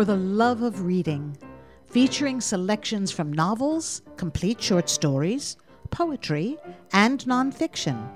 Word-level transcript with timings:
For 0.00 0.06
the 0.06 0.16
Love 0.16 0.62
of 0.62 0.86
Reading, 0.86 1.36
featuring 1.90 2.40
selections 2.40 3.10
from 3.10 3.30
novels, 3.30 4.00
complete 4.16 4.62
short 4.62 4.88
stories, 4.88 5.58
poetry, 5.90 6.56
and 6.90 7.20
nonfiction. 7.26 8.08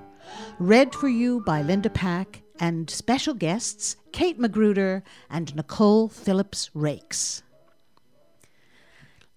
Read 0.57 0.95
for 0.95 1.09
you 1.09 1.41
by 1.41 1.61
Linda 1.61 1.91
Pack 1.91 2.41
and 2.59 2.89
special 2.89 3.35
guests 3.35 3.97
Kate 4.11 4.39
Magruder 4.39 5.03
and 5.29 5.55
Nicole 5.55 6.09
Phillips 6.09 6.71
Rakes. 6.73 7.43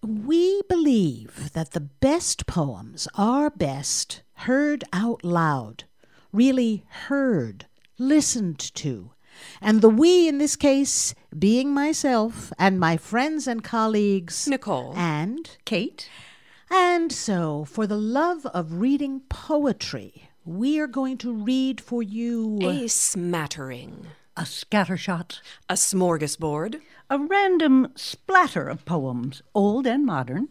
We 0.00 0.62
believe 0.70 1.52
that 1.52 1.72
the 1.72 1.80
best 1.80 2.46
poems 2.46 3.08
are 3.14 3.50
best 3.50 4.22
heard 4.32 4.84
out 4.94 5.22
loud, 5.22 5.84
really 6.32 6.86
heard, 7.08 7.66
listened 7.98 8.58
to. 8.76 9.10
And 9.60 9.80
the 9.80 9.88
we 9.88 10.28
in 10.28 10.38
this 10.38 10.56
case 10.56 11.14
being 11.38 11.72
myself 11.72 12.52
and 12.58 12.78
my 12.78 12.96
friends 12.96 13.46
and 13.46 13.62
colleagues, 13.62 14.48
Nicole 14.48 14.92
and 14.96 15.56
Kate. 15.64 16.08
And 16.70 17.10
so, 17.10 17.64
for 17.64 17.86
the 17.86 17.96
love 17.96 18.44
of 18.46 18.80
reading 18.80 19.22
poetry, 19.28 20.28
we 20.44 20.78
are 20.78 20.86
going 20.86 21.18
to 21.18 21.32
read 21.32 21.80
for 21.80 22.02
you 22.02 22.58
a 22.62 22.88
smattering, 22.88 24.06
a 24.36 24.42
scattershot, 24.42 25.40
a 25.68 25.74
smorgasbord, 25.74 26.80
a 27.10 27.18
random 27.18 27.92
splatter 27.96 28.68
of 28.68 28.84
poems, 28.84 29.42
old 29.54 29.86
and 29.86 30.04
modern. 30.04 30.48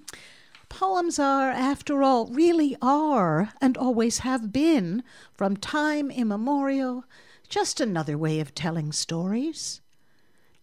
Poems 0.69 1.17
are, 1.17 1.49
after 1.49 2.03
all, 2.03 2.27
really 2.27 2.75
are, 2.81 3.53
and 3.61 3.77
always 3.77 4.19
have 4.19 4.51
been, 4.51 5.03
from 5.33 5.55
time 5.55 6.11
immemorial, 6.11 7.05
just 7.47 7.79
another 7.79 8.17
way 8.17 8.39
of 8.39 8.53
telling 8.53 8.91
stories. 8.91 9.81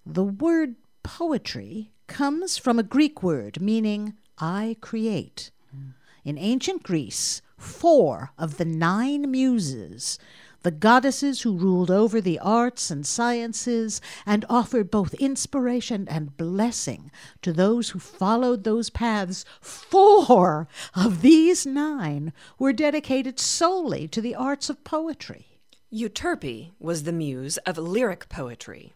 The 0.05 0.25
word 0.25 0.77
poetry 1.03 1.93
comes 2.07 2.57
from 2.59 2.79
a 2.79 2.83
Greek 2.83 3.23
word 3.23 3.61
meaning 3.61 4.15
I 4.39 4.77
create. 4.81 5.51
In 6.25 6.39
ancient 6.39 6.83
Greece, 6.83 7.43
four 7.59 8.33
of 8.39 8.57
the 8.57 8.65
nine 8.65 9.31
muses 9.31 10.19
the 10.65 10.71
goddesses 10.71 11.43
who 11.43 11.59
ruled 11.59 11.91
over 11.91 12.23
the 12.23 12.39
arts 12.39 12.91
and 12.91 13.07
sciences 13.07 14.01
and 14.25 14.47
offered 14.49 14.91
both 14.91 15.13
inspiration 15.15 16.09
and 16.09 16.39
blessing 16.39 17.11
to 17.43 17.53
those 17.53 17.91
who 17.91 17.99
followed 17.99 18.65
those 18.65 18.89
paths, 18.89 19.45
four 19.61 20.67
of 20.95 21.21
these 21.21 21.67
nine 21.67 22.33
were 22.59 22.73
dedicated 22.73 23.39
solely 23.39 24.09
to 24.09 24.23
the 24.23 24.35
arts 24.35 24.71
of 24.71 24.83
poetry. 24.85 25.54
Euterpe 25.93 26.73
was 26.79 27.05
the 27.05 27.13
muse 27.13 27.57
of 27.59 27.79
lyric 27.79 28.29
poetry. 28.29 28.95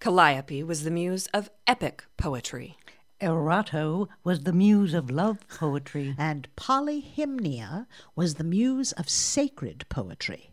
Calliope 0.00 0.62
was 0.64 0.82
the 0.82 0.90
muse 0.90 1.26
of 1.34 1.50
epic 1.66 2.04
poetry. 2.16 2.76
Erato 3.20 4.08
was 4.24 4.40
the 4.40 4.52
muse 4.52 4.94
of 4.94 5.10
love 5.10 5.46
poetry. 5.48 6.14
And 6.18 6.48
Polyhymnia 6.56 7.86
was 8.16 8.34
the 8.34 8.44
muse 8.44 8.92
of 8.92 9.08
sacred 9.10 9.84
poetry. 9.88 10.50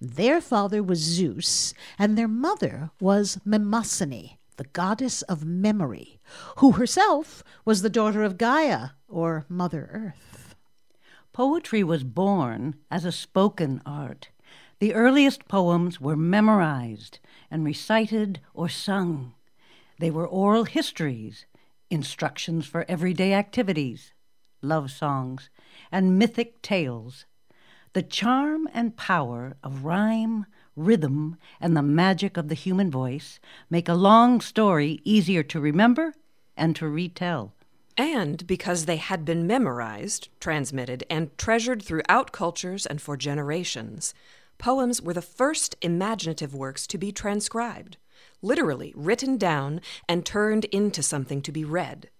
Their 0.00 0.40
father 0.40 0.82
was 0.82 0.98
Zeus, 0.98 1.72
and 1.96 2.18
their 2.18 2.28
mother 2.28 2.90
was 3.00 3.38
Mnemosyne, 3.46 4.36
the 4.56 4.64
goddess 4.64 5.22
of 5.22 5.44
memory, 5.44 6.20
who 6.56 6.72
herself 6.72 7.44
was 7.64 7.82
the 7.82 7.88
daughter 7.88 8.24
of 8.24 8.36
Gaia, 8.36 8.90
or 9.08 9.46
Mother 9.48 9.88
Earth. 9.92 10.56
Poetry 11.32 11.84
was 11.84 12.02
born 12.02 12.74
as 12.90 13.04
a 13.04 13.12
spoken 13.12 13.80
art. 13.86 14.28
The 14.82 14.94
earliest 14.94 15.46
poems 15.46 16.00
were 16.00 16.16
memorized 16.16 17.20
and 17.52 17.64
recited 17.64 18.40
or 18.52 18.68
sung. 18.68 19.32
They 20.00 20.10
were 20.10 20.26
oral 20.26 20.64
histories, 20.64 21.46
instructions 21.88 22.66
for 22.66 22.84
everyday 22.88 23.32
activities, 23.32 24.12
love 24.60 24.90
songs, 24.90 25.50
and 25.92 26.18
mythic 26.18 26.62
tales 26.62 27.26
the 27.92 28.02
charm 28.02 28.68
and 28.74 28.96
power 28.96 29.56
of 29.62 29.84
rhyme, 29.84 30.46
rhythm, 30.74 31.36
and 31.60 31.76
the 31.76 31.82
magic 31.82 32.36
of 32.36 32.48
the 32.48 32.56
human 32.56 32.90
voice 32.90 33.38
make 33.70 33.88
a 33.88 33.94
long 33.94 34.40
story 34.40 34.98
easier 35.04 35.44
to 35.44 35.60
remember 35.60 36.12
and 36.56 36.74
to 36.74 36.88
retell. 36.88 37.54
And 37.96 38.44
because 38.48 38.86
they 38.86 38.96
had 38.96 39.24
been 39.24 39.46
memorized, 39.46 40.28
transmitted, 40.40 41.04
and 41.08 41.38
treasured 41.38 41.82
throughout 41.84 42.32
cultures 42.32 42.84
and 42.84 43.00
for 43.00 43.16
generations, 43.16 44.12
poems 44.58 45.00
were 45.02 45.14
the 45.14 45.22
first 45.22 45.76
imaginative 45.82 46.54
works 46.54 46.86
to 46.88 46.98
be 46.98 47.12
transcribed, 47.12 47.96
literally 48.40 48.92
written 48.96 49.36
down 49.36 49.80
and 50.08 50.24
turned 50.24 50.64
into 50.66 51.02
something 51.02 51.42
to 51.42 51.52
be 51.52 51.64
read. 51.64 52.10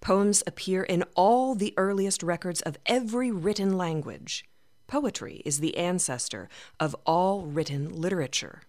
Poems 0.00 0.42
appear 0.46 0.82
in 0.82 1.04
all 1.14 1.54
the 1.54 1.74
earliest 1.76 2.22
records 2.22 2.60
of 2.62 2.78
every 2.86 3.30
written 3.30 3.76
language. 3.76 4.44
Poetry 4.86 5.42
is 5.44 5.60
the 5.60 5.76
ancestor 5.76 6.48
of 6.80 6.96
all 7.06 7.42
written 7.42 7.88
literature. 7.88 8.62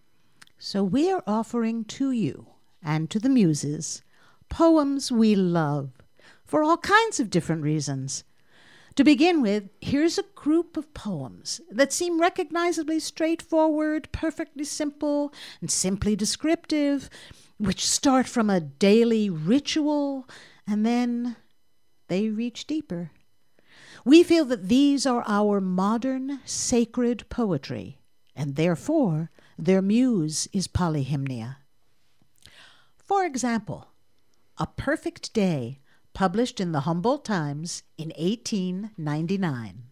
So 0.57 0.83
we 0.83 1.11
are 1.11 1.23
offering 1.25 1.85
to 1.85 2.11
you 2.11 2.47
and 2.83 3.09
to 3.09 3.19
the 3.19 3.29
muses 3.29 4.01
poems 4.49 5.11
we 5.11 5.35
love 5.35 5.91
for 6.43 6.63
all 6.63 6.77
kinds 6.77 7.19
of 7.19 7.29
different 7.29 7.61
reasons. 7.61 8.23
To 8.99 9.05
begin 9.05 9.41
with, 9.41 9.69
here's 9.79 10.17
a 10.17 10.25
group 10.35 10.75
of 10.75 10.93
poems 10.93 11.61
that 11.71 11.93
seem 11.93 12.19
recognizably 12.19 12.99
straightforward, 12.99 14.11
perfectly 14.11 14.65
simple, 14.65 15.33
and 15.61 15.71
simply 15.71 16.17
descriptive, 16.17 17.09
which 17.57 17.87
start 17.87 18.27
from 18.27 18.49
a 18.49 18.59
daily 18.59 19.29
ritual 19.29 20.27
and 20.67 20.85
then 20.85 21.37
they 22.09 22.27
reach 22.27 22.67
deeper. 22.67 23.11
We 24.03 24.21
feel 24.21 24.43
that 24.43 24.67
these 24.67 25.05
are 25.05 25.23
our 25.25 25.61
modern 25.61 26.41
sacred 26.43 27.29
poetry, 27.29 28.01
and 28.35 28.57
therefore 28.57 29.31
their 29.57 29.81
muse 29.81 30.49
is 30.51 30.67
polyhymnia. 30.67 31.55
For 32.97 33.23
example, 33.23 33.87
A 34.57 34.67
Perfect 34.67 35.33
Day, 35.33 35.78
published 36.13 36.59
in 36.59 36.71
the 36.71 36.81
Humboldt 36.81 37.25
Times 37.25 37.83
in 37.97 38.09
1899. 38.17 39.83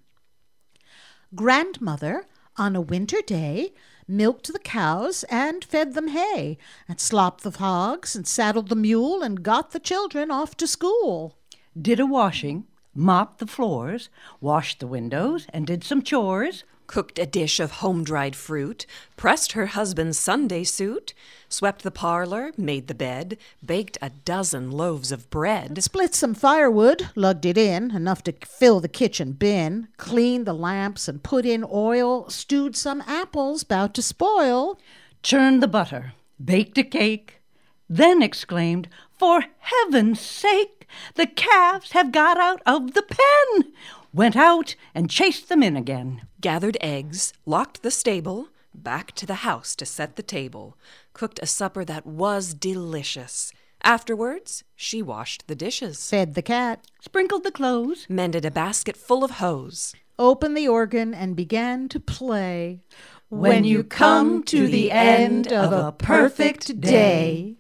Grandmother, 1.35 2.25
on 2.57 2.75
a 2.75 2.81
winter 2.81 3.21
day, 3.21 3.73
milked 4.07 4.51
the 4.51 4.59
cows 4.59 5.23
and 5.29 5.63
fed 5.63 5.93
them 5.93 6.07
hay, 6.09 6.57
and 6.87 6.99
slopped 6.99 7.43
the 7.43 7.51
hogs 7.51 8.15
and 8.15 8.27
saddled 8.27 8.69
the 8.69 8.75
mule 8.75 9.21
and 9.21 9.43
got 9.43 9.71
the 9.71 9.79
children 9.79 10.31
off 10.31 10.55
to 10.57 10.67
school. 10.67 11.37
Did 11.79 11.99
a 11.99 12.05
washing, 12.05 12.65
mopped 12.95 13.39
the 13.39 13.47
floors, 13.47 14.09
washed 14.41 14.79
the 14.79 14.87
windows, 14.87 15.45
and 15.49 15.67
did 15.67 15.83
some 15.83 16.01
chores. 16.01 16.63
Cooked 16.87 17.19
a 17.19 17.25
dish 17.25 17.59
of 17.59 17.71
home 17.71 18.05
dried 18.05 18.33
fruit, 18.33 18.85
pressed 19.17 19.51
her 19.51 19.67
husband's 19.67 20.17
Sunday 20.17 20.63
suit, 20.63 21.13
swept 21.49 21.83
the 21.83 21.91
parlor, 21.91 22.53
made 22.57 22.87
the 22.87 22.95
bed, 22.95 23.37
baked 23.63 23.97
a 24.01 24.09
dozen 24.09 24.71
loaves 24.71 25.11
of 25.11 25.29
bread, 25.29 25.83
split 25.83 26.15
some 26.15 26.33
firewood, 26.33 27.09
lugged 27.13 27.45
it 27.45 27.57
in, 27.57 27.91
enough 27.91 28.23
to 28.23 28.33
fill 28.45 28.79
the 28.79 28.87
kitchen 28.87 29.33
bin, 29.33 29.89
cleaned 29.97 30.47
the 30.47 30.53
lamps 30.53 31.09
and 31.09 31.23
put 31.23 31.45
in 31.45 31.65
oil, 31.69 32.29
stewed 32.29 32.75
some 32.75 33.03
apples 33.05 33.63
about 33.63 33.93
to 33.93 34.01
spoil, 34.01 34.79
churned 35.21 35.61
the 35.61 35.67
butter, 35.67 36.13
baked 36.43 36.77
a 36.77 36.83
cake, 36.83 37.41
then 37.89 38.21
exclaimed, 38.21 38.87
For 39.11 39.43
heaven's 39.59 40.21
sake! 40.21 40.87
The 41.15 41.27
calves 41.27 41.91
have 41.91 42.13
got 42.13 42.37
out 42.37 42.61
of 42.65 42.93
the 42.93 43.03
pen! 43.03 43.73
Went 44.13 44.37
out 44.37 44.75
and 44.95 45.09
chased 45.09 45.49
them 45.49 45.61
in 45.61 45.75
again. 45.75 46.21
Gathered 46.39 46.77
eggs, 46.81 47.33
locked 47.45 47.81
the 47.81 47.89
stable, 47.89 48.49
back 48.73 49.11
to 49.13 49.25
the 49.25 49.35
house 49.35 49.75
to 49.75 49.85
set 49.85 50.17
the 50.17 50.23
table, 50.23 50.77
cooked 51.13 51.39
a 51.41 51.47
supper 51.47 51.83
that 51.85 52.05
was 52.05 52.53
delicious. 52.53 53.51
Afterwards, 53.83 54.63
she 54.75 55.01
washed 55.01 55.47
the 55.47 55.55
dishes, 55.55 56.09
fed 56.09 56.35
the 56.35 56.43
cat, 56.43 56.85
sprinkled 57.01 57.43
the 57.43 57.51
clothes, 57.51 58.05
mended 58.07 58.45
a 58.45 58.51
basket 58.51 58.95
full 58.95 59.23
of 59.23 59.31
hose, 59.31 59.95
opened 60.19 60.55
the 60.55 60.67
organ, 60.67 61.13
and 61.13 61.35
began 61.35 61.89
to 61.89 61.99
play. 61.99 62.81
When 63.29 63.63
you 63.63 63.83
come 63.83 64.43
to 64.43 64.67
the 64.67 64.91
end 64.91 65.51
of 65.51 65.73
a 65.73 65.91
perfect 65.91 66.79
day. 66.79 67.57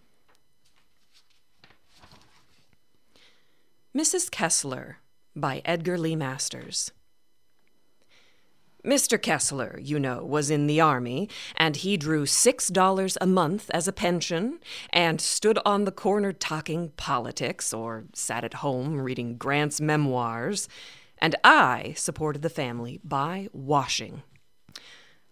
Mrs. 3.95 4.29
Kessler 4.29 4.99
by 5.35 5.61
Edgar 5.65 5.97
Lee 5.97 6.15
Masters. 6.15 6.91
Mr. 8.87 9.21
Kessler, 9.21 9.77
you 9.83 9.99
know, 9.99 10.23
was 10.23 10.49
in 10.49 10.65
the 10.65 10.79
Army, 10.79 11.27
and 11.57 11.75
he 11.75 11.97
drew 11.97 12.25
six 12.25 12.69
dollars 12.69 13.17
a 13.19 13.27
month 13.27 13.69
as 13.73 13.85
a 13.85 13.91
pension, 13.91 14.59
and 14.91 15.19
stood 15.19 15.59
on 15.65 15.83
the 15.83 15.91
corner 15.91 16.31
talking 16.31 16.93
politics, 16.95 17.73
or 17.73 18.05
sat 18.13 18.45
at 18.45 18.55
home 18.55 19.01
reading 19.01 19.35
Grant's 19.35 19.81
memoirs, 19.81 20.69
and 21.17 21.35
I 21.43 21.95
supported 21.97 22.43
the 22.43 22.49
family 22.49 23.01
by 23.03 23.49
washing. 23.51 24.23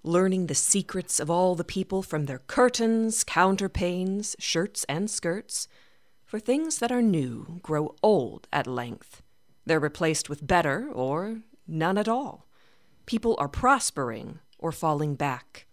Learning 0.04 0.48
the 0.48 0.54
secrets 0.54 1.22
of 1.22 1.32
all 1.32 1.56
the 1.56 1.64
people 1.64 2.04
from 2.04 2.26
their 2.26 2.40
curtains, 2.40 3.24
counterpanes, 3.24 4.36
shirts, 4.38 4.84
and 4.90 5.10
skirts, 5.10 5.70
For 6.26 6.40
things 6.42 6.80
that 6.80 6.92
are 6.92 7.02
new 7.02 7.62
grow 7.64 7.96
old 8.04 8.50
at 8.52 8.68
length. 8.68 9.22
They're 9.66 9.80
replaced 9.80 10.30
with 10.30 10.46
better 10.46 10.90
or 10.92 11.40
none 11.66 11.98
at 11.98 12.10
all. 12.10 12.46
People 13.06 13.36
are 13.40 13.48
prospering 13.48 14.40
or 14.58 14.72
falling 14.72 15.16
back. 15.16 15.68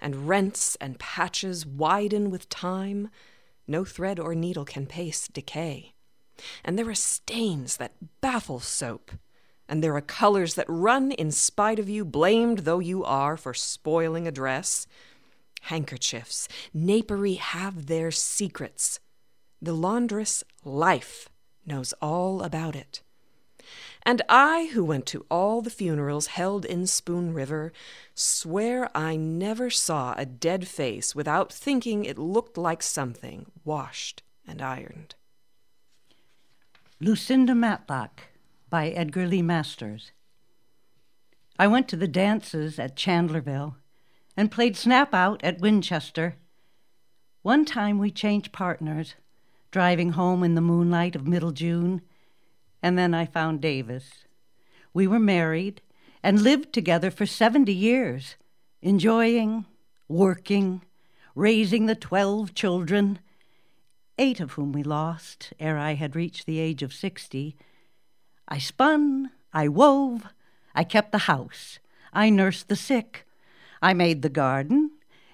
And 0.00 0.28
rents 0.28 0.76
and 0.80 0.98
patches 0.98 1.66
widen 1.66 2.30
with 2.30 2.48
time. 2.48 3.10
No 3.66 3.84
thread 3.84 4.18
or 4.18 4.34
needle 4.34 4.64
can 4.64 4.86
pace 4.86 5.28
decay. 5.28 5.94
And 6.64 6.78
there 6.78 6.88
are 6.88 6.94
stains 6.94 7.76
that 7.76 8.20
baffle 8.20 8.60
soap. 8.60 9.10
And 9.68 9.82
there 9.82 9.94
are 9.96 10.00
colors 10.00 10.54
that 10.54 10.66
run 10.68 11.12
in 11.12 11.30
spite 11.30 11.78
of 11.78 11.88
you, 11.88 12.04
blamed 12.04 12.60
though 12.60 12.80
you 12.80 13.04
are 13.04 13.36
for 13.36 13.54
spoiling 13.54 14.26
a 14.26 14.32
dress. 14.32 14.86
Handkerchiefs, 15.62 16.48
napery 16.74 17.34
have 17.34 17.86
their 17.86 18.10
secrets. 18.10 19.00
The 19.62 19.72
laundress, 19.72 20.44
Life, 20.64 21.30
knows 21.64 21.94
all 22.02 22.42
about 22.42 22.76
it. 22.76 23.02
And 24.06 24.20
I, 24.28 24.70
who 24.72 24.84
went 24.84 25.06
to 25.06 25.24
all 25.30 25.62
the 25.62 25.70
funerals 25.70 26.26
held 26.26 26.66
in 26.66 26.86
Spoon 26.86 27.32
River, 27.32 27.72
swear 28.14 28.90
I 28.94 29.16
never 29.16 29.70
saw 29.70 30.14
a 30.16 30.26
dead 30.26 30.68
face 30.68 31.14
without 31.14 31.52
thinking 31.52 32.04
it 32.04 32.18
looked 32.18 32.58
like 32.58 32.82
something 32.82 33.46
washed 33.64 34.22
and 34.46 34.60
ironed. 34.60 35.14
Lucinda 37.00 37.54
Matlock 37.54 38.24
by 38.68 38.88
Edgar 38.90 39.26
Lee 39.26 39.42
Masters. 39.42 40.12
I 41.58 41.66
went 41.66 41.88
to 41.88 41.96
the 41.96 42.08
dances 42.08 42.78
at 42.78 42.96
Chandlerville 42.96 43.76
and 44.36 44.50
played 44.50 44.76
Snap 44.76 45.14
Out 45.14 45.42
at 45.42 45.60
Winchester. 45.60 46.36
One 47.42 47.64
time 47.64 47.98
we 47.98 48.10
changed 48.10 48.52
partners, 48.52 49.14
driving 49.70 50.10
home 50.10 50.42
in 50.42 50.56
the 50.56 50.60
moonlight 50.60 51.16
of 51.16 51.26
middle 51.26 51.52
June, 51.52 52.02
and 52.84 52.98
then 52.98 53.14
I 53.14 53.24
found 53.24 53.62
Davis. 53.62 54.26
We 54.92 55.06
were 55.06 55.18
married 55.18 55.80
and 56.22 56.42
lived 56.42 56.70
together 56.70 57.10
for 57.10 57.24
70 57.24 57.72
years, 57.72 58.36
enjoying, 58.82 59.64
working, 60.06 60.82
raising 61.34 61.86
the 61.86 61.94
12 61.94 62.52
children, 62.52 63.20
eight 64.18 64.38
of 64.38 64.52
whom 64.52 64.72
we 64.72 64.82
lost 64.82 65.54
ere 65.58 65.78
I 65.78 65.94
had 65.94 66.14
reached 66.14 66.44
the 66.44 66.58
age 66.58 66.82
of 66.82 66.92
60. 66.92 67.56
I 68.48 68.58
spun, 68.58 69.30
I 69.50 69.66
wove, 69.66 70.26
I 70.74 70.84
kept 70.84 71.10
the 71.10 71.24
house, 71.32 71.78
I 72.12 72.28
nursed 72.28 72.68
the 72.68 72.76
sick, 72.76 73.26
I 73.80 73.94
made 73.94 74.20
the 74.20 74.28
garden, 74.28 74.90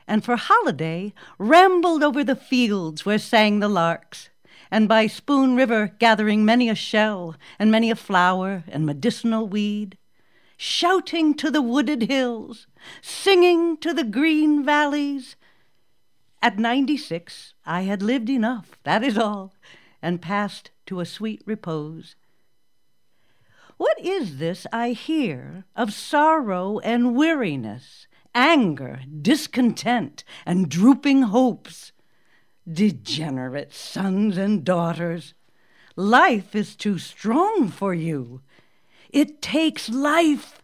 and 0.06 0.24
for 0.24 0.36
holiday 0.36 1.12
rambled 1.36 2.04
over 2.04 2.22
the 2.22 2.36
fields 2.36 3.04
where 3.04 3.18
sang 3.18 3.58
the 3.58 3.68
larks, 3.68 4.29
and 4.70 4.88
by 4.88 5.06
Spoon 5.06 5.56
River 5.56 5.92
gathering 5.98 6.44
many 6.44 6.68
a 6.68 6.74
shell 6.74 7.36
and 7.58 7.70
many 7.70 7.90
a 7.90 7.96
flower 7.96 8.64
and 8.68 8.86
medicinal 8.86 9.46
weed, 9.46 9.98
shouting 10.56 11.34
to 11.34 11.50
the 11.50 11.62
wooded 11.62 12.02
hills, 12.02 12.66
singing 13.00 13.76
to 13.78 13.92
the 13.92 14.04
green 14.04 14.64
valleys. 14.64 15.36
At 16.42 16.58
ninety 16.58 16.96
six 16.96 17.54
I 17.66 17.82
had 17.82 18.02
lived 18.02 18.30
enough, 18.30 18.78
that 18.84 19.02
is 19.02 19.18
all, 19.18 19.54
and 20.00 20.22
passed 20.22 20.70
to 20.86 21.00
a 21.00 21.06
sweet 21.06 21.42
repose. 21.44 22.16
What 23.76 23.98
is 24.00 24.38
this 24.38 24.66
I 24.72 24.90
hear 24.90 25.64
of 25.74 25.92
sorrow 25.92 26.78
and 26.80 27.14
weariness? 27.16 28.06
anger, 28.34 29.00
discontent, 29.22 30.24
and 30.46 30.68
drooping 30.68 31.22
hopes. 31.22 31.92
Degenerate 32.70 33.72
sons 33.72 34.36
and 34.36 34.64
daughters, 34.64 35.34
life 35.96 36.54
is 36.54 36.76
too 36.76 36.98
strong 36.98 37.68
for 37.68 37.94
you. 37.94 38.42
It 39.08 39.42
takes 39.42 39.88
life 39.88 40.62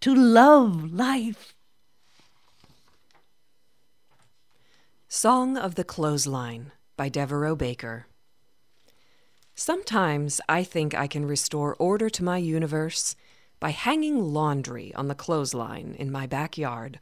to 0.00 0.14
love 0.14 0.92
life. 0.92 1.54
Song 5.08 5.56
of 5.56 5.76
the 5.76 5.84
Clothesline 5.84 6.72
by 6.96 7.08
Devereux 7.08 7.56
Baker. 7.56 8.06
Sometimes 9.54 10.40
I 10.48 10.64
think 10.64 10.94
I 10.94 11.06
can 11.06 11.24
restore 11.24 11.76
order 11.78 12.10
to 12.10 12.24
my 12.24 12.38
universe 12.38 13.14
by 13.60 13.70
hanging 13.70 14.32
laundry 14.32 14.92
on 14.94 15.06
the 15.06 15.14
clothesline 15.14 15.94
in 15.98 16.10
my 16.10 16.26
backyard. 16.26 16.98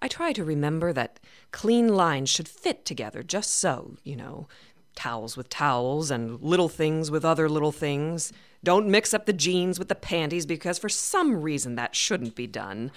I 0.00 0.08
try 0.08 0.32
to 0.32 0.44
remember 0.44 0.92
that 0.92 1.20
clean 1.50 1.88
lines 1.88 2.28
should 2.28 2.48
fit 2.48 2.84
together 2.84 3.22
just 3.22 3.54
so, 3.54 3.96
you 4.04 4.16
know, 4.16 4.48
towels 4.94 5.36
with 5.36 5.48
towels 5.48 6.10
and 6.10 6.40
little 6.42 6.68
things 6.68 7.10
with 7.10 7.24
other 7.24 7.48
little 7.48 7.72
things. 7.72 8.32
Don't 8.64 8.88
mix 8.88 9.14
up 9.14 9.26
the 9.26 9.32
jeans 9.32 9.78
with 9.78 9.88
the 9.88 9.94
panties 9.94 10.46
because 10.46 10.78
for 10.78 10.88
some 10.88 11.42
reason 11.42 11.76
that 11.76 11.94
shouldn't 11.94 12.34
be 12.34 12.46
done. 12.46 12.90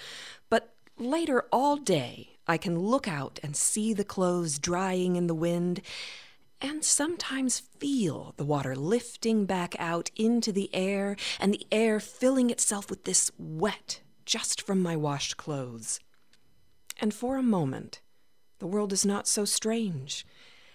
But 0.48 0.72
later 0.98 1.44
all 1.52 1.76
day, 1.76 2.30
I 2.46 2.56
can 2.56 2.78
look 2.78 3.06
out 3.06 3.38
and 3.42 3.54
see 3.54 3.92
the 3.92 4.04
clothes 4.04 4.58
drying 4.58 5.14
in 5.14 5.28
the 5.28 5.34
wind 5.34 5.82
and 6.60 6.84
sometimes 6.84 7.60
feel 7.78 8.34
the 8.36 8.44
water 8.44 8.76
lifting 8.76 9.46
back 9.46 9.74
out 9.78 10.10
into 10.16 10.52
the 10.52 10.68
air 10.74 11.16
and 11.38 11.54
the 11.54 11.66
air 11.72 12.00
filling 12.00 12.50
itself 12.50 12.90
with 12.90 13.04
this 13.04 13.30
wet 13.38 14.00
just 14.26 14.60
from 14.62 14.82
my 14.82 14.96
washed 14.96 15.36
clothes. 15.36 16.00
And 17.00 17.14
for 17.14 17.36
a 17.38 17.42
moment, 17.42 18.00
the 18.58 18.66
world 18.66 18.92
is 18.92 19.06
not 19.06 19.26
so 19.26 19.46
strange. 19.46 20.26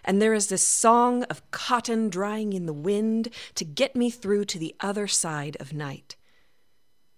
And 0.03 0.21
there 0.21 0.33
is 0.33 0.47
this 0.47 0.65
song 0.65 1.23
of 1.23 1.49
cotton 1.51 2.09
drying 2.09 2.53
in 2.53 2.65
the 2.65 2.73
wind 2.73 3.29
to 3.53 3.63
get 3.63 3.95
me 3.95 4.09
through 4.09 4.45
to 4.45 4.59
the 4.59 4.75
other 4.79 5.07
side 5.07 5.55
of 5.59 5.73
night. 5.73 6.15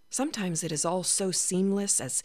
Sometimes 0.10 0.64
it 0.64 0.72
is 0.72 0.86
all 0.86 1.04
so 1.04 1.32
seamless 1.32 2.00
as 2.00 2.22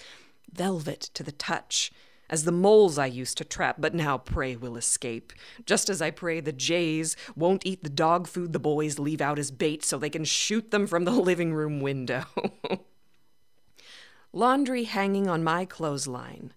velvet 0.53 1.01
to 1.15 1.23
the 1.23 1.33
touch, 1.33 1.93
as 2.31 2.45
the 2.45 2.53
moles 2.53 2.99
I 2.99 3.07
used 3.07 3.39
to 3.39 3.45
trap, 3.45 3.77
but 3.79 3.95
now 3.95 4.19
pray 4.19 4.57
will 4.57 4.77
escape, 4.77 5.33
just 5.67 5.91
as 5.91 6.01
I 6.01 6.11
pray 6.11 6.41
the 6.41 6.53
jays 6.53 7.17
won't 7.37 7.67
eat 7.67 7.83
the 7.83 7.91
dog 7.91 8.27
food 8.27 8.53
the 8.53 8.59
boys 8.59 8.99
leave 8.99 9.21
out 9.21 9.39
as 9.39 9.51
bait 9.51 9.85
so 9.85 9.99
they 9.99 10.11
can 10.11 10.25
shoot 10.25 10.71
them 10.71 10.87
from 10.87 11.05
the 11.05 11.11
living 11.29 11.53
room 11.53 11.81
window. 11.81 12.25
Laundry 14.33 14.85
hanging 14.85 15.29
on 15.29 15.45
my 15.45 15.65
clothesline 15.65 16.55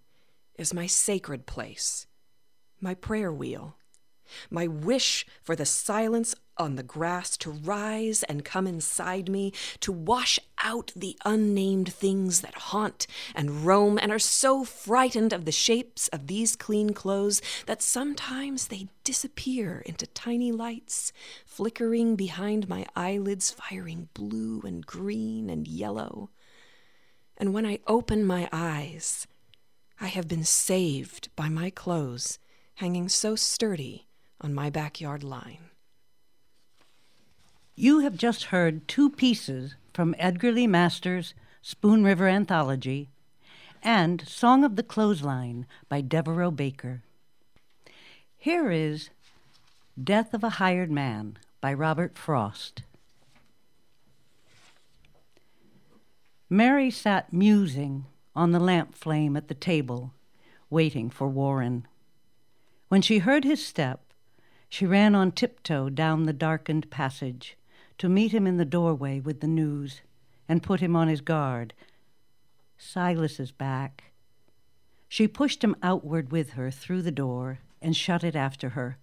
is 0.58 0.74
my 0.74 0.88
sacred 0.88 1.46
place, 1.46 2.08
my 2.80 2.94
prayer 2.94 3.32
wheel, 3.32 3.78
my 4.50 4.68
wish 4.68 5.26
for 5.42 5.56
the 5.56 5.66
silence 5.66 6.36
on 6.58 6.76
the 6.76 6.84
grass 6.84 7.36
to 7.38 7.52
rise 7.52 8.24
and 8.24 8.46
come 8.46 8.66
inside 8.66 9.30
me, 9.30 9.52
to 9.82 9.92
wash 9.92 10.40
out 10.64 10.92
the 10.96 11.18
unnamed 11.26 11.92
things 11.92 12.42
that 12.42 12.56
haunt 12.56 13.06
and 13.36 13.66
roam 13.66 14.00
and 14.02 14.12
are 14.12 14.20
so 14.20 14.64
frightened 14.64 15.34
of 15.34 15.46
the 15.46 15.52
shapes 15.52 16.08
of 16.10 16.28
these 16.28 16.56
clean 16.56 16.94
clothes 16.94 17.42
that 17.66 17.82
sometimes 17.82 18.68
they 18.68 18.88
disappear 19.04 19.84
into 19.86 20.08
tiny 20.08 20.52
lights, 20.52 21.12
flickering 21.46 22.16
behind 22.16 22.70
my 22.70 22.86
eyelids, 22.96 23.52
firing 23.52 24.10
blue 24.14 24.62
and 24.66 24.86
green 24.86 25.50
and 25.50 25.68
yellow. 25.68 26.30
And 27.38 27.54
when 27.54 27.66
I 27.66 27.80
open 27.86 28.26
my 28.26 28.48
eyes, 28.52 29.28
I 30.00 30.08
have 30.08 30.28
been 30.28 30.44
saved 30.44 31.30
by 31.36 31.50
my 31.50 31.70
clothes 31.70 32.40
hanging 32.75 33.08
so 33.10 33.36
sturdy 33.36 34.08
on 34.42 34.54
my 34.54 34.70
backyard 34.70 35.24
line. 35.24 35.70
You 37.75 38.00
have 38.00 38.18
just 38.18 38.46
heard 38.46 38.88
two 38.88 39.10
pieces 39.10 39.75
from 39.94 40.16
Edgar 40.18 40.52
Lee 40.52 40.68
Masters' 40.68 41.34
Spoon 41.62 42.04
River 42.04 42.28
Anthology 42.28 43.10
and 43.82 44.28
Song 44.28 44.64
of 44.64 44.75
the 44.75 44.84
Clothesline 44.84 45.66
by 45.88 46.02
Devereux 46.02 46.52
Baker. 46.52 47.02
Here 48.38 48.72
is 48.72 49.10
Death 50.02 50.34
of 50.34 50.44
a 50.44 50.52
Hired 50.52 50.92
Man 50.92 51.38
by 51.62 51.74
Robert 51.74 52.18
Frost. 52.18 52.84
Mary 56.50 56.92
sat 56.92 57.32
musing 57.32 58.06
on 58.36 58.51
the 58.51 58.60
lamp 58.60 58.96
flame 58.96 59.38
at 59.38 59.48
the 59.48 59.54
table, 59.54 60.13
waiting 60.70 61.10
for 61.10 61.27
Warren. 61.27 61.88
When 62.89 63.01
she 63.01 63.20
heard 63.20 63.44
his 63.44 63.65
step, 63.65 64.01
she 64.68 64.86
ran 64.86 65.15
on 65.15 65.32
tiptoe 65.32 65.89
down 65.89 66.24
the 66.24 66.34
darkened 66.34 66.89
passage 66.89 67.58
to 67.98 68.10
meet 68.10 68.34
him 68.34 68.46
in 68.46 68.58
the 68.58 68.65
doorway 68.65 69.20
with 69.20 69.39
the 69.39 69.48
news 69.48 70.01
and 70.50 70.62
put 70.62 70.82
him 70.82 70.96
on 70.96 71.08
his 71.08 71.22
guard. 71.22 71.74
Silas 72.77 73.39
is 73.39 73.51
back. 73.51 74.12
She 75.08 75.27
pushed 75.27 75.63
him 75.63 75.75
outward 75.82 76.32
with 76.32 76.51
her 76.51 76.70
through 76.72 77.04
the 77.04 77.12
door 77.12 77.60
and 77.82 77.96
shut 77.96 78.24
it 78.24 78.36
after 78.36 78.70
her. 78.70 78.98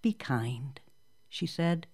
Be 0.00 0.12
kind, 0.12 0.80
she 1.28 1.46
said. 1.46 1.86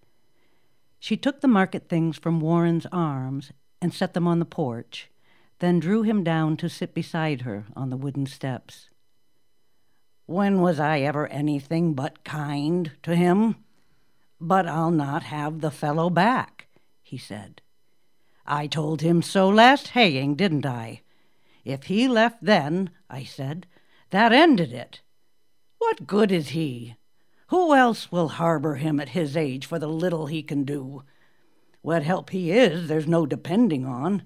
She 1.00 1.16
took 1.16 1.40
the 1.40 1.49
market 1.49 1.88
things 1.88 2.18
from 2.18 2.40
Warren's 2.40 2.87
arms 2.92 3.52
and 3.80 3.92
set 3.92 4.14
them 4.14 4.28
on 4.28 4.38
the 4.38 4.44
porch 4.44 5.10
then 5.61 5.79
drew 5.79 6.02
him 6.02 6.25
down 6.25 6.57
to 6.57 6.69
sit 6.69 6.93
beside 6.93 7.43
her 7.43 7.67
on 7.76 7.90
the 7.90 7.97
wooden 7.97 8.26
steps. 8.26 8.90
When 10.26 10.61
was 10.61 10.81
I 10.81 11.00
ever 11.00 11.26
anything 11.29 11.95
but 11.95 12.25
kind 12.25 12.93
to 13.02 13.14
him? 13.14 13.57
But 14.40 14.67
I'll 14.67 14.90
not 14.90 15.25
have 15.25 15.61
the 15.61 15.71
fellow 15.71 16.09
back, 16.09 16.67
he 17.02 17.19
said. 17.19 17.61
I 18.47 18.67
told 18.67 19.02
him 19.02 19.23
so 19.23 19.49
last 19.49 19.88
haying, 19.88 20.35
didn't 20.35 20.67
I? 20.67 21.02
If 21.64 21.85
he 21.85 22.09
left 22.09 22.38
then, 22.43 22.90
I 23.09 23.25
said, 23.25 23.67
that 24.11 24.33
ended 24.33 24.73
it. 24.73 25.02
What 25.79 26.07
good 26.07 26.33
is 26.33 26.50
he? 26.50 26.97
Who 27.49 27.75
else 27.75 28.11
will 28.11 28.29
harbor 28.29 28.76
him 28.76 28.99
at 28.99 29.11
his 29.11 29.37
age 29.37 29.67
for 29.67 29.79
the 29.79 29.88
little 29.88 30.26
he 30.26 30.43
can 30.43 30.64
do? 30.64 31.02
What 31.83 32.02
help 32.02 32.31
he 32.31 32.52
is, 32.52 32.88
there's 32.88 33.07
no 33.07 33.26
depending 33.26 33.85
on. 33.85 34.23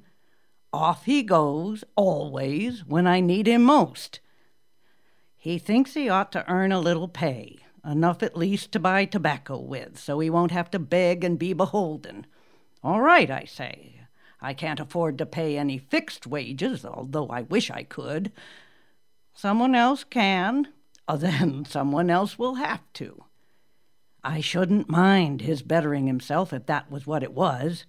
Off 0.75 1.04
he 1.04 1.23
goes, 1.23 1.85
always, 1.95 2.85
when 2.85 3.07
I 3.07 3.21
need 3.21 3.47
him 3.47 3.62
most. 3.62 4.19
He 5.37 5.57
thinks 5.57 5.95
he 5.95 6.09
ought 6.09 6.33
to 6.33 6.50
earn 6.50 6.73
a 6.73 6.81
little 6.81 7.07
pay, 7.07 7.59
enough 7.85 8.25
at 8.25 8.37
least 8.37 8.73
to 8.73 8.81
buy 8.81 9.04
tobacco 9.04 9.57
with, 9.57 10.00
so 10.00 10.19
he 10.19 10.28
won't 10.28 10.50
have 10.50 10.73
to 10.73 10.81
beg 10.81 11.23
and 11.23 11.38
be 11.38 11.52
beholden. 11.52 12.26
All 12.83 13.00
right, 13.00 13.31
I 13.31 13.45
say. 13.45 14.00
I 14.40 14.52
can't 14.52 14.81
afford 14.81 15.16
to 15.19 15.26
pay 15.26 15.57
any 15.57 15.78
fixed 15.78 16.26
wages, 16.26 16.85
although 16.85 17.28
I 17.28 17.43
wish 17.43 17.71
I 17.71 17.85
could. 17.85 18.33
Someone 19.33 19.76
else 19.76 20.02
can, 20.02 20.66
then 21.09 21.64
someone 21.69 22.11
else 22.11 22.37
will 22.37 22.57
have 22.57 22.83
to. 22.95 23.23
I 24.25 24.40
shouldn't 24.40 24.90
mind 24.90 25.43
his 25.43 25.62
bettering 25.62 26.09
himself 26.09 26.52
if 26.52 26.66
that 26.66 26.90
was 26.90 27.07
what 27.07 27.23
it 27.23 27.33
was. 27.33 27.87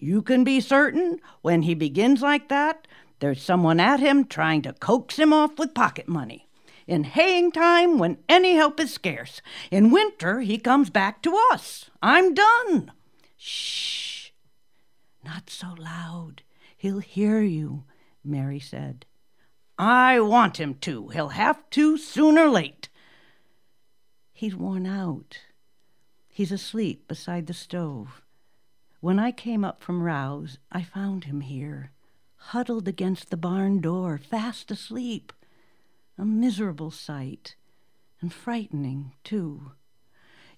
You 0.00 0.22
can 0.22 0.44
be 0.44 0.60
certain 0.60 1.20
when 1.42 1.62
he 1.62 1.74
begins 1.74 2.22
like 2.22 2.48
that, 2.48 2.88
there's 3.20 3.42
someone 3.42 3.78
at 3.78 4.00
him 4.00 4.24
trying 4.24 4.62
to 4.62 4.72
coax 4.72 5.18
him 5.18 5.32
off 5.32 5.58
with 5.58 5.74
pocket 5.74 6.08
money 6.08 6.48
in 6.86 7.04
haying 7.04 7.52
time 7.52 7.98
when 7.98 8.16
any 8.28 8.54
help 8.54 8.80
is 8.80 8.92
scarce. 8.92 9.42
In 9.70 9.90
winter, 9.90 10.40
he 10.40 10.56
comes 10.56 10.88
back 10.88 11.22
to 11.22 11.38
us. 11.52 11.90
I'm 12.02 12.32
done. 12.32 12.92
Shh. 13.36 14.30
Not 15.22 15.50
so 15.50 15.74
loud. 15.78 16.42
He'll 16.78 17.00
hear 17.00 17.42
you, 17.42 17.84
Mary 18.24 18.58
said. 18.58 19.04
I 19.78 20.18
want 20.20 20.58
him 20.58 20.74
to. 20.80 21.08
He'll 21.08 21.28
have 21.28 21.68
to 21.70 21.98
soon 21.98 22.38
or 22.38 22.48
late. 22.48 22.88
He's 24.32 24.56
worn 24.56 24.86
out. 24.86 25.40
He's 26.26 26.52
asleep 26.52 27.06
beside 27.06 27.46
the 27.46 27.54
stove. 27.54 28.19
When 29.00 29.18
I 29.18 29.32
came 29.32 29.64
up 29.64 29.82
from 29.82 30.02
Rowe's, 30.02 30.58
I 30.70 30.82
found 30.82 31.24
him 31.24 31.40
here, 31.40 31.92
huddled 32.36 32.86
against 32.86 33.30
the 33.30 33.36
barn 33.36 33.80
door, 33.80 34.18
fast 34.18 34.70
asleep 34.70 35.32
a 36.20 36.24
miserable 36.24 36.90
sight, 36.90 37.56
and 38.20 38.30
frightening, 38.30 39.12
too. 39.24 39.72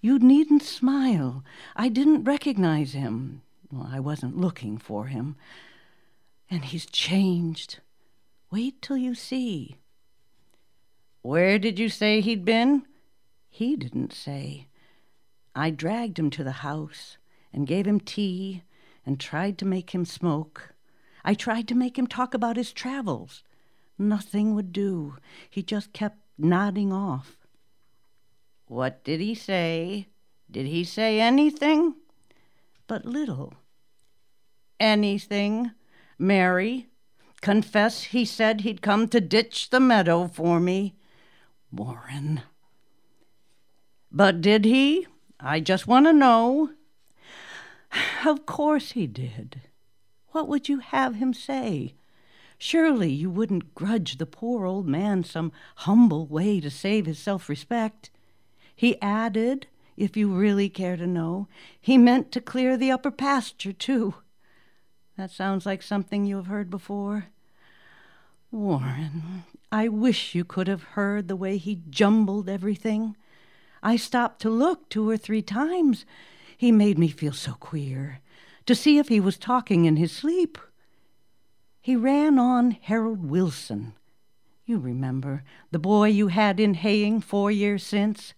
You 0.00 0.18
needn't 0.18 0.64
smile. 0.64 1.44
I 1.76 1.88
didn't 1.88 2.24
recognize 2.24 2.94
him. 2.94 3.42
Well, 3.70 3.88
I 3.88 4.00
wasn't 4.00 4.36
looking 4.36 4.76
for 4.76 5.06
him. 5.06 5.36
And 6.50 6.64
he's 6.64 6.84
changed. 6.84 7.78
Wait 8.50 8.82
till 8.82 8.96
you 8.96 9.14
see. 9.14 9.76
Where 11.22 11.60
did 11.60 11.78
you 11.78 11.88
say 11.88 12.20
he'd 12.20 12.44
been? 12.44 12.84
He 13.48 13.76
didn't 13.76 14.12
say. 14.12 14.66
I 15.54 15.70
dragged 15.70 16.18
him 16.18 16.30
to 16.30 16.42
the 16.42 16.50
house 16.66 17.18
and 17.52 17.66
gave 17.66 17.86
him 17.86 18.00
tea 18.00 18.62
and 19.04 19.18
tried 19.18 19.58
to 19.58 19.64
make 19.64 19.90
him 19.90 20.04
smoke. 20.04 20.74
I 21.24 21.34
tried 21.34 21.68
to 21.68 21.74
make 21.74 21.98
him 21.98 22.06
talk 22.06 22.34
about 22.34 22.56
his 22.56 22.72
travels. 22.72 23.42
Nothing 23.98 24.54
would 24.54 24.72
do. 24.72 25.16
He 25.48 25.62
just 25.62 25.92
kept 25.92 26.18
nodding 26.38 26.92
off. 26.92 27.36
What 28.66 29.04
did 29.04 29.20
he 29.20 29.34
say? 29.34 30.08
Did 30.50 30.66
he 30.66 30.84
say 30.84 31.20
anything? 31.20 31.94
But 32.86 33.04
little. 33.04 33.54
Anything, 34.80 35.72
Mary. 36.18 36.88
Confess 37.40 38.04
he 38.04 38.24
said 38.24 38.60
he'd 38.60 38.82
come 38.82 39.08
to 39.08 39.20
ditch 39.20 39.70
the 39.70 39.80
meadow 39.80 40.28
for 40.28 40.60
me. 40.60 40.94
Warren. 41.70 42.42
But 44.10 44.40
did 44.40 44.64
he? 44.64 45.06
I 45.40 45.60
just 45.60 45.86
want 45.86 46.06
to 46.06 46.12
know. 46.12 46.70
Of 48.24 48.46
course 48.46 48.92
he 48.92 49.06
did. 49.06 49.60
What 50.30 50.48
would 50.48 50.68
you 50.68 50.78
have 50.78 51.16
him 51.16 51.34
say? 51.34 51.94
Surely 52.56 53.10
you 53.10 53.28
wouldn't 53.28 53.74
grudge 53.74 54.18
the 54.18 54.26
poor 54.26 54.64
old 54.64 54.86
man 54.86 55.24
some 55.24 55.52
humble 55.76 56.26
way 56.26 56.60
to 56.60 56.70
save 56.70 57.06
his 57.06 57.18
self 57.18 57.48
respect. 57.48 58.10
He 58.74 59.00
added, 59.02 59.66
if 59.96 60.16
you 60.16 60.32
really 60.32 60.68
care 60.68 60.96
to 60.96 61.06
know, 61.06 61.48
he 61.80 61.98
meant 61.98 62.32
to 62.32 62.40
clear 62.40 62.76
the 62.76 62.90
upper 62.90 63.10
pasture, 63.10 63.72
too. 63.72 64.14
That 65.16 65.30
sounds 65.30 65.66
like 65.66 65.82
something 65.82 66.24
you 66.24 66.36
have 66.36 66.46
heard 66.46 66.70
before. 66.70 67.26
Warren, 68.50 69.44
I 69.70 69.88
wish 69.88 70.34
you 70.34 70.44
could 70.44 70.68
have 70.68 70.82
heard 70.82 71.28
the 71.28 71.36
way 71.36 71.56
he 71.56 71.82
jumbled 71.90 72.48
everything. 72.48 73.16
I 73.82 73.96
stopped 73.96 74.40
to 74.42 74.50
look 74.50 74.88
two 74.88 75.08
or 75.08 75.16
three 75.16 75.42
times. 75.42 76.04
He 76.62 76.70
made 76.70 76.96
me 76.96 77.08
feel 77.08 77.32
so 77.32 77.54
queer, 77.54 78.20
to 78.66 78.76
see 78.76 78.98
if 78.98 79.08
he 79.08 79.18
was 79.18 79.36
talking 79.36 79.84
in 79.84 79.96
his 79.96 80.12
sleep. 80.12 80.56
He 81.80 81.96
ran 81.96 82.38
on 82.38 82.78
Harold 82.82 83.28
Wilson. 83.28 83.94
You 84.64 84.78
remember, 84.78 85.42
the 85.72 85.80
boy 85.80 86.10
you 86.10 86.28
had 86.28 86.60
in 86.60 86.74
haying 86.74 87.22
four 87.22 87.50
years 87.50 87.82
since? 87.82 88.34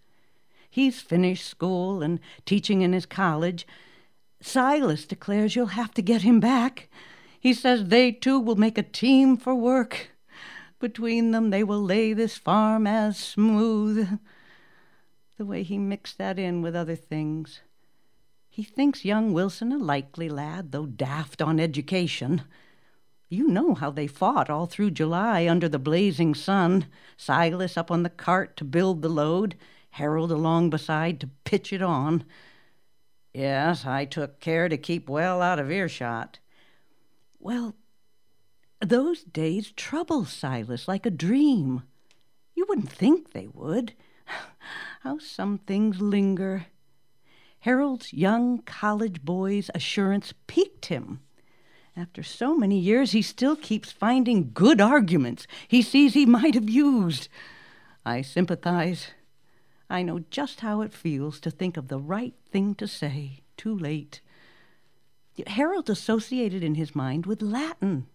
He's 0.71 1.03
finished 1.03 1.47
school 1.47 2.01
and 2.01 2.19
teaching 2.47 2.81
in 2.81 2.95
his 2.95 3.05
college. 3.05 3.67
Silas 4.41 5.05
declares 5.05 5.55
you'll 5.55 5.77
have 5.77 5.93
to 5.93 6.01
get 6.01 6.23
him 6.23 6.41
back. 6.41 6.89
He 7.39 7.53
says 7.53 7.89
they 7.89 8.11
two 8.11 8.41
will 8.41 8.57
make 8.57 8.79
a 8.79 8.83
team 8.83 9.37
for 9.37 9.55
work. 9.55 10.13
Between 10.81 11.33
them, 11.33 11.51
they 11.51 11.63
will 11.63 11.83
lay 11.83 12.15
this 12.15 12.39
farm 12.39 12.87
as 12.87 13.19
smooth. 13.19 14.19
The 15.37 15.45
way 15.45 15.63
he 15.63 15.77
mixed 15.77 16.17
that 16.17 16.39
in 16.39 16.63
with 16.63 16.75
other 16.75 16.97
things. 16.97 17.61
He 18.55 18.63
thinks 18.63 19.05
young 19.05 19.33
Wilson 19.33 19.73
a 19.73 19.79
likely 19.79 20.29
lad, 20.29 20.71
though 20.71 20.87
daft 20.87 21.43
on 21.43 21.59
education. 21.59 22.43
You 23.29 23.49
know 23.49 23.75
how 23.75 23.91
they 23.91 24.07
fought 24.07 24.49
all 24.49 24.67
through 24.67 24.93
July 24.93 25.49
under 25.49 25.69
the 25.69 25.81
blazing 25.81 26.37
sun, 26.37 26.87
Silas 27.17 27.77
up 27.77 27.91
on 27.91 28.05
the 28.05 28.11
cart 28.11 28.57
to 28.59 28.65
build 28.65 29.03
the 29.03 29.09
load, 29.09 29.57
Harold 29.91 30.31
along 30.31 30.71
beside 30.71 31.19
to 31.19 31.31
pitch 31.43 31.73
it 31.73 31.83
on. 31.83 32.23
Yes, 33.33 33.85
I 33.85 34.05
took 34.05 34.39
care 34.39 34.69
to 34.69 34.77
keep 34.77 35.09
well 35.09 35.43
out 35.43 35.59
of 35.59 35.69
earshot. 35.69 36.39
Well, 37.41 37.75
those 38.81 39.25
days 39.25 39.73
trouble 39.73 40.27
Silas 40.27 40.87
like 40.87 41.05
a 41.05 41.11
dream. 41.11 41.83
You 42.55 42.67
wouldn't 42.69 42.93
think 42.93 43.33
they 43.33 43.49
would. 43.49 43.95
How 45.01 45.19
some 45.19 45.59
things 45.59 46.01
linger. 46.01 46.67
Harold's 47.65 48.13
young 48.13 48.59
college 48.59 49.23
boy's 49.23 49.71
assurance 49.75 50.35
piqued 50.47 50.87
him. 50.87 51.21
After 51.97 52.23
so 52.23 52.55
many 52.55 52.79
years, 52.79 53.13
he 53.13 53.23
still 53.23 53.57
keeps 53.57 53.91
finding 53.91 54.51
good 54.53 54.83
arguments 54.83 55.47
he 55.67 55.81
sees 55.81 56.13
he 56.13 56.27
might 56.27 56.53
have 56.53 56.69
used. 56.69 57.29
I 58.05 58.21
sympathize. 58.21 59.13
I 59.89 60.03
know 60.03 60.19
just 60.29 60.61
how 60.61 60.83
it 60.83 60.93
feels 60.93 61.41
to 61.41 61.51
think 61.51 61.79
of 61.79 61.89
the 61.89 61.99
right 61.99 62.35
thing 62.51 62.75
to 62.75 62.87
say 62.87 63.41
too 63.57 63.75
late. 63.75 64.21
Harold 65.47 65.89
associated 65.89 66.63
in 66.63 66.75
his 66.75 66.95
mind 66.95 67.25
with 67.25 67.41
Latin. 67.41 68.09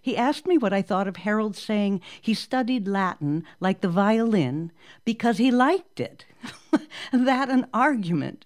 He 0.00 0.16
asked 0.16 0.44
me 0.44 0.58
what 0.58 0.72
I 0.72 0.82
thought 0.82 1.06
of 1.06 1.18
Harold 1.18 1.54
saying 1.54 2.00
he 2.20 2.34
studied 2.34 2.88
Latin 2.88 3.44
like 3.60 3.80
the 3.80 3.88
violin 3.88 4.72
because 5.04 5.38
he 5.38 5.52
liked 5.52 6.00
it. 6.00 6.24
that 7.12 7.48
an 7.48 7.68
argument. 7.72 8.44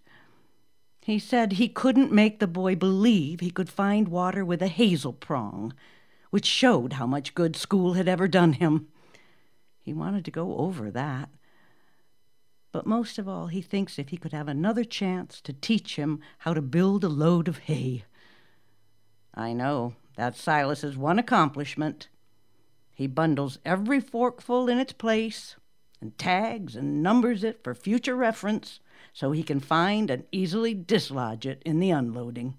He 1.06 1.20
said 1.20 1.52
he 1.52 1.68
couldn't 1.68 2.10
make 2.10 2.40
the 2.40 2.48
boy 2.48 2.74
believe 2.74 3.38
he 3.38 3.52
could 3.52 3.68
find 3.68 4.08
water 4.08 4.44
with 4.44 4.60
a 4.60 4.66
hazel 4.66 5.12
prong, 5.12 5.72
which 6.30 6.44
showed 6.44 6.94
how 6.94 7.06
much 7.06 7.36
good 7.36 7.54
school 7.54 7.92
had 7.92 8.08
ever 8.08 8.26
done 8.26 8.54
him. 8.54 8.88
He 9.78 9.92
wanted 9.92 10.24
to 10.24 10.32
go 10.32 10.56
over 10.56 10.90
that. 10.90 11.28
But 12.72 12.88
most 12.88 13.20
of 13.20 13.28
all, 13.28 13.46
he 13.46 13.62
thinks 13.62 14.00
if 14.00 14.08
he 14.08 14.16
could 14.16 14.32
have 14.32 14.48
another 14.48 14.82
chance 14.82 15.40
to 15.42 15.52
teach 15.52 15.94
him 15.94 16.18
how 16.38 16.54
to 16.54 16.60
build 16.60 17.04
a 17.04 17.08
load 17.08 17.46
of 17.46 17.58
hay. 17.58 18.02
I 19.32 19.52
know, 19.52 19.94
that's 20.16 20.42
Silas's 20.42 20.96
one 20.96 21.20
accomplishment. 21.20 22.08
He 22.92 23.06
bundles 23.06 23.60
every 23.64 24.00
forkful 24.00 24.68
in 24.68 24.78
its 24.78 24.92
place 24.92 25.54
and 26.00 26.18
tags 26.18 26.74
and 26.74 27.00
numbers 27.00 27.44
it 27.44 27.62
for 27.62 27.76
future 27.76 28.16
reference 28.16 28.80
so 29.16 29.32
he 29.32 29.42
can 29.42 29.60
find 29.60 30.10
and 30.10 30.24
easily 30.30 30.74
dislodge 30.74 31.46
it 31.46 31.62
in 31.64 31.80
the 31.80 31.88
unloading. 31.88 32.54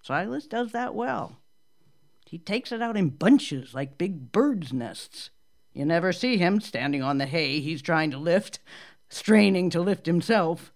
Silas 0.00 0.46
does 0.46 0.70
that 0.70 0.94
well. 0.94 1.38
He 2.26 2.38
takes 2.38 2.70
it 2.70 2.80
out 2.80 2.96
in 2.96 3.08
bunches 3.08 3.74
like 3.74 3.98
big 3.98 4.30
birds' 4.30 4.72
nests. 4.72 5.30
You 5.72 5.84
never 5.84 6.12
see 6.12 6.36
him 6.36 6.60
standing 6.60 7.02
on 7.02 7.18
the 7.18 7.26
hay 7.26 7.58
he's 7.58 7.82
trying 7.82 8.12
to 8.12 8.18
lift, 8.18 8.60
straining 9.08 9.68
to 9.70 9.80
lift 9.80 10.06
himself. 10.06 10.72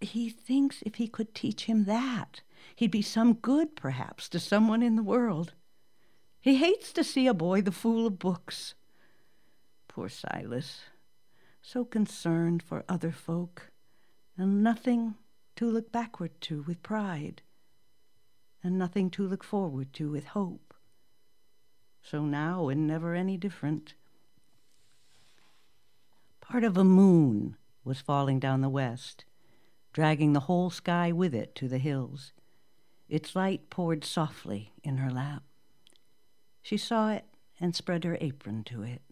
He 0.00 0.28
thinks 0.28 0.82
if 0.82 0.96
he 0.96 1.06
could 1.06 1.32
teach 1.32 1.66
him 1.66 1.84
that, 1.84 2.40
he'd 2.74 2.90
be 2.90 3.00
some 3.00 3.34
good, 3.34 3.76
perhaps, 3.76 4.28
to 4.30 4.40
someone 4.40 4.82
in 4.82 4.96
the 4.96 5.04
world. 5.04 5.52
He 6.40 6.56
hates 6.56 6.92
to 6.94 7.04
see 7.04 7.28
a 7.28 7.34
boy 7.34 7.62
the 7.62 7.70
fool 7.70 8.08
of 8.08 8.18
books. 8.18 8.74
Poor 9.86 10.08
Silas, 10.08 10.80
so 11.68 11.84
concerned 11.84 12.62
for 12.62 12.82
other 12.88 13.12
folk, 13.12 13.70
and 14.38 14.62
nothing 14.62 15.14
to 15.54 15.70
look 15.70 15.92
backward 15.92 16.30
to 16.40 16.62
with 16.62 16.82
pride, 16.82 17.42
and 18.62 18.78
nothing 18.78 19.10
to 19.10 19.26
look 19.26 19.44
forward 19.44 19.92
to 19.92 20.10
with 20.10 20.28
hope. 20.28 20.72
So 22.00 22.24
now 22.24 22.68
and 22.68 22.86
never 22.86 23.14
any 23.14 23.36
different. 23.36 23.92
Part 26.40 26.64
of 26.64 26.78
a 26.78 26.84
moon 26.84 27.58
was 27.84 28.00
falling 28.00 28.40
down 28.40 28.62
the 28.62 28.70
west, 28.70 29.26
dragging 29.92 30.32
the 30.32 30.48
whole 30.48 30.70
sky 30.70 31.12
with 31.12 31.34
it 31.34 31.54
to 31.56 31.68
the 31.68 31.76
hills. 31.76 32.32
Its 33.10 33.36
light 33.36 33.68
poured 33.68 34.06
softly 34.06 34.72
in 34.82 34.96
her 34.96 35.10
lap. 35.10 35.42
She 36.62 36.78
saw 36.78 37.10
it 37.10 37.26
and 37.60 37.76
spread 37.76 38.04
her 38.04 38.16
apron 38.22 38.64
to 38.64 38.82
it. 38.82 39.02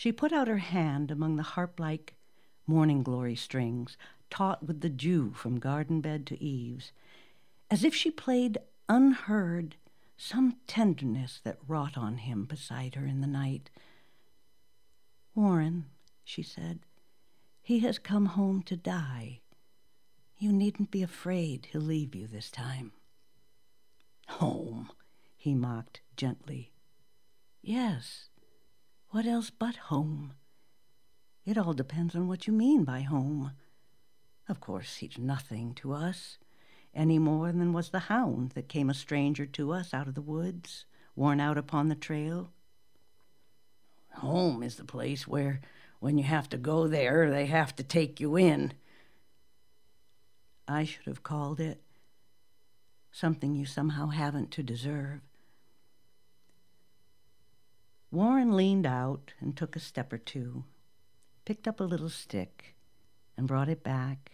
She 0.00 0.12
put 0.12 0.32
out 0.32 0.48
her 0.48 0.56
hand 0.56 1.10
among 1.10 1.36
the 1.36 1.42
harp 1.42 1.78
like 1.78 2.14
morning 2.66 3.02
glory 3.02 3.36
strings, 3.36 3.98
taut 4.30 4.66
with 4.66 4.80
the 4.80 4.88
dew 4.88 5.34
from 5.34 5.58
garden 5.58 6.00
bed 6.00 6.26
to 6.28 6.42
eaves, 6.42 6.92
as 7.70 7.84
if 7.84 7.94
she 7.94 8.10
played 8.10 8.56
unheard 8.88 9.76
some 10.16 10.56
tenderness 10.66 11.42
that 11.44 11.58
wrought 11.68 11.98
on 11.98 12.16
him 12.16 12.46
beside 12.46 12.94
her 12.94 13.04
in 13.04 13.20
the 13.20 13.26
night. 13.26 13.68
Warren, 15.34 15.84
she 16.24 16.42
said, 16.42 16.80
he 17.60 17.80
has 17.80 17.98
come 17.98 18.24
home 18.24 18.62
to 18.62 18.78
die. 18.78 19.40
You 20.38 20.50
needn't 20.50 20.90
be 20.90 21.02
afraid 21.02 21.66
he'll 21.66 21.82
leave 21.82 22.14
you 22.14 22.26
this 22.26 22.50
time. 22.50 22.92
Home, 24.28 24.92
he 25.36 25.54
mocked 25.54 26.00
gently. 26.16 26.72
Yes, 27.60 28.29
what 29.10 29.26
else 29.26 29.50
but 29.50 29.76
home? 29.76 30.34
It 31.44 31.58
all 31.58 31.72
depends 31.72 32.14
on 32.14 32.28
what 32.28 32.46
you 32.46 32.52
mean 32.52 32.84
by 32.84 33.00
home. 33.00 33.52
Of 34.48 34.60
course, 34.60 34.96
he's 34.96 35.18
nothing 35.18 35.74
to 35.74 35.92
us, 35.92 36.38
any 36.94 37.18
more 37.18 37.52
than 37.52 37.72
was 37.72 37.90
the 37.90 38.00
hound 38.00 38.52
that 38.52 38.68
came 38.68 38.90
a 38.90 38.94
stranger 38.94 39.46
to 39.46 39.72
us 39.72 39.92
out 39.94 40.08
of 40.08 40.14
the 40.14 40.22
woods, 40.22 40.84
worn 41.14 41.40
out 41.40 41.58
upon 41.58 41.88
the 41.88 41.94
trail. 41.94 42.50
Home 44.14 44.62
is 44.62 44.76
the 44.76 44.84
place 44.84 45.26
where, 45.26 45.60
when 45.98 46.18
you 46.18 46.24
have 46.24 46.48
to 46.50 46.56
go 46.56 46.88
there, 46.88 47.30
they 47.30 47.46
have 47.46 47.74
to 47.76 47.82
take 47.82 48.20
you 48.20 48.36
in. 48.36 48.72
I 50.66 50.84
should 50.84 51.06
have 51.06 51.22
called 51.22 51.60
it 51.60 51.80
something 53.12 53.54
you 53.54 53.66
somehow 53.66 54.08
haven't 54.08 54.50
to 54.52 54.62
deserve. 54.62 55.20
Warren 58.12 58.56
leaned 58.56 58.86
out 58.86 59.34
and 59.40 59.56
took 59.56 59.76
a 59.76 59.80
step 59.80 60.12
or 60.12 60.18
two, 60.18 60.64
picked 61.44 61.68
up 61.68 61.78
a 61.78 61.84
little 61.84 62.08
stick, 62.08 62.74
and 63.36 63.46
brought 63.46 63.68
it 63.68 63.84
back, 63.84 64.32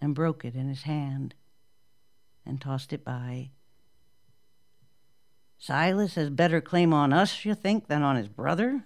and 0.00 0.14
broke 0.14 0.44
it 0.44 0.56
in 0.56 0.68
his 0.68 0.82
hand, 0.82 1.34
and 2.44 2.60
tossed 2.60 2.92
it 2.92 3.04
by. 3.04 3.50
Silas 5.56 6.16
has 6.16 6.30
better 6.30 6.60
claim 6.60 6.92
on 6.92 7.12
us, 7.12 7.44
you 7.44 7.54
think, 7.54 7.86
than 7.86 8.02
on 8.02 8.16
his 8.16 8.28
brother? 8.28 8.84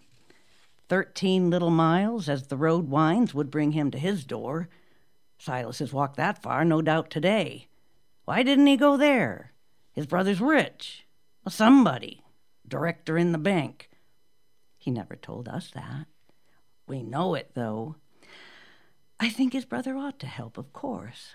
Thirteen 0.88 1.48
little 1.48 1.70
miles, 1.70 2.28
as 2.28 2.48
the 2.48 2.58
road 2.58 2.90
winds, 2.90 3.32
would 3.32 3.50
bring 3.50 3.72
him 3.72 3.90
to 3.90 3.98
his 3.98 4.24
door. 4.24 4.68
Silas 5.38 5.78
has 5.78 5.94
walked 5.94 6.16
that 6.16 6.42
far, 6.42 6.62
no 6.62 6.82
doubt, 6.82 7.08
today. 7.08 7.68
Why 8.26 8.42
didn't 8.42 8.66
he 8.66 8.76
go 8.76 8.98
there? 8.98 9.52
His 9.92 10.06
brother's 10.06 10.42
rich. 10.42 11.06
Somebody. 11.48 12.22
Director 12.68 13.16
in 13.16 13.32
the 13.32 13.38
bank. 13.38 13.88
He 14.84 14.90
never 14.90 15.16
told 15.16 15.48
us 15.48 15.70
that. 15.70 16.08
We 16.86 17.02
know 17.02 17.32
it, 17.32 17.52
though. 17.54 17.96
I 19.18 19.30
think 19.30 19.54
his 19.54 19.64
brother 19.64 19.96
ought 19.96 20.18
to 20.18 20.26
help, 20.26 20.58
of 20.58 20.74
course. 20.74 21.30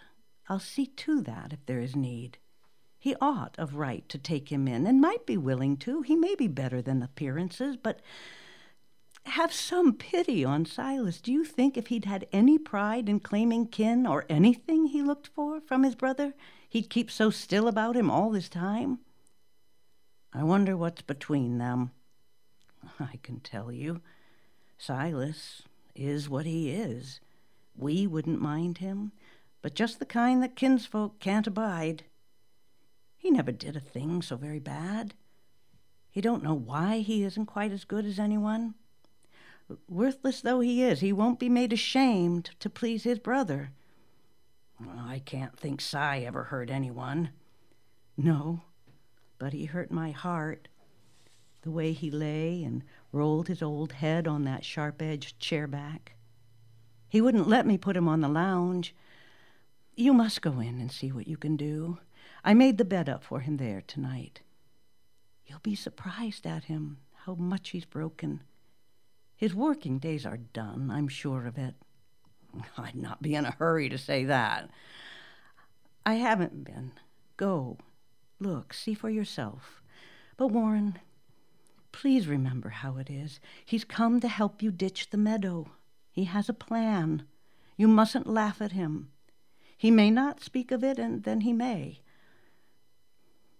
I'll 0.48 0.60
see 0.60 0.86
to 0.86 1.22
that 1.22 1.52
if 1.52 1.66
there 1.66 1.80
is 1.80 1.96
need. 1.96 2.38
He 3.00 3.16
ought 3.20 3.58
of 3.58 3.74
right 3.74 4.08
to 4.10 4.20
take 4.20 4.52
him 4.52 4.68
in, 4.68 4.86
and 4.86 5.02
might 5.02 5.26
be 5.26 5.36
willing 5.36 5.78
to. 5.78 6.04
He 6.04 6.16
may 6.16 6.36
be 6.36 6.48
better 6.48 6.80
than 6.80 7.02
appearances, 7.02 7.76
but 7.76 8.02
have 9.26 9.52
some 9.52 9.94
pity 9.94 10.46
on 10.46 10.68
Silas. 10.68 11.20
Do 11.20 11.32
you 11.32 11.44
think 11.44 11.76
if 11.76 11.88
he'd 11.88 12.06
had 12.06 12.28
any 12.32 12.60
pride 12.60 13.10
in 13.10 13.20
claiming 13.20 13.66
kin 13.66 14.06
or 14.06 14.28
anything 14.30 14.86
he 14.86 15.02
looked 15.02 15.26
for 15.26 15.60
from 15.60 15.82
his 15.82 15.96
brother, 15.96 16.36
he'd 16.70 16.92
keep 16.92 17.10
so 17.10 17.32
still 17.32 17.68
about 17.68 17.96
him 17.96 18.12
all 18.12 18.30
this 18.30 18.48
time? 18.48 19.00
I 20.32 20.44
wonder 20.44 20.78
what's 20.78 21.02
between 21.02 21.58
them. 21.58 21.90
I 23.00 23.20
can 23.24 23.40
tell 23.40 23.72
you. 23.72 24.02
Silas 24.78 25.64
is 25.96 26.30
what 26.30 26.46
he 26.46 26.72
is. 26.72 27.20
We 27.76 28.08
wouldn't 28.08 28.42
mind 28.42 28.80
him, 28.80 29.12
but 29.62 29.76
just 29.76 30.00
the 30.00 30.06
kind 30.06 30.42
that 30.42 30.56
kinsfolk 30.56 31.20
can't 31.20 31.48
abide. 31.48 32.04
He 33.18 33.32
never 33.32 33.52
did 33.52 33.76
a 33.76 33.82
thing 33.82 34.22
so 34.22 34.38
very 34.38 34.60
bad. 34.60 35.14
He 36.10 36.22
don't 36.22 36.44
know 36.44 36.54
why 36.54 37.00
he 37.00 37.24
isn't 37.24 37.46
quite 37.46 37.72
as 37.72 37.84
good 37.84 38.06
as 38.06 38.18
anyone. 38.18 38.76
Worthless 39.88 40.42
though 40.42 40.62
he 40.62 40.84
is, 40.84 41.02
he 41.02 41.14
won't 41.14 41.40
be 41.40 41.50
made 41.50 41.74
ashamed 41.74 42.52
to 42.60 42.70
please 42.70 43.04
his 43.04 43.20
brother. 43.20 43.72
Well, 44.80 45.06
I 45.06 45.20
can't 45.20 45.58
think 45.58 45.82
Si 45.82 45.98
ever 45.98 46.46
hurt 46.46 46.70
anyone. 46.70 47.30
No, 48.18 48.62
but 49.38 49.54
he 49.54 49.66
hurt 49.66 49.92
my 49.92 50.12
heart 50.12 50.70
the 51.62 51.72
way 51.72 51.92
he 51.92 52.10
lay 52.10 52.64
and 52.64 52.84
rolled 53.12 53.48
his 53.48 53.62
old 53.62 53.94
head 53.94 54.28
on 54.28 54.44
that 54.44 54.66
sharp 54.66 55.02
edged 55.02 55.40
chair 55.40 55.68
back. 55.68 56.14
He 57.08 57.22
wouldn't 57.22 57.50
let 57.50 57.66
me 57.66 57.78
put 57.78 57.98
him 57.98 58.08
on 58.08 58.22
the 58.22 58.30
lounge. 58.30 58.96
You 59.96 60.14
must 60.14 60.42
go 60.42 60.60
in 60.60 60.80
and 60.80 60.92
see 60.92 61.12
what 61.12 61.28
you 61.28 61.38
can 61.38 61.58
do. 61.58 62.00
I 62.44 62.54
made 62.54 62.78
the 62.78 62.86
bed 62.86 63.10
up 63.10 63.24
for 63.24 63.42
him 63.42 63.58
there 63.58 63.82
tonight. 63.86 64.42
You'll 65.46 65.60
be 65.60 65.76
surprised 65.76 66.46
at 66.46 66.66
him, 66.66 67.00
how 67.26 67.34
much 67.34 67.70
he's 67.70 67.86
broken. 67.86 68.44
His 69.36 69.56
working 69.56 70.00
days 70.00 70.26
are 70.26 70.38
done, 70.38 70.92
I'm 70.92 71.08
sure 71.08 71.46
of 71.48 71.58
it. 71.58 71.76
I'd 72.78 72.96
not 72.96 73.22
be 73.22 73.36
in 73.36 73.46
a 73.46 73.56
hurry 73.58 73.90
to 73.90 73.98
say 73.98 74.26
that. 74.26 74.70
I 76.06 76.16
haven't 76.16 76.64
been. 76.64 76.92
Go. 77.38 77.78
Look, 78.40 78.74
see 78.74 78.94
for 78.94 79.10
yourself. 79.10 79.82
But, 80.38 80.48
Warren, 80.48 81.00
Please 81.92 82.28
remember 82.28 82.70
how 82.70 82.98
it 82.98 83.10
is. 83.10 83.40
He's 83.66 83.84
come 83.84 84.20
to 84.20 84.28
help 84.28 84.62
you 84.62 84.72
ditch 84.72 85.10
the 85.10 85.18
meadow. 85.18 85.72
He 86.12 86.26
has 86.26 86.50
a 86.50 86.54
plan. 86.54 87.24
You 87.78 87.88
mustn't 87.88 88.28
laugh 88.28 88.62
at 88.62 88.74
him. 88.74 89.12
He 89.78 89.92
may 89.92 90.12
not 90.12 90.44
speak 90.44 90.72
of 90.72 90.84
it, 90.84 91.00
and 91.00 91.24
then 91.24 91.42
he 91.42 91.54
may. 91.54 92.02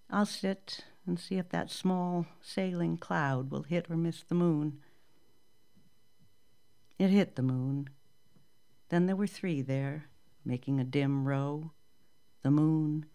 I'll 0.10 0.26
sit 0.26 0.86
and 1.06 1.20
see 1.20 1.36
if 1.36 1.50
that 1.50 1.72
small 1.72 2.26
sailing 2.42 2.98
cloud 2.98 3.52
will 3.52 3.64
hit 3.64 3.90
or 3.90 3.98
miss 3.98 4.24
the 4.24 4.36
moon. 4.36 4.80
It 6.98 7.10
hit 7.10 7.36
the 7.36 7.42
moon. 7.42 7.90
Then 8.90 9.06
there 9.06 9.16
were 9.16 9.28
three 9.28 9.62
there, 9.62 10.06
making 10.44 10.80
a 10.80 10.84
dim 10.84 11.28
row 11.28 11.72
the 12.42 12.52
moon, 12.52 13.06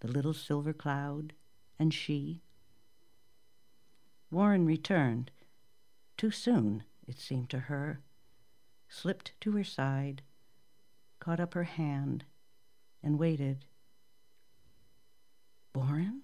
the 0.00 0.08
little 0.08 0.32
silver 0.32 0.72
cloud, 0.72 1.34
and 1.78 1.92
she. 1.92 2.42
Warren 4.32 4.64
returned. 4.64 5.30
Too 6.16 6.30
soon, 6.30 6.84
it 7.06 7.18
seemed 7.18 7.50
to 7.50 7.58
her. 7.58 8.00
Slipped 8.88 9.34
to 9.42 9.52
her 9.52 9.62
side, 9.62 10.22
caught 11.20 11.38
up 11.38 11.52
her 11.52 11.64
hand, 11.64 12.24
and 13.02 13.18
waited. 13.18 13.66
Warren? 15.74 16.22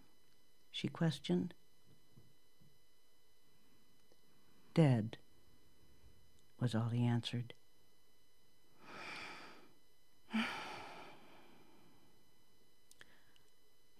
she 0.70 0.88
questioned. 0.88 1.52
Dead, 4.72 5.18
was 6.58 6.74
all 6.74 6.88
he 6.88 7.04
answered. 7.04 7.52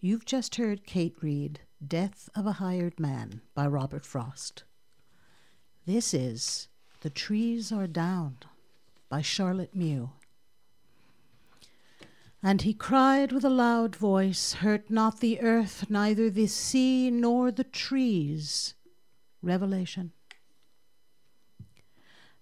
You've 0.00 0.24
just 0.24 0.54
heard 0.54 0.86
Kate 0.86 1.16
read 1.20 1.58
Death 1.84 2.28
of 2.36 2.46
a 2.46 2.52
Hired 2.52 3.00
Man 3.00 3.40
by 3.52 3.66
Robert 3.66 4.06
Frost. 4.06 4.62
This 5.86 6.14
is 6.14 6.68
The 7.00 7.10
Trees 7.10 7.72
Are 7.72 7.88
Down 7.88 8.36
by 9.08 9.22
Charlotte 9.22 9.74
Mew. 9.74 10.10
And 12.40 12.62
he 12.62 12.74
cried 12.74 13.32
with 13.32 13.44
a 13.44 13.50
loud 13.50 13.96
voice, 13.96 14.52
Hurt 14.52 14.88
not 14.88 15.18
the 15.18 15.40
earth, 15.40 15.90
neither 15.90 16.30
the 16.30 16.46
sea 16.46 17.10
nor 17.10 17.50
the 17.50 17.64
trees. 17.64 18.74
Revelation. 19.42 20.12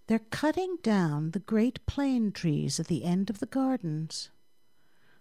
They're 0.08 0.18
cutting 0.18 0.76
down 0.82 1.30
the 1.30 1.38
great 1.38 1.86
plane 1.86 2.32
trees 2.32 2.78
at 2.78 2.88
the 2.88 3.02
end 3.02 3.30
of 3.30 3.38
the 3.38 3.46
gardens. 3.46 4.28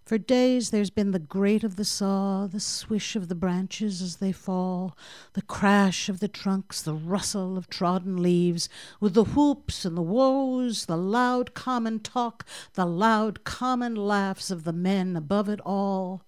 For 0.06 0.20
days 0.20 0.70
there's 0.70 0.92
been 0.92 1.12
the 1.12 1.20
grate 1.20 1.64
of 1.64 1.78
the 1.78 1.84
saw, 1.84 2.46
the 2.46 2.60
swish 2.60 3.16
of 3.16 3.28
the 3.28 3.34
branches 3.34 4.04
as 4.04 4.18
they 4.18 4.32
fall, 4.32 4.96
the 5.34 5.42
crash 5.42 6.10
of 6.10 6.20
the 6.20 6.28
trunks, 6.28 6.80
the 6.84 6.94
rustle 6.94 7.58
of 7.58 7.72
trodden 7.72 8.22
leaves, 8.22 8.70
with 9.00 9.16
the 9.16 9.24
whoops 9.24 9.84
and 9.84 9.98
the 9.98 10.04
woes, 10.04 10.86
the 10.86 10.96
loud 10.96 11.56
common 11.56 12.00
talk, 12.00 12.46
the 12.74 12.86
loud 12.86 13.44
common 13.44 13.96
laughs 13.96 14.52
of 14.52 14.64
the 14.64 14.74
men 14.74 15.16
above 15.16 15.50
it 15.50 15.60
all. 15.66 16.22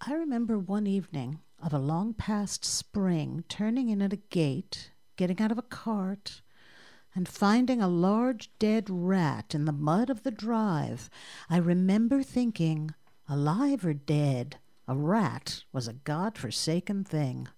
I 0.00 0.14
remember 0.14 0.58
one 0.58 0.86
evening 0.86 1.40
of 1.62 1.74
a 1.74 1.78
long 1.78 2.14
past 2.14 2.64
spring 2.64 3.44
turning 3.50 3.90
in 3.90 4.00
at 4.00 4.14
a 4.14 4.16
gate, 4.30 4.90
getting 5.16 5.38
out 5.38 5.52
of 5.52 5.58
a 5.58 5.62
cart, 5.62 6.40
and 7.14 7.28
finding 7.28 7.80
a 7.80 7.88
large 7.88 8.50
dead 8.58 8.88
rat 8.90 9.54
in 9.54 9.64
the 9.64 9.72
mud 9.72 10.10
of 10.10 10.22
the 10.22 10.30
drive, 10.30 11.08
I 11.48 11.58
remember 11.58 12.22
thinking, 12.22 12.90
alive 13.28 13.86
or 13.86 13.94
dead, 13.94 14.58
a 14.88 14.96
rat 14.96 15.64
was 15.72 15.88
a 15.88 15.94
God 15.94 16.36
forsaken 16.36 17.04
thing. 17.04 17.48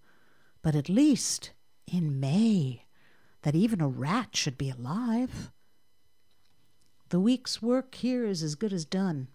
But 0.62 0.74
at 0.74 0.88
least, 0.88 1.52
in 1.86 2.20
May, 2.20 2.84
that 3.42 3.54
even 3.54 3.80
a 3.80 3.88
rat 3.88 4.36
should 4.36 4.58
be 4.58 4.70
alive. 4.70 5.50
The 7.08 7.20
week's 7.20 7.62
work 7.62 7.94
here 7.94 8.26
is 8.26 8.42
as 8.42 8.56
good 8.56 8.72
as 8.72 8.84
done. 8.84 9.28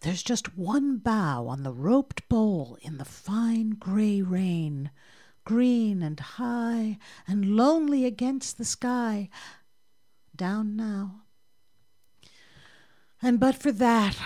There's 0.00 0.22
just 0.22 0.56
one 0.56 0.98
bough 0.98 1.46
on 1.48 1.62
the 1.62 1.72
roped 1.72 2.28
bole 2.28 2.78
in 2.80 2.98
the 2.98 3.04
fine 3.04 3.70
gray 3.70 4.22
rain 4.22 4.90
green 5.46 6.02
and 6.02 6.20
high 6.20 6.98
and 7.26 7.56
lonely 7.56 8.04
against 8.04 8.58
the 8.58 8.64
sky, 8.64 9.30
down 10.34 10.76
now. 10.76 11.22
And 13.22 13.40
but 13.40 13.54
for 13.54 13.72
that, 13.72 14.18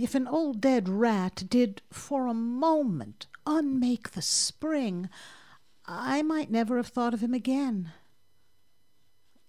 if 0.00 0.14
an 0.14 0.26
old 0.26 0.62
dead 0.62 0.88
rat 0.88 1.42
did 1.50 1.82
for 1.92 2.26
a 2.26 2.32
moment 2.32 3.26
unmake 3.44 4.12
the 4.12 4.22
spring, 4.22 5.10
I 5.84 6.22
might 6.22 6.50
never 6.50 6.76
have 6.78 6.86
thought 6.86 7.12
of 7.12 7.20
him 7.20 7.34
again. 7.34 7.92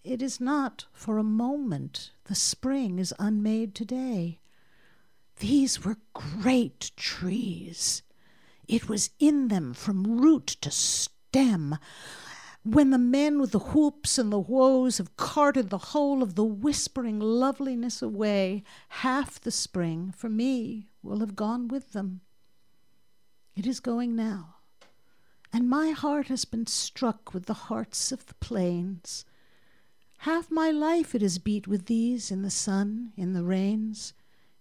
It 0.04 0.24
is 0.24 0.42
not 0.42 0.86
for 0.92 1.20
a 1.20 1.24
moment 1.24 2.12
the 2.26 2.36
spring 2.36 2.98
is 2.98 3.14
unmade 3.20 3.76
today. 3.76 4.40
These 5.40 5.86
were 5.86 5.98
great 6.14 6.92
trees. 6.98 8.02
It 8.72 8.88
was 8.88 9.10
in 9.20 9.50
them 9.50 9.74
from 9.74 10.22
root 10.22 10.48
to 10.62 10.72
stem. 10.72 11.78
When 12.64 12.92
the 12.92 12.98
men 12.98 13.42
with 13.42 13.52
the 13.52 13.60
whoops 13.60 14.18
and 14.18 14.32
the 14.32 14.40
woes 14.40 14.98
have 14.98 15.18
carted 15.18 15.70
the 15.70 15.78
whole 15.78 16.24
of 16.24 16.36
the 16.36 16.46
whispering 16.46 17.20
loveliness 17.20 18.02
away, 18.02 18.64
half 18.88 19.42
the 19.42 19.52
spring 19.52 20.14
for 20.16 20.30
me 20.30 20.88
will 21.04 21.20
have 21.20 21.36
gone 21.36 21.68
with 21.68 21.92
them. 21.92 22.22
It 23.58 23.68
is 23.68 23.82
going 23.82 24.16
now, 24.16 24.56
and 25.52 25.70
my 25.70 25.90
heart 25.90 26.28
has 26.28 26.46
been 26.46 26.66
struck 26.66 27.34
with 27.34 27.48
the 27.48 27.66
hearts 27.68 28.14
of 28.14 28.26
the 28.28 28.36
planes. 28.36 29.26
Half 30.20 30.50
my 30.50 30.72
life 30.72 31.14
it 31.14 31.22
has 31.22 31.40
beat 31.40 31.68
with 31.68 31.88
these 31.88 32.32
in 32.32 32.42
the 32.42 32.50
sun, 32.50 33.12
in 33.18 33.34
the 33.34 33.44
rains, 33.44 34.14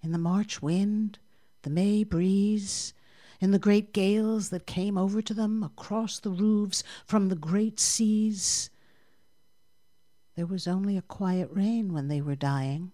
in 0.03 0.11
the 0.11 0.19
March 0.19 0.61
wind, 0.61 1.21
the 1.63 1.71
May 1.71 2.03
breeze, 2.03 2.93
in 3.41 3.51
the 3.51 3.59
great 3.59 3.93
gales 3.93 4.51
that 4.51 4.67
came 4.67 4.99
over 4.99 5.23
to 5.23 5.33
them 5.33 5.63
across 5.63 6.19
the 6.19 6.31
roofs 6.31 6.85
from 7.07 7.29
the 7.29 7.37
great 7.37 7.81
seas. 7.81 8.71
There 10.37 10.47
was 10.47 10.69
only 10.69 10.97
a 10.97 11.03
quiet 11.03 11.49
rain 11.51 11.93
when 11.93 12.09
they 12.09 12.21
were 12.21 12.37
dying. 12.37 12.93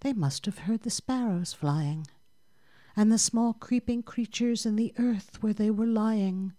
They 0.00 0.12
must 0.12 0.46
have 0.46 0.58
heard 0.58 0.82
the 0.82 0.90
sparrows 0.90 1.52
flying, 1.52 2.06
and 2.94 3.10
the 3.10 3.18
small 3.18 3.54
creeping 3.54 4.02
creatures 4.02 4.66
in 4.66 4.76
the 4.76 4.92
earth 4.98 5.42
where 5.42 5.54
they 5.54 5.70
were 5.70 5.86
lying. 5.86 6.52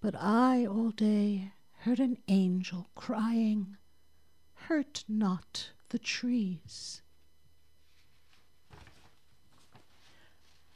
But 0.00 0.14
I 0.14 0.64
all 0.64 0.90
day 0.90 1.52
heard 1.80 2.00
an 2.00 2.18
angel 2.28 2.88
crying, 2.94 3.76
Hurt 4.54 5.04
not 5.08 5.72
the 5.90 5.98
trees. 5.98 7.02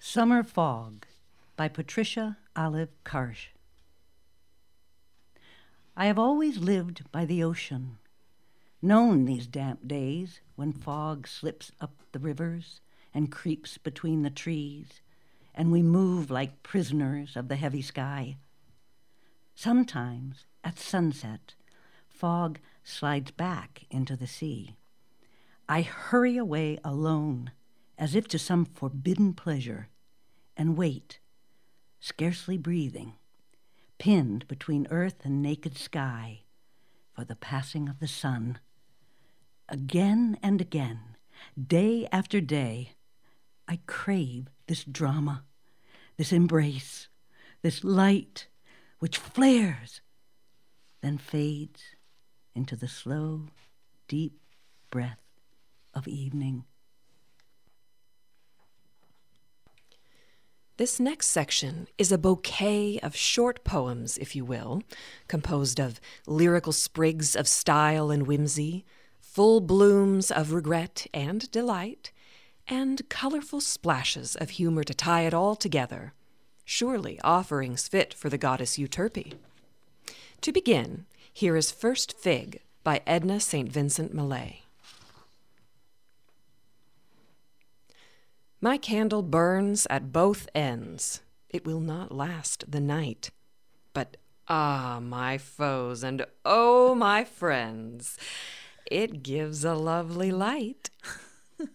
Summer 0.04 0.42
Fog 0.42 1.06
by 1.54 1.68
Patricia 1.68 2.36
Olive 2.56 2.90
Karsh. 3.04 3.50
I 5.96 6.06
have 6.06 6.18
always 6.18 6.58
lived 6.58 7.04
by 7.12 7.24
the 7.24 7.44
ocean, 7.44 7.98
known 8.82 9.24
these 9.26 9.46
damp 9.46 9.86
days 9.86 10.40
when 10.56 10.72
fog 10.72 11.28
slips 11.28 11.70
up 11.80 12.02
the 12.10 12.18
rivers 12.18 12.80
and 13.14 13.30
creeps 13.30 13.78
between 13.78 14.22
the 14.22 14.28
trees, 14.28 15.00
and 15.54 15.70
we 15.70 15.82
move 15.82 16.32
like 16.32 16.64
prisoners 16.64 17.36
of 17.36 17.46
the 17.46 17.56
heavy 17.56 17.80
sky. 17.80 18.38
Sometimes, 19.54 20.46
at 20.64 20.80
sunset, 20.80 21.54
fog 22.08 22.58
slides 22.82 23.30
back 23.30 23.84
into 23.88 24.16
the 24.16 24.26
sea. 24.26 24.74
I 25.68 25.82
hurry 25.82 26.36
away 26.36 26.80
alone, 26.82 27.52
as 27.96 28.16
if 28.16 28.26
to 28.28 28.38
some 28.38 28.64
forbidden 28.64 29.32
pleasure 29.32 29.88
and 30.56 30.76
wait, 30.76 31.18
scarcely 32.00 32.56
breathing, 32.56 33.14
pinned 33.98 34.46
between 34.48 34.86
earth 34.90 35.24
and 35.24 35.42
naked 35.42 35.76
sky, 35.76 36.40
for 37.14 37.24
the 37.24 37.36
passing 37.36 37.88
of 37.88 38.00
the 38.00 38.08
sun. 38.08 38.58
Again 39.68 40.38
and 40.42 40.60
again, 40.60 41.16
day 41.56 42.08
after 42.10 42.40
day, 42.40 42.92
I 43.68 43.80
crave 43.86 44.48
this 44.66 44.84
drama, 44.84 45.44
this 46.16 46.32
embrace, 46.32 47.08
this 47.62 47.84
light 47.84 48.48
which 48.98 49.18
flares, 49.18 50.00
then 51.00 51.18
fades 51.18 51.82
into 52.54 52.76
the 52.76 52.88
slow, 52.88 53.48
deep 54.08 54.40
breath 54.90 55.22
of 55.94 56.06
evening. 56.06 56.64
This 60.78 60.98
next 60.98 61.28
section 61.28 61.86
is 61.98 62.10
a 62.10 62.18
bouquet 62.18 62.98
of 63.00 63.14
short 63.14 63.62
poems, 63.62 64.16
if 64.16 64.34
you 64.34 64.42
will, 64.42 64.82
composed 65.28 65.78
of 65.78 66.00
lyrical 66.26 66.72
sprigs 66.72 67.36
of 67.36 67.46
style 67.46 68.10
and 68.10 68.26
whimsy, 68.26 68.86
full 69.20 69.60
blooms 69.60 70.30
of 70.30 70.52
regret 70.52 71.06
and 71.12 71.50
delight, 71.50 72.10
and 72.66 73.06
colorful 73.10 73.60
splashes 73.60 74.34
of 74.36 74.50
humor 74.50 74.82
to 74.82 74.94
tie 74.94 75.22
it 75.22 75.34
all 75.34 75.56
together. 75.56 76.14
Surely 76.64 77.20
offerings 77.22 77.86
fit 77.86 78.14
for 78.14 78.30
the 78.30 78.38
goddess 78.38 78.78
Euterpe. 78.78 79.34
To 80.40 80.52
begin, 80.52 81.04
here 81.30 81.56
is 81.56 81.70
First 81.70 82.16
Fig 82.16 82.62
by 82.82 83.02
Edna 83.06 83.40
St. 83.40 83.70
Vincent 83.70 84.14
Millay. 84.14 84.61
My 88.64 88.78
candle 88.78 89.22
burns 89.22 89.88
at 89.90 90.12
both 90.12 90.48
ends. 90.54 91.20
It 91.50 91.66
will 91.66 91.80
not 91.80 92.12
last 92.12 92.70
the 92.70 92.80
night. 92.80 93.30
But 93.92 94.18
ah, 94.46 95.00
my 95.02 95.36
foes, 95.36 96.04
and 96.04 96.24
oh, 96.44 96.94
my 96.94 97.24
friends, 97.24 98.16
it 98.88 99.24
gives 99.24 99.64
a 99.64 99.74
lovely 99.74 100.30
light. 100.30 100.90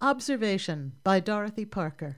Observation 0.00 0.94
by 1.04 1.20
Dorothy 1.20 1.64
Parker. 1.64 2.16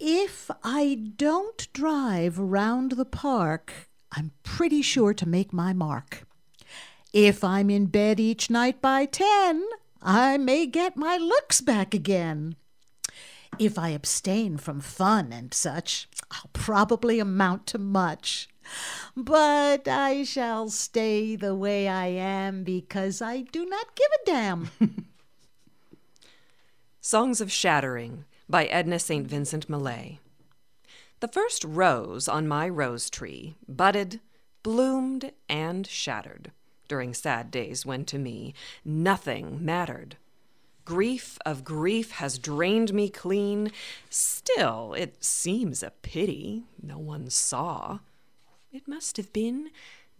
If 0.00 0.50
I 0.64 1.12
don't 1.16 1.70
drive 1.74 2.38
round 2.38 2.92
the 2.92 3.04
park, 3.04 3.90
I'm 4.12 4.30
pretty 4.42 4.80
sure 4.80 5.12
to 5.12 5.28
make 5.28 5.52
my 5.52 5.74
mark. 5.74 6.26
If 7.12 7.44
I'm 7.44 7.68
in 7.68 7.84
bed 7.84 8.18
each 8.18 8.48
night 8.48 8.80
by 8.80 9.04
ten, 9.04 9.62
I 10.02 10.36
may 10.36 10.66
get 10.66 10.96
my 10.96 11.16
looks 11.16 11.60
back 11.60 11.94
again. 11.94 12.56
If 13.58 13.78
I 13.78 13.90
abstain 13.90 14.58
from 14.58 14.80
fun 14.80 15.32
and 15.32 15.54
such, 15.54 16.08
I'll 16.30 16.50
probably 16.52 17.18
amount 17.18 17.66
to 17.68 17.78
much. 17.78 18.48
But 19.16 19.88
I 19.88 20.24
shall 20.24 20.68
stay 20.68 21.36
the 21.36 21.54
way 21.54 21.88
I 21.88 22.06
am 22.06 22.64
because 22.64 23.22
I 23.22 23.42
do 23.42 23.64
not 23.64 23.96
give 23.96 24.08
a 24.12 24.26
damn. 24.26 24.70
Songs 27.00 27.40
of 27.40 27.50
Shattering 27.50 28.24
by 28.48 28.66
Edna 28.66 28.98
St. 28.98 29.26
Vincent 29.26 29.70
Millay. 29.70 30.18
The 31.20 31.28
first 31.28 31.64
rose 31.64 32.28
on 32.28 32.46
my 32.46 32.68
rose 32.68 33.08
tree 33.08 33.56
budded, 33.66 34.20
bloomed, 34.62 35.32
and 35.48 35.86
shattered 35.86 36.52
during 36.88 37.14
sad 37.14 37.50
days 37.50 37.84
when 37.84 38.04
to 38.06 38.18
me 38.18 38.54
nothing 38.84 39.64
mattered. 39.64 40.16
Grief 40.84 41.38
of 41.44 41.64
grief 41.64 42.12
has 42.12 42.38
drained 42.38 42.94
me 42.94 43.08
clean. 43.08 43.72
Still, 44.08 44.94
it 44.94 45.24
seems 45.24 45.82
a 45.82 45.90
pity 46.02 46.64
no 46.80 46.98
one 46.98 47.28
saw. 47.28 47.98
It 48.72 48.86
must 48.86 49.16
have 49.16 49.32
been 49.32 49.70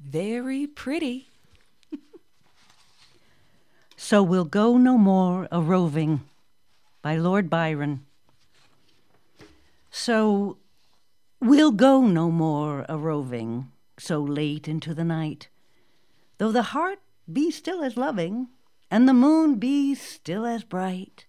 very 0.00 0.66
pretty. 0.66 1.28
So 3.98 4.22
we'll 4.22 4.44
go 4.44 4.76
no 4.76 4.98
more 4.98 5.48
a 5.50 5.60
roving 5.60 6.20
by 7.00 7.16
Lord 7.16 7.48
Byron. 7.48 8.04
So 9.90 10.58
we'll 11.40 11.72
go 11.72 12.02
no 12.02 12.30
more 12.30 12.84
a 12.88 12.98
roving 12.98 13.72
so 13.98 14.20
late 14.20 14.68
into 14.68 14.92
the 14.92 15.04
night, 15.04 15.48
though 16.38 16.52
the 16.52 16.62
heart 16.62 17.00
be 17.32 17.50
still 17.50 17.82
as 17.82 17.96
loving 17.96 18.48
and 18.90 19.08
the 19.08 19.14
moon 19.14 19.56
be 19.56 19.94
still 19.94 20.46
as 20.46 20.64
bright. 20.64 21.26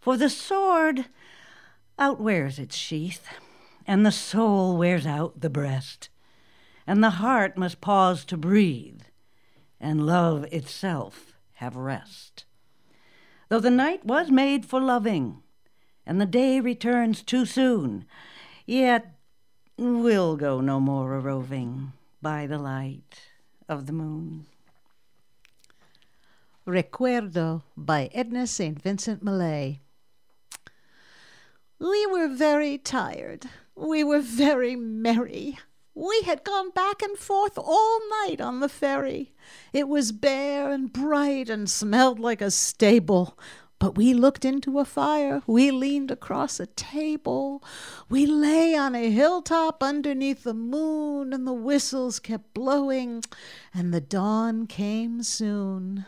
For 0.00 0.16
the 0.16 0.30
sword 0.30 1.06
outwears 1.98 2.58
its 2.58 2.76
sheath, 2.76 3.28
and 3.86 4.06
the 4.06 4.12
soul 4.12 4.76
wears 4.76 5.06
out 5.06 5.40
the 5.40 5.50
breast, 5.50 6.08
and 6.86 7.02
the 7.02 7.10
heart 7.10 7.58
must 7.58 7.80
pause 7.80 8.24
to 8.26 8.36
breathe, 8.36 9.02
and 9.80 10.06
love 10.06 10.44
itself 10.52 11.34
have 11.54 11.74
rest. 11.74 12.44
Though 13.48 13.60
the 13.60 13.70
night 13.70 14.04
was 14.04 14.30
made 14.30 14.64
for 14.64 14.80
loving, 14.80 15.42
and 16.06 16.20
the 16.20 16.26
day 16.26 16.60
returns 16.60 17.22
too 17.22 17.44
soon, 17.44 18.04
yet 18.66 19.14
we'll 19.76 20.36
go 20.36 20.60
no 20.60 20.78
more 20.78 21.14
a 21.14 21.20
roving 21.20 21.92
by 22.22 22.46
the 22.46 22.58
light 22.58 23.20
of 23.68 23.86
the 23.86 23.92
moon. 23.92 24.46
Recuerdo 26.66 27.62
by 27.76 28.10
Edna 28.12 28.46
St. 28.46 28.80
Vincent 28.80 29.22
Millay. 29.22 29.80
We 31.78 32.06
were 32.06 32.28
very 32.28 32.76
tired. 32.76 33.46
We 33.74 34.02
were 34.02 34.20
very 34.20 34.74
merry. 34.76 35.58
We 35.94 36.22
had 36.22 36.44
gone 36.44 36.70
back 36.70 37.02
and 37.02 37.16
forth 37.16 37.56
all 37.56 38.00
night 38.24 38.40
on 38.40 38.60
the 38.60 38.68
ferry. 38.68 39.32
It 39.72 39.88
was 39.88 40.12
bare 40.12 40.70
and 40.70 40.92
bright 40.92 41.48
and 41.48 41.68
smelled 41.68 42.20
like 42.20 42.40
a 42.40 42.50
stable. 42.50 43.38
But 43.78 43.96
we 43.96 44.12
looked 44.12 44.44
into 44.44 44.80
a 44.80 44.84
fire. 44.84 45.42
We 45.46 45.70
leaned 45.70 46.10
across 46.10 46.58
a 46.58 46.66
table. 46.66 47.62
We 48.08 48.26
lay 48.26 48.74
on 48.74 48.94
a 48.94 49.10
hilltop 49.10 49.82
underneath 49.82 50.42
the 50.42 50.54
moon, 50.54 51.32
and 51.32 51.46
the 51.46 51.52
whistles 51.52 52.18
kept 52.18 52.54
blowing, 52.54 53.22
and 53.72 53.94
the 53.94 54.00
dawn 54.00 54.66
came 54.66 55.22
soon. 55.22 56.06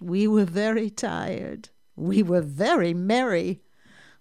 We 0.00 0.26
were 0.26 0.46
very 0.46 0.88
tired. 0.88 1.68
We 1.96 2.22
were 2.22 2.40
very 2.40 2.94
merry. 2.94 3.60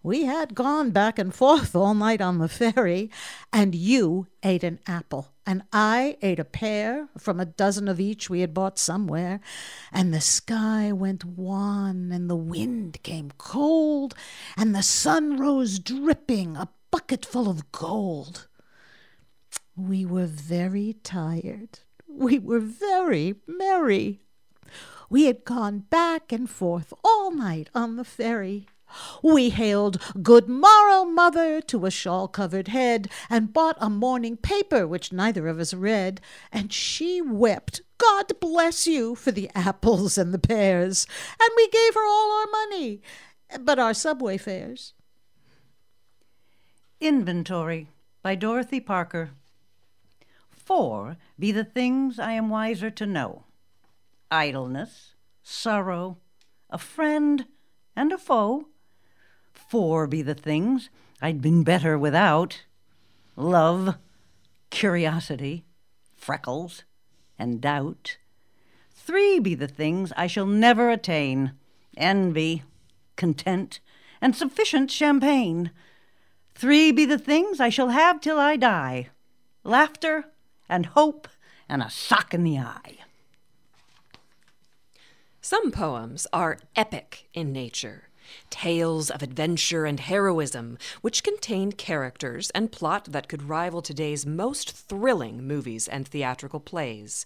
We 0.03 0.25
had 0.25 0.55
gone 0.55 0.91
back 0.91 1.17
and 1.17 1.33
forth 1.33 1.75
all 1.75 1.93
night 1.93 2.19
on 2.19 2.39
the 2.39 2.49
ferry, 2.49 3.09
and 3.53 3.73
you 3.73 4.27
ate 4.43 4.65
an 4.65 4.79
apple, 4.85 5.33
and 5.49 5.63
I 5.73 6.15
ate 6.21 6.37
a 6.37 6.45
pear 6.45 7.09
from 7.17 7.39
a 7.39 7.45
dozen 7.45 7.87
of 7.87 7.99
each 7.99 8.29
we 8.29 8.41
had 8.41 8.53
bought 8.53 8.77
somewhere, 8.77 9.39
and 9.91 10.13
the 10.13 10.21
sky 10.21 10.91
went 10.91 11.25
wan, 11.25 12.11
and 12.11 12.29
the 12.29 12.35
wind 12.35 13.01
came 13.01 13.31
cold, 13.39 14.13
and 14.55 14.75
the 14.75 14.83
sun 14.83 15.37
rose 15.37 15.79
dripping, 15.79 16.55
a 16.55 16.69
bucketful 16.91 17.49
of 17.49 17.71
gold. 17.71 18.47
We 19.75 20.05
were 20.05 20.27
very 20.27 20.93
tired. 21.03 21.79
We 22.07 22.37
were 22.37 22.59
very 22.59 23.33
merry. 23.47 24.21
We 25.09 25.25
had 25.25 25.45
gone 25.45 25.79
back 25.79 26.31
and 26.31 26.47
forth 26.47 26.93
all 27.03 27.31
night 27.31 27.71
on 27.73 27.95
the 27.95 28.03
ferry. 28.03 28.67
We 29.21 29.49
hailed 29.49 30.01
Good 30.21 30.47
morrow, 30.47 31.05
mother, 31.05 31.61
to 31.61 31.85
a 31.85 31.91
shawl 31.91 32.27
covered 32.27 32.69
head, 32.69 33.09
and 33.29 33.53
bought 33.53 33.77
a 33.79 33.89
morning 33.89 34.37
paper 34.37 34.87
which 34.87 35.13
neither 35.13 35.47
of 35.47 35.59
us 35.59 35.73
read, 35.73 36.21
and 36.51 36.71
she 36.71 37.21
wept, 37.21 37.81
God 37.97 38.39
bless 38.39 38.87
you, 38.87 39.15
for 39.15 39.31
the 39.31 39.49
apples 39.53 40.17
and 40.17 40.33
the 40.33 40.39
pears, 40.39 41.05
and 41.39 41.49
we 41.55 41.67
gave 41.69 41.93
her 41.93 42.05
all 42.05 42.31
our 42.39 42.47
money, 42.51 43.01
but 43.59 43.79
our 43.79 43.93
subway 43.93 44.37
fares. 44.37 44.93
Inventory 47.01 47.87
by 48.21 48.35
Dorothy 48.35 48.79
Parker. 48.79 49.31
Four 50.49 51.17
be 51.37 51.51
the 51.51 51.63
things 51.63 52.19
I 52.19 52.33
am 52.33 52.49
wiser 52.49 52.89
to 52.91 53.05
know 53.05 53.45
idleness, 54.31 55.15
sorrow, 55.41 56.17
a 56.69 56.77
friend, 56.77 57.45
and 57.95 58.11
a 58.11 58.17
foe. 58.17 58.67
Four 59.69 60.07
be 60.07 60.23
the 60.23 60.33
things 60.33 60.89
I'd 61.21 61.43
been 61.43 61.63
better 61.63 61.95
without 61.95 62.63
love, 63.35 63.97
curiosity, 64.71 65.63
freckles, 66.17 66.83
and 67.37 67.61
doubt. 67.61 68.17
Three 68.91 69.37
be 69.37 69.53
the 69.53 69.67
things 69.67 70.11
I 70.17 70.25
shall 70.25 70.47
never 70.47 70.89
attain 70.89 71.53
envy, 71.95 72.63
content, 73.15 73.79
and 74.19 74.35
sufficient 74.35 74.89
champagne. 74.89 75.69
Three 76.55 76.91
be 76.91 77.05
the 77.05 77.19
things 77.19 77.59
I 77.59 77.69
shall 77.69 77.89
have 77.89 78.19
till 78.19 78.39
I 78.39 78.55
die 78.55 79.09
laughter 79.63 80.25
and 80.67 80.87
hope 80.87 81.27
and 81.69 81.83
a 81.83 81.91
sock 81.91 82.33
in 82.33 82.43
the 82.43 82.57
eye. 82.57 82.97
Some 85.41 85.71
poems 85.71 86.25
are 86.33 86.57
epic 86.75 87.29
in 87.35 87.51
nature, 87.51 88.08
tales 88.49 89.09
of 89.09 89.21
adventure 89.21 89.85
and 89.85 89.99
heroism, 89.99 90.77
which 91.01 91.23
contained 91.23 91.77
characters 91.77 92.49
and 92.51 92.71
plot 92.71 93.05
that 93.05 93.27
could 93.27 93.43
rival 93.49 93.81
today's 93.81 94.25
most 94.25 94.71
thrilling 94.71 95.45
movies 95.45 95.87
and 95.87 96.07
theatrical 96.07 96.59
plays. 96.59 97.25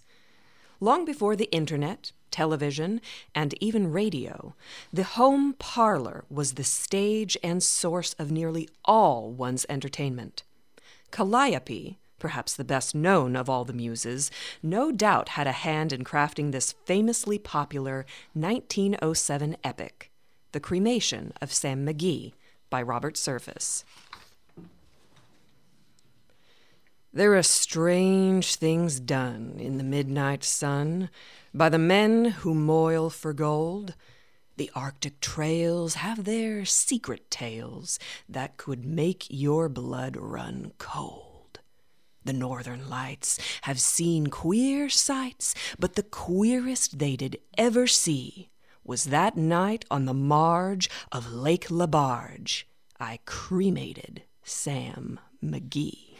Long 0.80 1.04
before 1.04 1.36
the 1.36 1.50
internet, 1.52 2.12
television, 2.30 3.00
and 3.34 3.54
even 3.60 3.92
radio, 3.92 4.54
the 4.92 5.04
home 5.04 5.54
parlor 5.54 6.24
was 6.28 6.54
the 6.54 6.64
stage 6.64 7.36
and 7.42 7.62
source 7.62 8.14
of 8.14 8.32
nearly 8.32 8.68
all 8.84 9.30
one's 9.30 9.64
entertainment. 9.68 10.42
Calliope, 11.10 11.96
perhaps 12.18 12.54
the 12.54 12.64
best 12.64 12.94
known 12.94 13.36
of 13.36 13.48
all 13.48 13.64
the 13.64 13.72
muses, 13.72 14.30
no 14.62 14.90
doubt 14.90 15.30
had 15.30 15.46
a 15.46 15.52
hand 15.52 15.92
in 15.92 16.02
crafting 16.02 16.50
this 16.50 16.72
famously 16.86 17.38
popular 17.38 18.04
1907 18.32 19.56
epic, 19.62 20.10
The 20.54 20.60
Cremation 20.60 21.32
of 21.42 21.52
Sam 21.52 21.84
McGee 21.84 22.32
by 22.70 22.80
Robert 22.80 23.16
Service. 23.16 23.84
There 27.12 27.34
are 27.34 27.42
strange 27.42 28.54
things 28.54 29.00
done 29.00 29.56
in 29.58 29.78
the 29.78 29.82
midnight 29.82 30.44
sun 30.44 31.10
by 31.52 31.70
the 31.70 31.78
men 31.80 32.26
who 32.26 32.54
moil 32.54 33.10
for 33.10 33.32
gold. 33.32 33.96
The 34.56 34.70
Arctic 34.76 35.18
trails 35.18 35.94
have 35.94 36.22
their 36.22 36.64
secret 36.64 37.32
tales 37.32 37.98
that 38.28 38.56
could 38.56 38.84
make 38.84 39.26
your 39.28 39.68
blood 39.68 40.16
run 40.16 40.70
cold. 40.78 41.58
The 42.24 42.32
northern 42.32 42.88
lights 42.88 43.40
have 43.62 43.80
seen 43.80 44.28
queer 44.28 44.88
sights, 44.88 45.52
but 45.80 45.96
the 45.96 46.04
queerest 46.04 47.00
they 47.00 47.16
did 47.16 47.40
ever 47.58 47.88
see 47.88 48.50
was 48.84 49.04
that 49.04 49.36
night 49.36 49.84
on 49.90 50.04
the 50.04 50.14
marge 50.14 50.90
of 51.10 51.32
Lake 51.32 51.70
Lebarge. 51.70 52.64
I 53.00 53.18
cremated 53.24 54.22
Sam 54.42 55.18
McGee. 55.42 56.16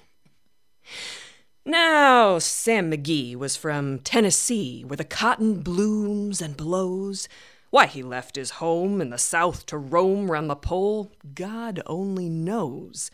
Now, 1.66 2.38
Sam 2.38 2.90
McGee 2.90 3.36
was 3.36 3.56
from 3.56 3.98
Tennessee, 4.00 4.84
where 4.84 4.96
the 4.96 5.04
cotton 5.04 5.62
blooms 5.62 6.42
and 6.42 6.56
blows. 6.56 7.28
Why 7.70 7.86
he 7.86 8.02
left 8.02 8.36
his 8.36 8.50
home 8.52 9.00
in 9.00 9.10
the 9.10 9.18
South 9.18 9.66
to 9.66 9.78
roam 9.78 10.30
round 10.30 10.50
the 10.50 10.56
pole, 10.56 11.10
God 11.34 11.82
only 11.86 12.28
knows. 12.28 13.10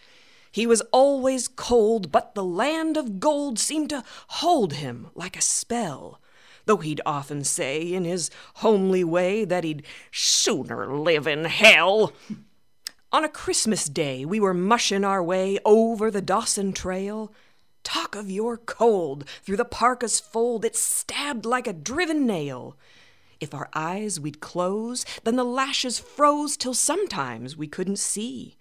He 0.53 0.67
was 0.67 0.83
always 0.93 1.47
cold, 1.47 2.11
but 2.11 2.35
the 2.35 2.45
land 2.45 2.97
of 2.97 3.21
gold 3.21 3.59
seemed 3.59 3.91
to 3.91 4.05
hold 4.29 4.75
him 4.75 5.09
like 5.15 5.37
a 5.37 5.43
spell. 5.43 6.20
Though 6.71 6.77
he'd 6.77 7.01
often 7.05 7.43
say 7.43 7.93
in 7.93 8.05
his 8.05 8.31
homely 8.55 9.03
way 9.03 9.45
that 9.45 9.65
he'd 9.65 9.83
sooner 10.13 10.97
live 10.97 11.27
in 11.27 11.47
hell. 11.47 12.13
On 13.11 13.25
a 13.25 13.29
Christmas 13.29 13.87
day, 13.87 14.25
we 14.25 14.39
were 14.39 14.55
mushin' 14.55 15.05
our 15.05 15.21
way 15.21 15.59
over 15.65 16.13
the 16.13 16.23
Dawson 16.23 16.73
Trail. 16.73 17.33
Talk 17.83 18.15
of 18.15 18.31
your 18.31 18.57
cold 18.57 19.29
through 19.43 19.57
the 19.57 19.65
parka's 19.65 20.21
fold, 20.21 20.65
it 20.65 20.77
stabbed 20.77 21.45
like 21.45 21.67
a 21.67 21.73
driven 21.73 22.25
nail. 22.25 22.77
If 23.41 23.53
our 23.53 23.69
eyes 23.75 24.21
we'd 24.21 24.39
close, 24.39 25.05
then 25.25 25.35
the 25.35 25.43
lashes 25.43 25.99
froze 25.99 26.57
till 26.57 26.75
sometimes 26.75 27.57
we 27.57 27.67
couldn't 27.67 27.99
see. 27.99 28.55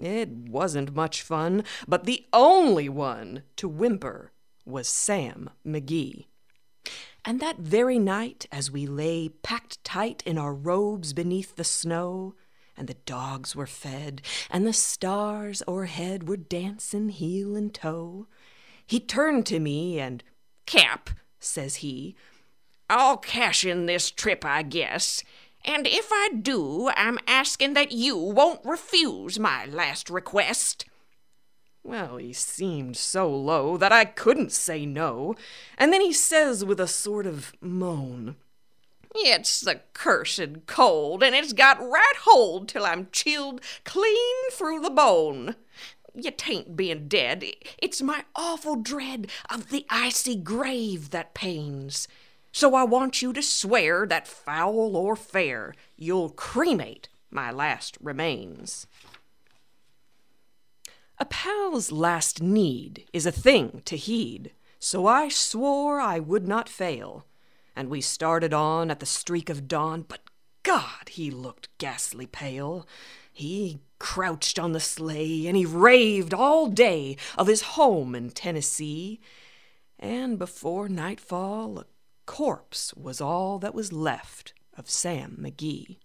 It 0.00 0.28
wasn't 0.28 0.94
much 0.94 1.22
fun, 1.22 1.64
but 1.88 2.04
the 2.04 2.24
only 2.32 2.88
one 2.88 3.42
to 3.56 3.68
whimper 3.68 4.30
was 4.64 4.86
Sam 4.86 5.50
McGee. 5.66 6.26
And 7.28 7.40
that 7.40 7.58
very 7.58 7.98
night, 7.98 8.46
as 8.50 8.70
we 8.70 8.86
lay 8.86 9.28
packed 9.28 9.84
tight 9.84 10.22
in 10.24 10.38
our 10.38 10.54
robes 10.54 11.12
beneath 11.12 11.56
the 11.56 11.62
snow, 11.62 12.34
and 12.74 12.88
the 12.88 12.94
dogs 12.94 13.54
were 13.54 13.66
fed, 13.66 14.22
and 14.50 14.66
the 14.66 14.72
stars 14.72 15.62
o'erhead 15.68 16.26
were 16.26 16.38
dancing 16.38 17.10
heel 17.10 17.54
and 17.54 17.74
toe, 17.74 18.28
he 18.86 18.98
turned 18.98 19.44
to 19.44 19.60
me 19.60 20.00
and, 20.00 20.24
Cap, 20.64 21.10
says 21.38 21.76
he, 21.76 22.16
I'll 22.88 23.18
cash 23.18 23.62
in 23.62 23.84
this 23.84 24.10
trip, 24.10 24.42
I 24.42 24.62
guess. 24.62 25.22
And 25.66 25.86
if 25.86 26.08
I 26.10 26.30
do, 26.40 26.88
I'm 26.96 27.18
asking 27.26 27.74
that 27.74 27.92
you 27.92 28.16
won't 28.16 28.64
refuse 28.64 29.38
my 29.38 29.66
last 29.66 30.08
request. 30.08 30.86
Well, 31.82 32.16
he 32.18 32.32
seemed 32.32 32.96
so 32.96 33.30
low 33.30 33.76
that 33.76 33.92
I 33.92 34.04
couldn't 34.04 34.52
say 34.52 34.84
no, 34.84 35.34
and 35.78 35.92
then 35.92 36.00
he 36.00 36.12
says 36.12 36.64
with 36.64 36.80
a 36.80 36.86
sort 36.86 37.26
of 37.26 37.52
moan, 37.60 38.36
It's 39.14 39.60
the 39.60 39.80
cursed 39.94 40.66
cold, 40.66 41.22
and 41.22 41.34
it's 41.34 41.52
got 41.52 41.80
right 41.80 42.16
hold 42.22 42.68
till 42.68 42.84
I'm 42.84 43.08
chilled 43.10 43.60
clean 43.84 44.50
through 44.52 44.80
the 44.80 44.90
bone. 44.90 45.56
You 46.14 46.30
tain't 46.32 46.76
being 46.76 47.08
dead, 47.08 47.44
it's 47.78 48.02
my 48.02 48.24
awful 48.34 48.76
dread 48.76 49.28
of 49.48 49.70
the 49.70 49.86
icy 49.88 50.36
grave 50.36 51.10
that 51.10 51.32
pains. 51.32 52.08
So 52.52 52.74
I 52.74 52.82
want 52.82 53.22
you 53.22 53.32
to 53.32 53.42
swear 53.42 54.06
that 54.06 54.26
foul 54.26 54.96
or 54.96 55.14
fair, 55.14 55.74
you'll 55.96 56.30
cremate 56.30 57.08
my 57.30 57.50
last 57.50 57.96
remains. 58.00 58.86
A 61.20 61.24
pal's 61.24 61.90
last 61.90 62.40
need 62.40 63.04
is 63.12 63.26
a 63.26 63.32
thing 63.32 63.82
to 63.86 63.96
heed, 63.96 64.52
so 64.78 65.06
I 65.08 65.28
swore 65.28 66.00
I 66.00 66.20
would 66.20 66.46
not 66.46 66.68
fail. 66.68 67.26
And 67.74 67.90
we 67.90 68.00
started 68.00 68.54
on 68.54 68.88
at 68.88 69.00
the 69.00 69.06
streak 69.06 69.50
of 69.50 69.66
dawn, 69.66 70.04
but 70.06 70.20
God, 70.62 71.08
he 71.08 71.30
looked 71.32 71.76
ghastly 71.78 72.26
pale. 72.26 72.86
He 73.32 73.80
crouched 73.98 74.60
on 74.60 74.72
the 74.72 74.80
sleigh, 74.80 75.48
and 75.48 75.56
he 75.56 75.66
raved 75.66 76.32
all 76.32 76.68
day 76.68 77.16
of 77.36 77.48
his 77.48 77.62
home 77.62 78.14
in 78.14 78.30
Tennessee. 78.30 79.20
And 79.98 80.38
before 80.38 80.88
nightfall, 80.88 81.80
a 81.80 81.86
corpse 82.26 82.94
was 82.94 83.20
all 83.20 83.58
that 83.58 83.74
was 83.74 83.92
left 83.92 84.52
of 84.76 84.88
Sam 84.88 85.36
McGee. 85.40 85.96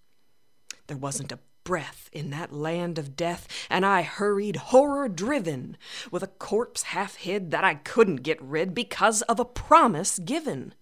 There 0.87 0.97
wasn't 0.97 1.31
a 1.31 1.39
breath 1.63 2.09
in 2.11 2.29
that 2.31 2.53
land 2.53 2.97
of 2.97 3.15
death, 3.15 3.47
and 3.69 3.85
I 3.85 4.01
hurried 4.01 4.55
horror 4.57 5.09
driven 5.09 5.77
with 6.11 6.23
a 6.23 6.27
corpse 6.27 6.83
half 6.83 7.15
hid 7.15 7.51
that 7.51 7.63
I 7.63 7.75
couldn't 7.75 8.17
get 8.17 8.41
rid 8.41 8.73
because 8.73 9.21
of 9.23 9.39
a 9.39 9.45
promise 9.45 10.19
given. 10.19 10.73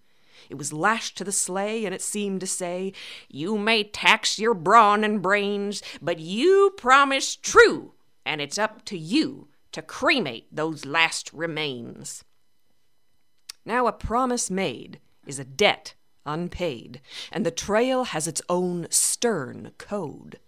It 0.50 0.56
was 0.56 0.72
lashed 0.72 1.16
to 1.18 1.24
the 1.24 1.32
sleigh, 1.32 1.84
and 1.84 1.94
it 1.94 2.02
seemed 2.02 2.40
to 2.40 2.46
say, 2.46 2.92
You 3.28 3.56
may 3.56 3.84
tax 3.84 4.38
your 4.38 4.54
brawn 4.54 5.04
and 5.04 5.22
brains, 5.22 5.82
but 6.00 6.18
you 6.18 6.74
promised 6.76 7.42
true, 7.42 7.92
and 8.24 8.40
it's 8.40 8.58
up 8.58 8.84
to 8.86 8.98
you 8.98 9.48
to 9.72 9.82
cremate 9.82 10.54
those 10.54 10.84
last 10.84 11.32
remains. 11.32 12.24
Now, 13.64 13.86
a 13.86 13.92
promise 13.92 14.50
made 14.50 15.00
is 15.26 15.38
a 15.38 15.44
debt 15.44 15.94
unpaid, 16.26 17.00
and 17.30 17.46
the 17.46 17.50
trail 17.50 18.04
has 18.04 18.26
its 18.26 18.42
own 18.48 18.86
stern 18.90 19.72
code. 19.78 20.38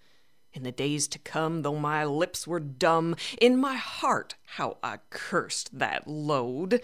In 0.55 0.63
the 0.63 0.71
days 0.71 1.09
to 1.09 1.19
come, 1.19 1.63
though 1.63 1.81
my 1.81 2.05
lips 2.05 2.47
were 2.47 2.61
dumb, 2.61 3.17
in 3.41 3.59
my 3.59 3.75
heart 3.75 4.37
how 4.45 4.77
I 4.85 4.99
cursed 5.11 5.77
that 5.77 6.07
load. 6.07 6.81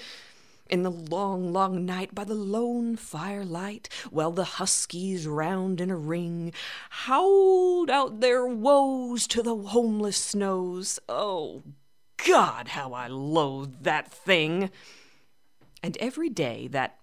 In 0.69 0.83
the 0.83 0.91
long, 0.91 1.53
long 1.53 1.87
night 1.87 2.13
by 2.13 2.25
the 2.25 2.35
lone 2.35 2.97
firelight, 2.97 3.89
while 4.11 4.33
the 4.33 4.45
huskies 4.45 5.27
round 5.27 5.81
in 5.81 5.89
a 5.89 5.97
ring 5.97 6.53
howled 6.91 7.91
out 7.91 8.21
their 8.21 8.45
woes 8.45 9.29
to 9.29 9.43
the 9.43 9.57
homeless 9.57 10.17
snows. 10.17 10.99
Oh, 11.09 11.63
God, 12.27 12.69
how 12.69 12.93
I 12.93 13.07
loathed 13.07 13.85
that 13.85 14.11
thing! 14.13 14.71
And 15.83 15.97
every 15.99 16.29
day 16.29 16.69
that 16.69 17.00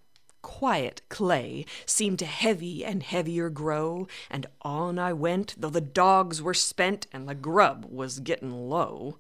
quiet 0.47 1.01
clay 1.09 1.65
seemed 1.85 2.17
to 2.17 2.25
heavy 2.25 2.85
and 2.85 3.03
heavier 3.03 3.49
grow, 3.49 4.07
and 4.29 4.45
on 4.61 4.97
I 4.97 5.11
went, 5.11 5.53
though 5.57 5.69
the 5.69 5.81
dogs 5.81 6.41
were 6.41 6.53
spent 6.53 7.05
and 7.11 7.27
the 7.27 7.35
grub 7.35 7.85
was 7.89 8.21
gettin' 8.21 8.69
low. 8.69 9.19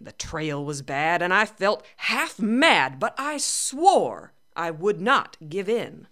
The 0.00 0.12
trail 0.12 0.64
was 0.64 0.80
bad, 0.80 1.20
and 1.20 1.34
I 1.34 1.44
felt 1.44 1.84
half 1.96 2.38
mad, 2.38 2.98
but 2.98 3.14
I 3.18 3.36
swore 3.36 4.32
I 4.56 4.70
would 4.70 4.98
not 4.98 5.36
give 5.46 5.68
in. 5.68 6.08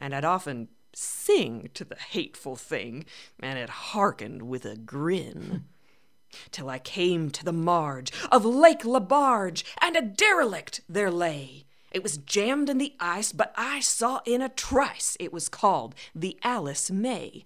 And 0.00 0.16
I'd 0.16 0.24
often 0.24 0.66
sing 0.92 1.70
to 1.74 1.84
the 1.84 1.96
hateful 1.96 2.56
thing, 2.56 3.04
and 3.38 3.56
it 3.56 3.70
hearkened 3.70 4.42
with 4.42 4.64
a 4.64 4.76
grin. 4.76 5.64
Till 6.50 6.68
I 6.68 6.80
came 6.80 7.30
to 7.30 7.44
the 7.44 7.52
marge 7.52 8.10
of 8.32 8.44
Lake 8.44 8.84
Lebarge, 8.84 9.62
and 9.80 9.94
a 9.94 10.02
derelict 10.02 10.80
there 10.88 11.10
lay 11.10 11.66
it 11.90 12.02
was 12.02 12.18
jammed 12.18 12.68
in 12.68 12.78
the 12.78 12.94
ice, 13.00 13.32
but 13.32 13.52
I 13.56 13.80
saw 13.80 14.20
in 14.24 14.42
a 14.42 14.48
trice 14.48 15.16
it 15.18 15.32
was 15.32 15.48
called 15.48 15.94
the 16.14 16.38
Alice 16.42 16.90
May. 16.90 17.44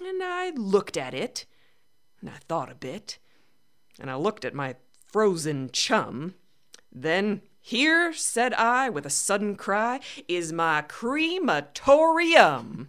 And 0.00 0.22
I 0.22 0.50
looked 0.50 0.96
at 0.96 1.14
it, 1.14 1.46
and 2.20 2.30
I 2.30 2.36
thought 2.48 2.70
a 2.70 2.74
bit, 2.74 3.18
and 3.98 4.10
I 4.10 4.14
looked 4.14 4.44
at 4.44 4.54
my 4.54 4.76
frozen 5.06 5.70
chum. 5.72 6.34
Then, 6.92 7.42
here, 7.60 8.12
said 8.12 8.54
I 8.54 8.88
with 8.88 9.04
a 9.04 9.10
sudden 9.10 9.56
cry, 9.56 10.00
is 10.28 10.52
my 10.52 10.82
crematorium. 10.82 12.88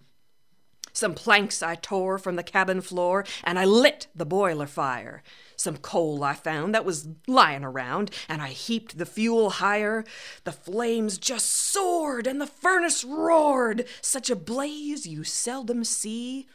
Some 0.93 1.13
planks 1.13 1.63
I 1.63 1.75
tore 1.75 2.17
from 2.17 2.35
the 2.35 2.43
cabin 2.43 2.81
floor, 2.81 3.25
and 3.43 3.57
I 3.57 3.65
lit 3.65 4.07
the 4.13 4.25
boiler 4.25 4.67
fire. 4.67 5.23
Some 5.61 5.77
coal 5.77 6.23
I 6.23 6.33
found 6.33 6.73
that 6.73 6.85
was 6.85 7.07
lying 7.27 7.63
around, 7.63 8.09
and 8.27 8.41
I 8.41 8.47
heaped 8.47 8.97
the 8.97 9.05
fuel 9.05 9.51
higher. 9.51 10.03
The 10.43 10.51
flames 10.51 11.19
just 11.19 11.51
soared, 11.51 12.25
and 12.25 12.41
the 12.41 12.47
furnace 12.47 13.03
roared, 13.03 13.85
such 14.01 14.31
a 14.31 14.35
blaze 14.35 15.05
you 15.05 15.23
seldom 15.23 15.83
see. 15.83 16.47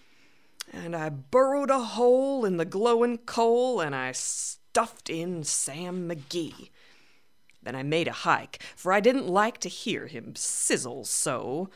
And 0.73 0.97
I 0.97 1.09
burrowed 1.11 1.71
a 1.71 1.79
hole 1.79 2.45
in 2.45 2.57
the 2.57 2.65
glowing 2.65 3.19
coal, 3.19 3.81
and 3.81 3.95
I 3.95 4.11
stuffed 4.11 5.09
in 5.09 5.45
Sam 5.45 6.11
McGee. 6.11 6.71
Then 7.63 7.77
I 7.77 7.85
made 7.85 8.09
a 8.09 8.13
hike, 8.13 8.61
for 8.75 8.93
I 8.93 8.99
didn't 8.99 9.29
like 9.29 9.59
to 9.59 9.69
hear 9.69 10.09
him 10.09 10.35
sizzle 10.35 11.05
so. 11.05 11.71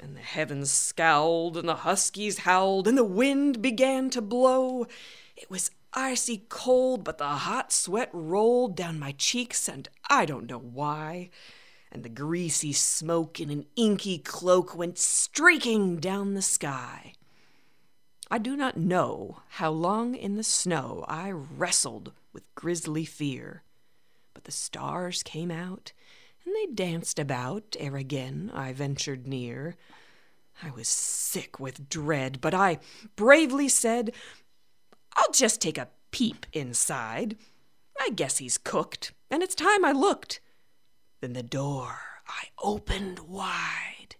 And 0.00 0.16
the 0.16 0.20
heavens 0.20 0.72
scowled, 0.72 1.56
and 1.56 1.68
the 1.68 1.76
huskies 1.76 2.38
howled, 2.38 2.88
and 2.88 2.98
the 2.98 3.04
wind 3.04 3.62
began 3.62 4.10
to 4.10 4.20
blow. 4.20 4.88
It 5.36 5.48
was 5.48 5.70
icy 5.94 6.44
cold, 6.48 7.04
but 7.04 7.18
the 7.18 7.28
hot 7.28 7.72
sweat 7.72 8.10
rolled 8.12 8.76
down 8.76 8.98
my 8.98 9.12
cheeks, 9.12 9.68
and 9.68 9.88
I 10.08 10.24
don't 10.24 10.48
know 10.48 10.58
why. 10.58 11.30
And 11.90 12.02
the 12.02 12.08
greasy 12.08 12.72
smoke 12.72 13.38
in 13.40 13.50
an 13.50 13.66
inky 13.76 14.18
cloak 14.18 14.74
went 14.74 14.98
streaking 14.98 15.98
down 15.98 16.34
the 16.34 16.42
sky. 16.42 17.12
I 18.30 18.38
do 18.38 18.56
not 18.56 18.78
know 18.78 19.42
how 19.50 19.70
long 19.70 20.14
in 20.14 20.36
the 20.36 20.42
snow 20.42 21.04
I 21.06 21.30
wrestled 21.30 22.12
with 22.32 22.54
grisly 22.54 23.04
fear, 23.04 23.62
but 24.32 24.44
the 24.44 24.52
stars 24.52 25.22
came 25.22 25.50
out, 25.50 25.92
and 26.46 26.54
they 26.54 26.72
danced 26.72 27.18
about 27.18 27.76
ere 27.78 27.96
again 27.96 28.50
I 28.54 28.72
ventured 28.72 29.26
near. 29.26 29.76
I 30.62 30.70
was 30.70 30.88
sick 30.88 31.60
with 31.60 31.88
dread, 31.88 32.40
but 32.40 32.54
I 32.54 32.78
bravely 33.16 33.68
said, 33.68 34.12
I'll 35.16 35.32
just 35.32 35.60
take 35.60 35.78
a 35.78 35.88
peep 36.10 36.46
inside. 36.52 37.36
I 38.00 38.10
guess 38.10 38.38
he's 38.38 38.58
cooked, 38.58 39.12
and 39.30 39.42
it's 39.42 39.54
time 39.54 39.84
I 39.84 39.92
looked. 39.92 40.40
Then 41.20 41.32
the 41.34 41.42
door 41.42 41.98
I 42.26 42.48
opened 42.62 43.20
wide, 43.20 44.16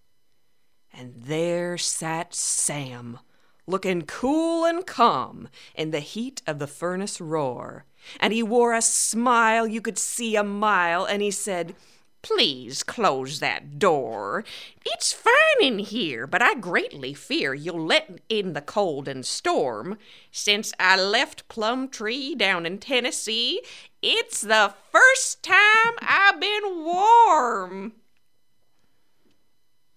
and 0.92 1.14
there 1.16 1.76
sat 1.78 2.34
Sam, 2.34 3.18
looking 3.66 4.02
cool 4.02 4.64
and 4.64 4.86
calm 4.86 5.48
in 5.74 5.90
the 5.90 6.00
heat 6.00 6.42
of 6.46 6.58
the 6.58 6.66
furnace 6.66 7.20
roar. 7.20 7.84
And 8.20 8.32
he 8.32 8.42
wore 8.42 8.74
a 8.74 8.82
smile 8.82 9.66
you 9.66 9.80
could 9.80 9.98
see 9.98 10.36
a 10.36 10.44
mile, 10.44 11.04
and 11.04 11.22
he 11.22 11.30
said, 11.30 11.74
Please 12.22 12.84
close 12.84 13.40
that 13.40 13.80
door. 13.80 14.44
It's 14.86 15.12
fine 15.12 15.32
in 15.60 15.80
here, 15.80 16.26
but 16.28 16.40
I 16.40 16.54
greatly 16.54 17.14
fear 17.14 17.52
you'll 17.52 17.84
let 17.84 18.20
in 18.28 18.52
the 18.52 18.60
cold 18.60 19.08
and 19.08 19.26
storm. 19.26 19.98
Since 20.30 20.72
I 20.78 21.00
left 21.00 21.48
Plum 21.48 21.88
Tree 21.88 22.36
down 22.36 22.64
in 22.64 22.78
Tennessee, 22.78 23.60
it's 24.00 24.40
the 24.40 24.72
first 24.92 25.42
time 25.42 25.94
I've 26.00 26.40
been 26.40 26.84
warm. 26.84 27.94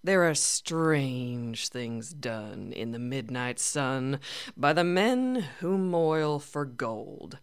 There 0.02 0.28
are 0.28 0.34
strange 0.34 1.68
things 1.68 2.12
done 2.12 2.72
in 2.72 2.92
the 2.92 2.98
midnight 2.98 3.58
sun 3.58 4.20
by 4.56 4.72
the 4.72 4.84
men 4.84 5.46
who 5.60 5.78
moil 5.78 6.38
for 6.38 6.64
gold. 6.64 7.38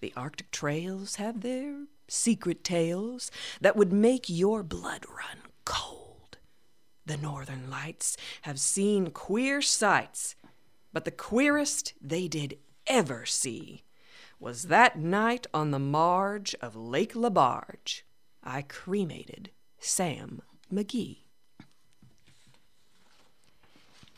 The 0.00 0.12
Arctic 0.16 0.50
trails 0.50 1.16
have 1.16 1.40
their 1.40 1.86
secret 2.08 2.64
tales 2.64 3.30
that 3.60 3.76
would 3.76 3.92
make 3.92 4.28
your 4.28 4.62
blood 4.62 5.04
run 5.08 5.38
cold. 5.64 6.38
the 7.06 7.16
Northern 7.16 7.68
Lights 7.70 8.16
have 8.42 8.58
seen 8.58 9.10
queer 9.10 9.60
sights, 9.60 10.36
but 10.92 11.04
the 11.04 11.10
queerest 11.10 11.92
they 12.00 12.28
did 12.28 12.58
ever 12.86 13.26
see 13.26 13.82
was 14.40 14.64
that 14.64 14.98
night 14.98 15.46
on 15.54 15.70
the 15.70 15.78
marge 15.78 16.54
of 16.60 16.76
Lake 16.76 17.14
Lebarge. 17.14 18.02
I 18.42 18.62
cremated 18.62 19.50
Sam 19.78 20.42
McGee. 20.72 21.18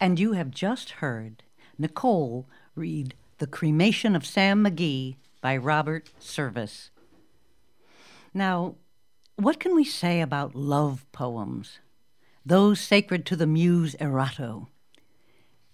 And 0.00 0.18
you 0.18 0.32
have 0.32 0.50
just 0.50 0.90
heard 0.92 1.42
Nicole 1.78 2.46
read 2.74 3.14
The 3.38 3.46
Cremation 3.46 4.14
of 4.14 4.26
Sam 4.26 4.64
McGee 4.64 5.16
by 5.40 5.56
Robert 5.56 6.10
Service. 6.18 6.90
Now, 8.36 8.74
what 9.36 9.58
can 9.58 9.74
we 9.74 9.82
say 9.82 10.20
about 10.20 10.54
love 10.54 11.06
poems? 11.10 11.78
Those 12.44 12.78
sacred 12.80 13.24
to 13.26 13.34
the 13.34 13.46
muse 13.46 13.96
Erato. 13.98 14.66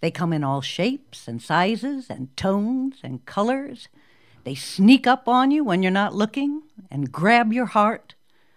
They 0.01 0.13
come 0.13 0.33
in 0.33 0.45
all 0.45 0.61
shapes 0.61 1.27
and 1.27 1.43
sizes 1.43 2.09
and 2.09 2.37
tones 2.37 3.01
and 3.03 3.27
colors. 3.27 3.89
They 4.45 4.55
sneak 4.55 5.09
up 5.09 5.27
on 5.27 5.51
you 5.51 5.65
when 5.65 5.83
you're 5.83 5.91
not 5.91 6.15
looking 6.15 6.63
and 6.89 7.11
grab 7.11 7.53
your 7.53 7.67
heart 7.67 8.15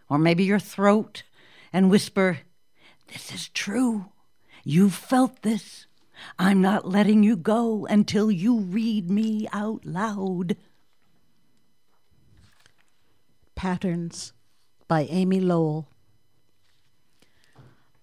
or 0.08 0.20
maybe 0.20 0.44
your 0.44 0.60
throat 0.60 1.24
and 1.74 1.90
whisper, 1.90 2.42
This 3.12 3.34
is 3.34 3.50
true. 3.50 4.12
You've 4.64 4.94
felt 4.94 5.42
this. 5.42 5.88
I'm 6.38 6.62
not 6.62 6.88
letting 6.88 7.24
you 7.24 7.36
go 7.36 7.88
until 7.88 8.30
you 8.30 8.60
read 8.60 9.10
me 9.10 9.48
out 9.52 9.84
loud. 9.84 10.58
Patterns 13.56 14.34
by 14.88 15.04
Amy 15.04 15.40
Lowell. 15.40 15.88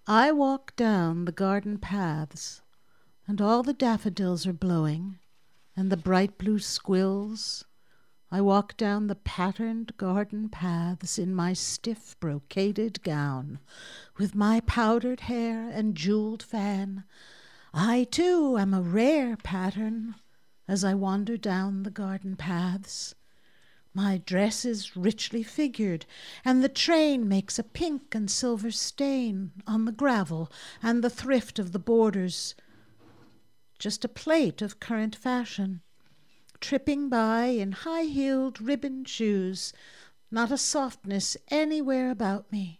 I 0.07 0.31
walk 0.31 0.75
down 0.75 1.25
the 1.25 1.31
garden 1.31 1.77
paths, 1.77 2.61
and 3.27 3.39
all 3.39 3.63
the 3.63 3.71
daffodils 3.71 4.45
are 4.45 4.53
blowing, 4.53 5.19
and 5.77 5.91
the 5.91 5.95
bright 5.95 6.37
blue 6.37 6.59
squills. 6.59 7.65
I 8.31 8.41
walk 8.41 8.75
down 8.75 9.07
the 9.07 9.15
patterned 9.15 9.95
garden 9.95 10.49
paths 10.49 11.19
in 11.19 11.35
my 11.35 11.53
stiff 11.53 12.19
brocaded 12.19 13.03
gown, 13.03 13.59
with 14.17 14.33
my 14.33 14.59
powdered 14.61 15.21
hair 15.21 15.69
and 15.69 15.95
jeweled 15.95 16.41
fan. 16.41 17.03
I, 17.73 18.05
too, 18.05 18.57
am 18.57 18.73
a 18.73 18.81
rare 18.81 19.37
pattern 19.37 20.15
as 20.67 20.83
I 20.83 20.95
wander 20.95 21.37
down 21.37 21.83
the 21.83 21.91
garden 21.91 22.35
paths. 22.35 23.13
My 23.93 24.17
dress 24.17 24.65
is 24.65 24.95
richly 24.95 25.43
figured, 25.43 26.05
and 26.43 26.63
the 26.63 26.69
train 26.69 27.27
makes 27.27 27.59
a 27.59 27.63
pink 27.63 28.15
and 28.15 28.29
silver 28.29 28.71
stain 28.71 29.51
on 29.67 29.85
the 29.85 29.91
gravel 29.91 30.51
and 30.81 31.03
the 31.03 31.09
thrift 31.09 31.59
of 31.59 31.71
the 31.71 31.79
borders. 31.79 32.55
Just 33.77 34.03
a 34.03 34.09
plate 34.09 34.61
of 34.61 34.79
current 34.79 35.15
fashion 35.15 35.81
tripping 36.63 37.09
by 37.09 37.47
in 37.47 37.73
high 37.73 38.05
heeled 38.05 38.61
ribbon 38.61 39.03
shoes, 39.03 39.73
not 40.31 40.49
a 40.49 40.57
softness 40.57 41.35
anywhere 41.49 42.09
about 42.09 42.49
me, 42.53 42.79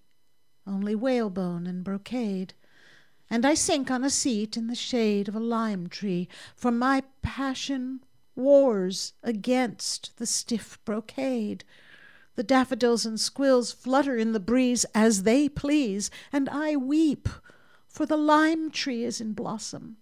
only 0.66 0.96
whalebone 0.96 1.68
and 1.68 1.84
brocade. 1.84 2.54
And 3.30 3.46
I 3.46 3.56
sink 3.56 3.92
on 3.92 4.06
a 4.06 4.10
seat 4.10 4.56
in 4.56 4.68
the 4.68 4.76
shade 4.76 5.28
of 5.28 5.36
a 5.36 5.42
lime 5.42 5.88
tree, 5.88 6.30
for 6.56 6.72
my 6.72 7.04
passion 7.22 8.06
wars 8.36 9.14
against 9.24 10.18
the 10.18 10.26
stiff 10.26 10.80
brocade. 10.86 11.64
The 12.36 12.44
daffodils 12.44 13.06
and 13.06 13.20
squills 13.20 13.72
flutter 13.72 14.18
in 14.18 14.34
the 14.34 14.40
breeze 14.40 14.86
as 14.96 15.24
they 15.24 15.48
please, 15.50 16.10
and 16.32 16.50
I 16.50 16.76
weep, 16.76 17.30
for 17.88 18.06
the 18.06 18.18
lime 18.18 18.72
tree 18.72 19.04
is 19.04 19.22
in 19.22 19.34
blossom 19.34 19.98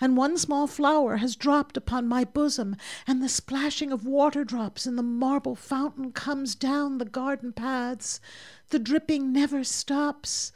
and 0.00 0.16
one 0.16 0.38
small 0.38 0.66
flower 0.66 1.16
has 1.16 1.34
dropped 1.34 1.76
upon 1.76 2.06
my 2.06 2.24
bosom, 2.24 2.76
and 3.06 3.22
the 3.22 3.28
splashing 3.28 3.90
of 3.90 4.06
water 4.06 4.44
drops 4.44 4.86
in 4.86 4.96
the 4.96 5.02
marble 5.02 5.56
fountain 5.56 6.12
comes 6.12 6.54
down 6.54 6.98
the 6.98 7.04
garden 7.04 7.52
paths. 7.52 8.20
The 8.68 8.78
dripping 8.78 9.32
never 9.32 9.64
stops. 9.64 10.52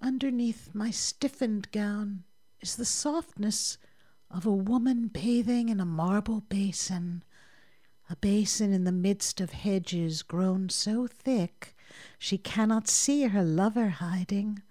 Underneath 0.00 0.70
my 0.74 0.90
stiffened 0.90 1.70
gown 1.70 2.24
is 2.60 2.76
the 2.76 2.84
softness 2.84 3.76
of 4.32 4.46
a 4.46 4.52
woman 4.52 5.08
bathing 5.08 5.68
in 5.68 5.80
a 5.80 5.84
marble 5.84 6.40
basin, 6.48 7.22
a 8.08 8.16
basin 8.16 8.72
in 8.72 8.84
the 8.84 8.92
midst 8.92 9.40
of 9.40 9.52
hedges 9.52 10.22
grown 10.22 10.68
so 10.68 11.06
thick 11.06 11.76
she 12.18 12.38
cannot 12.38 12.88
see 12.88 13.24
her 13.24 13.42
lover 13.42 13.88
hiding, 13.88 14.62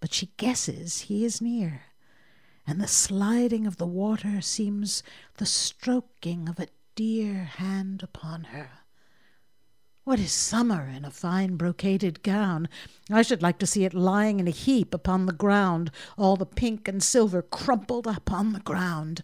but 0.00 0.12
she 0.12 0.30
guesses 0.36 1.02
he 1.02 1.24
is 1.24 1.40
near 1.40 1.82
and 2.68 2.82
the 2.82 2.86
sliding 2.86 3.66
of 3.66 3.78
the 3.78 3.86
water 3.86 4.42
seems 4.42 5.02
the 5.38 5.46
stroking 5.46 6.50
of 6.50 6.60
a 6.60 6.68
dear 6.94 7.44
hand 7.44 8.02
upon 8.02 8.44
her. 8.44 8.77
What 10.08 10.20
is 10.20 10.32
summer 10.32 10.88
in 10.88 11.04
a 11.04 11.10
fine 11.10 11.58
brocaded 11.58 12.22
gown? 12.22 12.70
I 13.10 13.20
should 13.20 13.42
like 13.42 13.58
to 13.58 13.66
see 13.66 13.84
it 13.84 13.92
lying 13.92 14.40
in 14.40 14.48
a 14.48 14.50
heap 14.50 14.94
upon 14.94 15.26
the 15.26 15.34
ground, 15.34 15.90
all 16.16 16.34
the 16.34 16.46
pink 16.46 16.88
and 16.88 17.02
silver 17.02 17.42
crumpled 17.42 18.08
up 18.08 18.32
on 18.32 18.54
the 18.54 18.60
ground. 18.60 19.22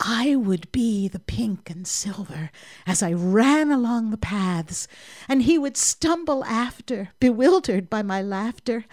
I 0.00 0.36
would 0.36 0.70
be 0.70 1.08
the 1.08 1.18
pink 1.18 1.70
and 1.70 1.84
silver 1.84 2.52
as 2.86 3.02
I 3.02 3.12
ran 3.12 3.72
along 3.72 4.10
the 4.10 4.16
paths, 4.16 4.86
and 5.28 5.42
he 5.42 5.58
would 5.58 5.76
stumble 5.76 6.44
after, 6.44 7.10
bewildered 7.18 7.90
by 7.90 8.02
my 8.02 8.22
laughter. 8.22 8.84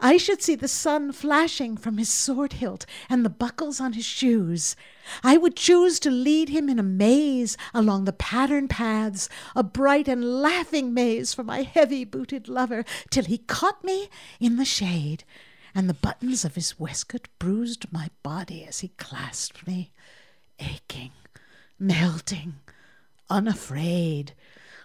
I 0.00 0.16
should 0.16 0.42
see 0.42 0.54
the 0.54 0.66
sun 0.66 1.12
flashing 1.12 1.76
from 1.76 1.98
his 1.98 2.08
sword 2.08 2.54
hilt 2.54 2.86
and 3.10 3.24
the 3.24 3.30
buckles 3.30 3.78
on 3.78 3.92
his 3.92 4.06
shoes. 4.06 4.74
I 5.22 5.36
would 5.36 5.54
choose 5.54 6.00
to 6.00 6.10
lead 6.10 6.48
him 6.48 6.70
in 6.70 6.78
a 6.78 6.82
maze 6.82 7.58
along 7.74 8.04
the 8.04 8.12
patterned 8.14 8.70
paths, 8.70 9.28
a 9.54 9.62
bright 9.62 10.08
and 10.08 10.40
laughing 10.40 10.94
maze 10.94 11.34
for 11.34 11.44
my 11.44 11.62
heavy 11.62 12.04
booted 12.04 12.48
lover, 12.48 12.86
till 13.10 13.24
he 13.24 13.36
caught 13.36 13.84
me 13.84 14.08
in 14.40 14.56
the 14.56 14.64
shade, 14.64 15.24
and 15.74 15.90
the 15.90 15.94
buttons 15.94 16.44
of 16.44 16.54
his 16.54 16.80
waistcoat 16.80 17.28
bruised 17.38 17.92
my 17.92 18.08
body 18.22 18.64
as 18.64 18.80
he 18.80 18.88
clasped 18.96 19.66
me, 19.66 19.90
aching, 20.58 21.12
melting, 21.78 22.54
unafraid 23.30 24.34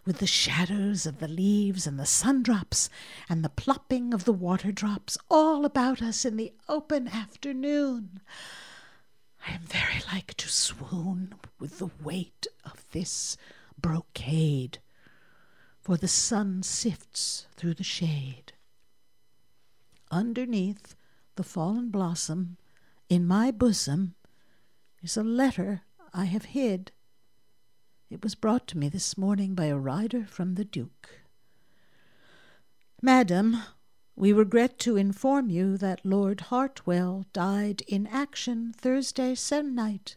with 0.05 0.17
the 0.17 0.27
shadows 0.27 1.05
of 1.05 1.19
the 1.19 1.27
leaves 1.27 1.87
and 1.87 1.99
the 1.99 2.05
sundrops 2.05 2.89
and 3.29 3.43
the 3.43 3.49
plopping 3.49 4.13
of 4.13 4.25
the 4.25 4.33
water 4.33 4.71
drops 4.71 5.17
all 5.29 5.65
about 5.65 6.01
us 6.01 6.25
in 6.25 6.35
the 6.35 6.53
open 6.67 7.07
afternoon. 7.07 8.19
I 9.47 9.53
am 9.53 9.61
very 9.61 10.01
like 10.11 10.35
to 10.35 10.49
swoon 10.49 11.35
with 11.59 11.79
the 11.79 11.89
weight 12.01 12.47
of 12.65 12.83
this 12.91 13.37
brocade, 13.79 14.79
for 15.81 15.97
the 15.97 16.07
sun 16.07 16.63
sifts 16.63 17.47
through 17.55 17.73
the 17.73 17.83
shade. 17.83 18.53
Underneath 20.11 20.95
the 21.35 21.43
fallen 21.43 21.89
blossom, 21.89 22.57
in 23.09 23.25
my 23.25 23.51
bosom, 23.51 24.15
is 25.03 25.17
a 25.17 25.23
letter 25.23 25.81
I 26.13 26.25
have 26.25 26.45
hid 26.45 26.91
it 28.13 28.21
was 28.21 28.35
brought 28.35 28.67
to 28.67 28.77
me 28.77 28.89
this 28.89 29.17
morning 29.17 29.55
by 29.55 29.65
a 29.65 29.75
rider 29.75 30.23
from 30.27 30.53
the 30.53 30.63
Duke. 30.63 31.21
Madam, 33.01 33.57
we 34.15 34.31
regret 34.31 34.77
to 34.79 34.97
inform 34.97 35.49
you 35.49 35.77
that 35.77 36.05
Lord 36.05 36.41
Hartwell 36.41 37.25
died 37.33 37.81
in 37.87 38.05
action 38.05 38.71
Thursday 38.71 39.33
se'nnight. 39.33 40.15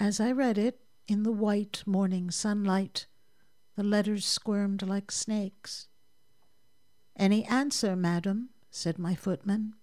As 0.00 0.18
I 0.18 0.32
read 0.32 0.58
it 0.58 0.80
in 1.06 1.22
the 1.22 1.30
white 1.30 1.84
morning 1.86 2.32
sunlight, 2.32 3.06
the 3.76 3.84
letters 3.84 4.26
squirmed 4.26 4.82
like 4.82 5.12
snakes. 5.12 5.86
Any 7.14 7.44
answer, 7.44 7.94
madam? 7.94 8.48
said 8.72 8.98
my 8.98 9.14
footman. 9.14 9.74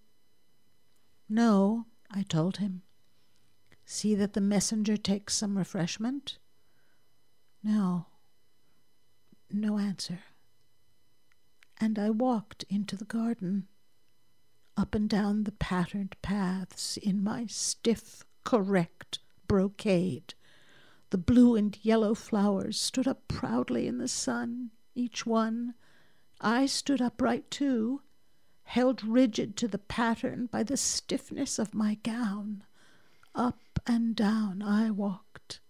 No, 1.30 1.86
I 2.14 2.24
told 2.24 2.58
him. 2.58 2.82
See 3.94 4.16
that 4.16 4.32
the 4.32 4.40
messenger 4.40 4.96
takes 4.96 5.36
some 5.36 5.58
refreshment. 5.58 6.38
No, 7.62 8.06
no 9.52 9.78
answer. 9.80 10.20
And 11.78 12.00
I 12.00 12.10
walked 12.10 12.64
into 12.70 12.96
the 12.96 13.04
garden, 13.04 13.68
up 14.78 14.96
and 14.96 15.10
down 15.10 15.44
the 15.44 15.52
patterned 15.52 16.16
paths 16.22 16.96
in 16.96 17.22
my 17.22 17.48
stiff, 17.48 18.24
correct 18.46 19.20
brocade. 19.46 20.36
The 21.10 21.18
blue 21.18 21.58
and 21.58 21.78
yellow 21.84 22.16
flowers 22.16 22.80
stood 22.80 23.10
up 23.10 23.28
proudly 23.28 23.88
in 23.88 23.98
the 23.98 24.08
sun, 24.08 24.72
each 24.96 25.26
one. 25.26 25.74
I 26.40 26.66
stood 26.66 27.02
upright 27.02 27.52
too, 27.52 28.04
held 28.64 29.04
rigid 29.04 29.58
to 29.58 29.68
the 29.68 29.78
pattern 29.78 30.46
by 30.46 30.64
the 30.64 30.78
stiffness 30.78 31.60
of 31.60 31.74
my 31.74 31.96
gown. 31.96 32.64
Up 33.34 33.60
and 33.88 34.16
down 34.16 34.62
I 34.62 34.92
walked, 34.92 35.62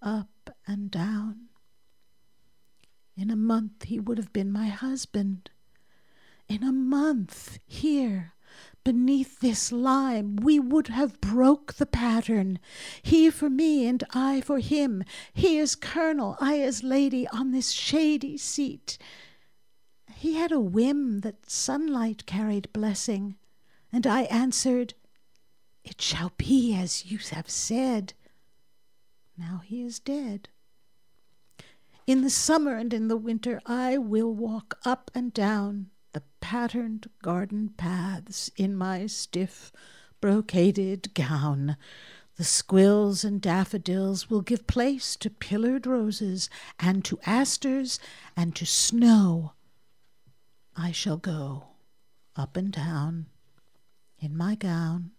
up 0.00 0.56
and 0.66 0.90
down. 0.90 1.48
In 3.16 3.30
a 3.30 3.36
month 3.36 3.84
he 3.84 3.98
would 3.98 4.18
have 4.18 4.32
been 4.32 4.52
my 4.52 4.68
husband. 4.68 5.50
In 6.48 6.62
a 6.62 6.72
month, 6.72 7.58
here, 7.66 8.32
beneath 8.84 9.40
this 9.40 9.70
lime, 9.70 10.36
we 10.36 10.58
would 10.58 10.88
have 10.88 11.20
broke 11.20 11.74
the 11.74 11.86
pattern. 11.86 12.58
He 13.02 13.28
for 13.28 13.50
me 13.50 13.86
and 13.86 14.02
I 14.14 14.40
for 14.40 14.60
him. 14.60 15.02
He 15.34 15.58
as 15.58 15.74
colonel, 15.74 16.36
I 16.40 16.60
as 16.60 16.82
lady, 16.82 17.28
on 17.28 17.50
this 17.50 17.72
shady 17.72 18.38
seat. 18.38 18.96
He 20.14 20.34
had 20.34 20.52
a 20.52 20.60
whim 20.60 21.20
that 21.20 21.50
sunlight 21.50 22.24
carried 22.24 22.72
blessing, 22.72 23.36
and 23.92 24.06
I 24.06 24.22
answered, 24.22 24.94
It 25.88 26.02
shall 26.02 26.32
be 26.36 26.74
as 26.74 27.06
you 27.06 27.16
have 27.30 27.48
said. 27.48 28.12
Now 29.38 29.62
he 29.64 29.80
is 29.82 29.98
dead. 29.98 30.50
In 32.06 32.20
the 32.20 32.28
summer 32.28 32.76
and 32.76 32.92
in 32.92 33.08
the 33.08 33.16
winter 33.16 33.58
I 33.64 33.96
will 33.96 34.34
walk 34.34 34.78
up 34.84 35.10
and 35.14 35.32
down 35.32 35.88
the 36.12 36.22
patterned 36.40 37.08
garden 37.22 37.70
paths 37.70 38.50
in 38.56 38.76
my 38.76 39.06
stiff 39.06 39.72
brocaded 40.20 41.14
gown. 41.14 41.78
The 42.36 42.44
squills 42.44 43.24
and 43.24 43.40
daffodils 43.40 44.28
will 44.28 44.42
give 44.42 44.66
place 44.66 45.16
to 45.16 45.30
pillared 45.30 45.86
roses 45.86 46.50
and 46.78 47.02
to 47.06 47.18
asters 47.24 47.98
and 48.36 48.54
to 48.56 48.66
snow. 48.66 49.54
I 50.76 50.92
shall 50.92 51.16
go 51.16 51.68
up 52.36 52.58
and 52.58 52.70
down 52.72 53.26
in 54.18 54.36
my 54.36 54.54
gown, 54.54 55.12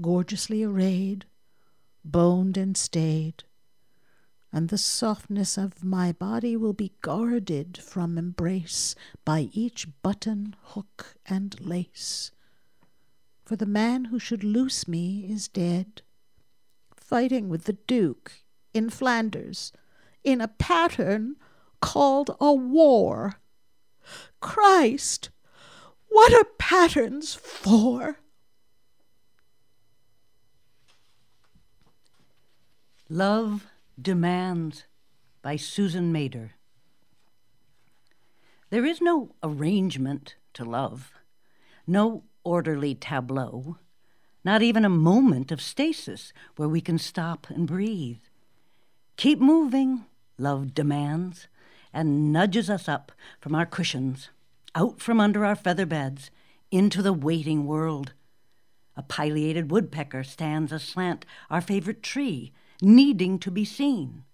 gorgeously 0.00 0.62
arrayed, 0.62 1.26
boned 2.04 2.56
and 2.56 2.76
stayed, 2.76 3.44
and 4.52 4.68
the 4.68 4.78
softness 4.78 5.58
of 5.58 5.84
my 5.84 6.12
body 6.12 6.56
will 6.56 6.72
be 6.72 6.92
guarded 7.02 7.78
from 7.78 8.16
embrace 8.16 8.94
by 9.24 9.50
each 9.52 9.86
button, 10.02 10.56
hook, 10.62 11.16
and 11.26 11.60
lace. 11.60 12.30
For 13.44 13.56
the 13.56 13.66
man 13.66 14.06
who 14.06 14.18
should 14.18 14.44
loose 14.44 14.88
me 14.88 15.26
is 15.28 15.48
dead, 15.48 16.02
fighting 16.96 17.48
with 17.48 17.64
the 17.64 17.74
Duke 17.74 18.44
in 18.74 18.90
Flanders 18.90 19.72
in 20.24 20.40
a 20.40 20.48
pattern 20.48 21.36
called 21.80 22.36
a 22.40 22.52
war. 22.52 23.40
Christ, 24.40 25.30
what 26.08 26.32
are 26.32 26.44
patterns 26.58 27.34
for? 27.34 28.18
Love 33.10 33.66
Demands 33.98 34.84
by 35.40 35.56
Susan 35.56 36.12
Mader. 36.12 36.50
There 38.68 38.84
is 38.84 39.00
no 39.00 39.34
arrangement 39.42 40.34
to 40.52 40.62
love, 40.62 41.14
no 41.86 42.24
orderly 42.44 42.94
tableau, 42.94 43.78
not 44.44 44.60
even 44.60 44.84
a 44.84 44.90
moment 44.90 45.50
of 45.50 45.62
stasis 45.62 46.34
where 46.56 46.68
we 46.68 46.82
can 46.82 46.98
stop 46.98 47.48
and 47.48 47.66
breathe. 47.66 48.20
Keep 49.16 49.40
moving, 49.40 50.04
love 50.36 50.74
demands, 50.74 51.48
and 51.94 52.30
nudges 52.30 52.68
us 52.68 52.90
up 52.90 53.12
from 53.40 53.54
our 53.54 53.64
cushions, 53.64 54.28
out 54.74 55.00
from 55.00 55.18
under 55.18 55.46
our 55.46 55.56
feather 55.56 55.86
beds, 55.86 56.30
into 56.70 57.00
the 57.00 57.14
waiting 57.14 57.64
world. 57.64 58.12
A 58.98 59.02
pileated 59.02 59.70
woodpecker 59.70 60.24
stands 60.24 60.72
aslant 60.72 61.24
our 61.48 61.62
favorite 61.62 62.02
tree 62.02 62.52
needing 62.80 63.38
to 63.40 63.50
be 63.50 63.64
seen. 63.64 64.24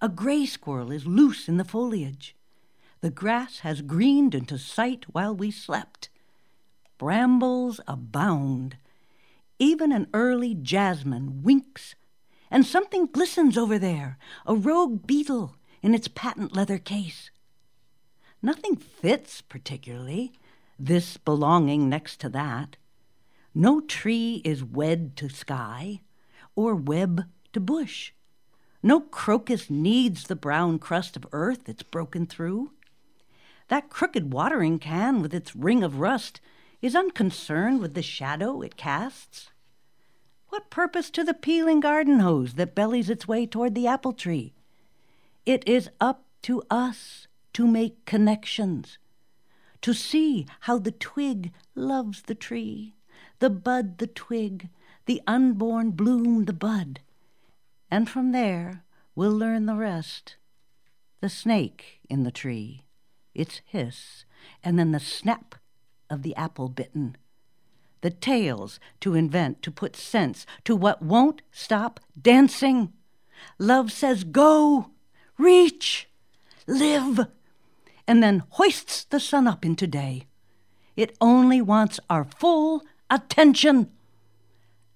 A 0.00 0.08
gray 0.08 0.46
squirrel 0.46 0.90
is 0.92 1.06
loose 1.06 1.48
in 1.48 1.56
the 1.56 1.64
foliage. 1.64 2.36
The 3.00 3.10
grass 3.10 3.60
has 3.60 3.82
greened 3.82 4.34
into 4.34 4.58
sight 4.58 5.04
while 5.12 5.34
we 5.34 5.50
slept. 5.50 6.08
Brambles 6.98 7.80
abound. 7.86 8.76
Even 9.58 9.92
an 9.92 10.08
early 10.14 10.54
jasmine 10.54 11.42
winks, 11.42 11.94
and 12.50 12.64
something 12.64 13.06
glistens 13.06 13.58
over 13.58 13.78
there 13.78 14.18
a 14.46 14.54
rogue 14.54 15.06
beetle 15.06 15.56
in 15.82 15.94
its 15.94 16.08
patent 16.08 16.54
leather 16.54 16.78
case. 16.78 17.30
Nothing 18.42 18.76
fits 18.76 19.40
particularly, 19.40 20.32
this 20.78 21.16
belonging 21.16 21.88
next 21.88 22.20
to 22.20 22.28
that. 22.30 22.76
No 23.54 23.80
tree 23.80 24.42
is 24.44 24.64
wed 24.64 25.16
to 25.16 25.28
sky, 25.28 26.00
or 26.54 26.74
web 26.74 27.24
to 27.54 27.60
bush. 27.60 28.12
No 28.82 29.00
crocus 29.00 29.70
needs 29.70 30.24
the 30.24 30.36
brown 30.36 30.78
crust 30.78 31.16
of 31.16 31.26
earth 31.32 31.68
it's 31.68 31.82
broken 31.82 32.26
through. 32.26 32.72
That 33.68 33.88
crooked 33.88 34.32
watering 34.32 34.78
can 34.78 35.22
with 35.22 35.32
its 35.32 35.56
ring 35.56 35.82
of 35.82 35.98
rust 35.98 36.40
is 36.82 36.94
unconcerned 36.94 37.80
with 37.80 37.94
the 37.94 38.02
shadow 38.02 38.60
it 38.60 38.76
casts. 38.76 39.48
What 40.50 40.68
purpose 40.68 41.10
to 41.10 41.24
the 41.24 41.32
peeling 41.32 41.80
garden 41.80 42.20
hose 42.20 42.54
that 42.54 42.74
bellies 42.74 43.08
its 43.08 43.26
way 43.26 43.46
toward 43.46 43.74
the 43.74 43.86
apple 43.86 44.12
tree? 44.12 44.52
It 45.46 45.66
is 45.66 45.88
up 46.00 46.24
to 46.42 46.62
us 46.70 47.26
to 47.54 47.66
make 47.66 48.04
connections, 48.04 48.98
to 49.80 49.94
see 49.94 50.46
how 50.60 50.78
the 50.78 50.92
twig 50.92 51.52
loves 51.74 52.22
the 52.22 52.34
tree, 52.34 52.94
the 53.38 53.50
bud 53.50 53.98
the 53.98 54.06
twig, 54.06 54.68
the 55.06 55.22
unborn 55.26 55.90
bloom 55.92 56.44
the 56.44 56.52
bud, 56.52 57.00
and 57.94 58.10
from 58.10 58.32
there 58.32 58.82
we'll 59.14 59.30
learn 59.30 59.66
the 59.66 59.76
rest. 59.76 60.34
The 61.20 61.28
snake 61.28 62.00
in 62.10 62.24
the 62.24 62.32
tree, 62.32 62.86
its 63.36 63.60
hiss, 63.66 64.24
and 64.64 64.76
then 64.76 64.90
the 64.90 64.98
snap 64.98 65.54
of 66.10 66.22
the 66.22 66.34
apple 66.34 66.68
bitten. 66.68 67.16
The 68.00 68.10
tales 68.10 68.80
to 68.98 69.14
invent 69.14 69.62
to 69.62 69.70
put 69.70 69.94
sense 69.94 70.44
to 70.64 70.74
what 70.74 71.02
won't 71.02 71.42
stop 71.52 72.00
dancing. 72.20 72.92
Love 73.60 73.92
says, 73.92 74.24
Go, 74.24 74.90
reach, 75.38 76.08
live, 76.66 77.28
and 78.08 78.20
then 78.24 78.42
hoists 78.48 79.04
the 79.04 79.20
sun 79.20 79.46
up 79.46 79.64
into 79.64 79.86
day. 79.86 80.26
It 80.96 81.16
only 81.20 81.60
wants 81.60 82.00
our 82.10 82.24
full 82.24 82.82
attention. 83.08 83.92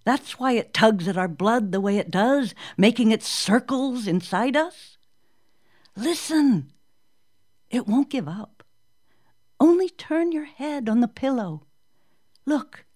That's 0.08 0.38
why 0.38 0.52
it 0.52 0.72
tugs 0.72 1.06
at 1.06 1.18
our 1.18 1.28
blood 1.28 1.70
the 1.70 1.82
way 1.82 1.98
it 1.98 2.10
does, 2.10 2.54
making 2.78 3.10
it 3.10 3.22
circles 3.22 4.06
inside 4.06 4.56
us. 4.56 4.96
Listen, 5.94 6.72
it 7.68 7.86
won't 7.86 8.08
give 8.08 8.26
up. 8.26 8.62
Only 9.60 9.90
turn 9.90 10.32
your 10.32 10.46
head 10.46 10.88
on 10.88 11.00
the 11.00 11.08
pillow. 11.08 11.66
Look, 12.46 12.86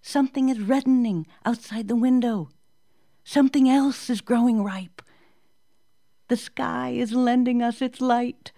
something 0.00 0.48
is 0.48 0.60
reddening 0.60 1.26
outside 1.44 1.88
the 1.88 1.94
window. 1.94 2.48
Something 3.22 3.68
else 3.68 4.08
is 4.08 4.22
growing 4.22 4.64
ripe. 4.64 5.02
The 6.28 6.38
sky 6.38 6.92
is 6.92 7.12
lending 7.12 7.62
us 7.62 7.82
its 7.82 8.00
light. 8.00 8.50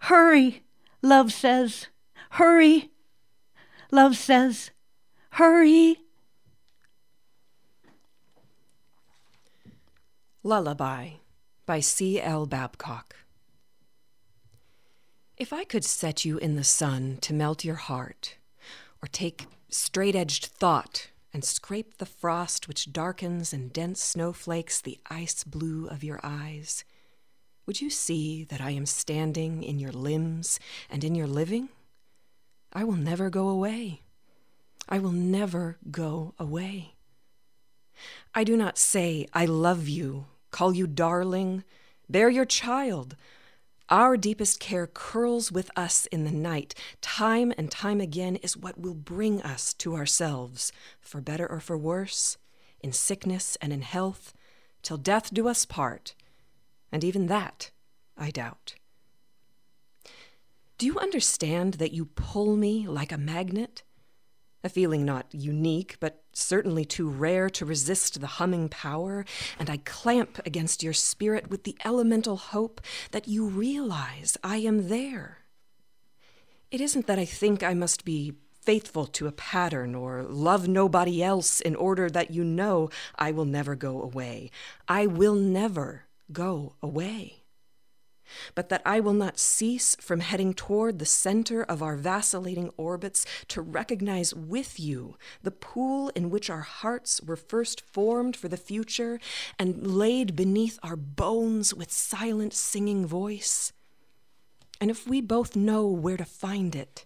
Hurry, 0.00 0.64
love 1.00 1.32
says. 1.32 1.86
Hurry. 2.32 2.90
Love 3.90 4.18
says, 4.18 4.70
hurry. 5.30 6.02
Lullaby 10.42 11.10
by 11.66 11.80
C. 11.80 12.18
L. 12.18 12.46
Babcock. 12.46 13.14
If 15.36 15.52
I 15.52 15.64
could 15.64 15.84
set 15.84 16.24
you 16.24 16.38
in 16.38 16.56
the 16.56 16.64
sun 16.64 17.18
to 17.20 17.34
melt 17.34 17.62
your 17.62 17.74
heart, 17.74 18.38
or 19.02 19.08
take 19.12 19.48
straight 19.68 20.16
edged 20.16 20.46
thought 20.46 21.08
and 21.34 21.44
scrape 21.44 21.98
the 21.98 22.06
frost 22.06 22.68
which 22.68 22.90
darkens 22.90 23.52
in 23.52 23.68
dense 23.68 24.00
snowflakes 24.02 24.80
the 24.80 24.98
ice 25.10 25.44
blue 25.44 25.86
of 25.88 26.02
your 26.02 26.20
eyes, 26.22 26.86
would 27.66 27.82
you 27.82 27.90
see 27.90 28.42
that 28.44 28.62
I 28.62 28.70
am 28.70 28.86
standing 28.86 29.62
in 29.62 29.78
your 29.78 29.92
limbs 29.92 30.58
and 30.88 31.04
in 31.04 31.14
your 31.14 31.26
living? 31.26 31.68
I 32.72 32.84
will 32.84 32.96
never 32.96 33.28
go 33.28 33.50
away. 33.50 34.00
I 34.88 35.00
will 35.00 35.12
never 35.12 35.76
go 35.90 36.32
away. 36.38 36.94
I 38.34 38.44
do 38.44 38.56
not 38.56 38.78
say, 38.78 39.26
I 39.34 39.44
love 39.44 39.86
you, 39.86 40.26
call 40.50 40.74
you 40.74 40.86
darling, 40.86 41.64
bear 42.08 42.28
your 42.28 42.44
child. 42.44 43.16
Our 43.88 44.16
deepest 44.16 44.60
care 44.60 44.86
curls 44.86 45.50
with 45.50 45.70
us 45.76 46.06
in 46.06 46.24
the 46.24 46.30
night. 46.30 46.74
Time 47.00 47.52
and 47.58 47.70
time 47.70 48.00
again 48.00 48.36
is 48.36 48.56
what 48.56 48.78
will 48.78 48.94
bring 48.94 49.42
us 49.42 49.74
to 49.74 49.96
ourselves, 49.96 50.72
for 51.00 51.20
better 51.20 51.46
or 51.46 51.58
for 51.58 51.76
worse, 51.76 52.38
in 52.80 52.92
sickness 52.92 53.56
and 53.60 53.72
in 53.72 53.82
health, 53.82 54.32
till 54.82 54.96
death 54.96 55.34
do 55.34 55.48
us 55.48 55.64
part. 55.64 56.14
And 56.92 57.02
even 57.02 57.26
that, 57.26 57.70
I 58.16 58.30
doubt. 58.30 58.74
Do 60.78 60.86
you 60.86 60.98
understand 60.98 61.74
that 61.74 61.92
you 61.92 62.06
pull 62.06 62.56
me 62.56 62.86
like 62.86 63.12
a 63.12 63.18
magnet? 63.18 63.82
A 64.62 64.68
feeling 64.68 65.04
not 65.04 65.26
unique, 65.32 65.96
but 66.00 66.22
certainly 66.32 66.84
too 66.84 67.08
rare 67.08 67.50
to 67.50 67.64
resist 67.64 68.20
the 68.20 68.26
humming 68.26 68.68
power, 68.68 69.24
and 69.58 69.70
I 69.70 69.78
clamp 69.78 70.40
against 70.46 70.82
your 70.82 70.92
spirit 70.92 71.50
with 71.50 71.64
the 71.64 71.76
elemental 71.84 72.36
hope 72.36 72.80
that 73.10 73.28
you 73.28 73.46
realize 73.46 74.36
I 74.42 74.58
am 74.58 74.88
there. 74.88 75.38
It 76.70 76.80
isn't 76.80 77.06
that 77.06 77.18
I 77.18 77.24
think 77.24 77.62
I 77.62 77.74
must 77.74 78.04
be 78.04 78.34
faithful 78.60 79.06
to 79.06 79.26
a 79.26 79.32
pattern 79.32 79.94
or 79.94 80.22
love 80.22 80.68
nobody 80.68 81.22
else 81.22 81.60
in 81.60 81.74
order 81.74 82.10
that 82.10 82.30
you 82.30 82.44
know 82.44 82.90
I 83.18 83.32
will 83.32 83.46
never 83.46 83.74
go 83.74 84.02
away. 84.02 84.50
I 84.86 85.06
will 85.06 85.34
never 85.34 86.04
go 86.30 86.74
away. 86.82 87.39
But 88.54 88.68
that 88.68 88.82
I 88.84 89.00
will 89.00 89.12
not 89.12 89.38
cease 89.38 89.96
from 90.00 90.20
heading 90.20 90.54
toward 90.54 90.98
the 90.98 91.06
center 91.06 91.62
of 91.62 91.82
our 91.82 91.96
vacillating 91.96 92.70
orbits 92.76 93.24
to 93.48 93.62
recognize 93.62 94.34
with 94.34 94.78
you 94.78 95.16
the 95.42 95.50
pool 95.50 96.10
in 96.14 96.30
which 96.30 96.50
our 96.50 96.60
hearts 96.60 97.20
were 97.22 97.36
first 97.36 97.80
formed 97.80 98.36
for 98.36 98.48
the 98.48 98.56
future 98.56 99.20
and 99.58 99.86
laid 99.86 100.36
beneath 100.36 100.78
our 100.82 100.96
bones 100.96 101.74
with 101.74 101.92
silent 101.92 102.54
singing 102.54 103.06
voice. 103.06 103.72
And 104.80 104.90
if 104.90 105.06
we 105.06 105.20
both 105.20 105.54
know 105.56 105.86
where 105.86 106.16
to 106.16 106.24
find 106.24 106.74
it, 106.74 107.04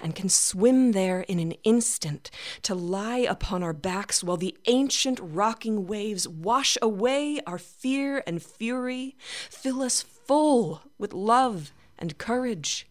and 0.00 0.14
can 0.14 0.28
swim 0.28 0.92
there 0.92 1.20
in 1.22 1.38
an 1.38 1.52
instant 1.64 2.30
to 2.62 2.74
lie 2.74 3.18
upon 3.18 3.62
our 3.62 3.72
backs 3.72 4.22
while 4.22 4.36
the 4.36 4.56
ancient 4.66 5.18
rocking 5.22 5.86
waves 5.86 6.28
wash 6.28 6.76
away 6.82 7.40
our 7.46 7.58
fear 7.58 8.22
and 8.26 8.42
fury, 8.42 9.16
fill 9.48 9.82
us 9.82 10.02
full 10.30 10.80
with 10.96 11.12
love 11.12 11.72
and 11.98 12.16
courage. 12.16 12.86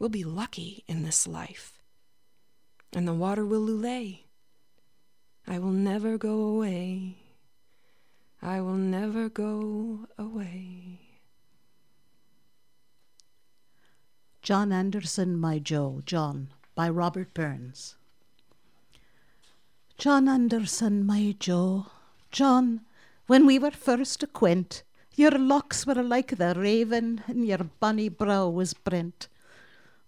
We'll 0.00 0.08
be 0.08 0.24
lucky 0.24 0.82
in 0.88 1.04
this 1.04 1.28
life, 1.28 1.78
and 2.92 3.06
the 3.06 3.14
water 3.14 3.46
will 3.46 3.64
lulay. 3.64 4.24
I 5.46 5.60
will 5.60 5.70
never 5.70 6.18
go 6.18 6.40
away. 6.40 7.18
I 8.42 8.60
will 8.60 8.74
never 8.74 9.28
go 9.28 10.08
away. 10.18 11.02
John 14.42 14.72
Anderson, 14.72 15.38
My 15.38 15.60
Joe, 15.60 16.02
John, 16.04 16.48
by 16.74 16.88
Robert 16.88 17.32
Burns. 17.32 17.94
John 19.98 20.28
Anderson, 20.28 21.06
my 21.06 21.36
Joe, 21.38 21.86
John, 22.32 22.80
when 23.28 23.46
we 23.46 23.56
were 23.56 23.70
first 23.70 24.24
acquaint, 24.24 24.82
your 25.18 25.32
locks 25.32 25.86
were 25.86 26.02
like 26.02 26.36
the 26.36 26.54
raven, 26.56 27.22
and 27.26 27.46
your 27.46 27.64
bonny 27.80 28.08
brow 28.08 28.48
was 28.48 28.74
brent. 28.74 29.28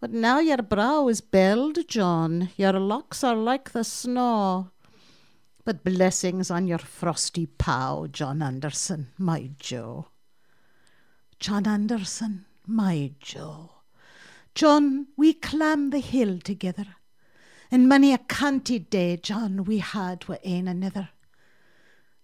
But 0.01 0.13
now 0.13 0.39
your 0.39 0.63
brow 0.63 1.09
is 1.09 1.21
belled, 1.21 1.87
John, 1.89 2.51
your 2.57 2.75
locks 2.75 3.23
are 3.23 3.37
like 3.37 3.73
the 3.73 3.85
snow. 3.85 4.71
But 5.65 5.85
blessings 5.85 6.51
on 6.51 6.67
your 6.67 6.79
frosty 6.79 7.47
pow, 7.47 8.07
John 8.11 8.43
Anderson, 8.43 9.09
my 9.19 9.51
Joe. 9.59 10.07
John 11.39 11.67
Anderson, 11.67 12.47
my 12.67 13.13
Joe. 13.21 13.71
John, 14.55 15.09
we 15.17 15.35
clamb 15.35 15.91
the 15.91 16.01
hill 16.01 16.39
together, 16.39 16.87
and 17.71 17.89
many 17.89 18.13
a 18.13 18.19
canty 18.19 18.79
day, 18.79 19.17
John, 19.17 19.65
we 19.65 19.79
had 19.79 20.29
wi' 20.29 20.41
ane 20.43 20.67
another. 20.67 21.11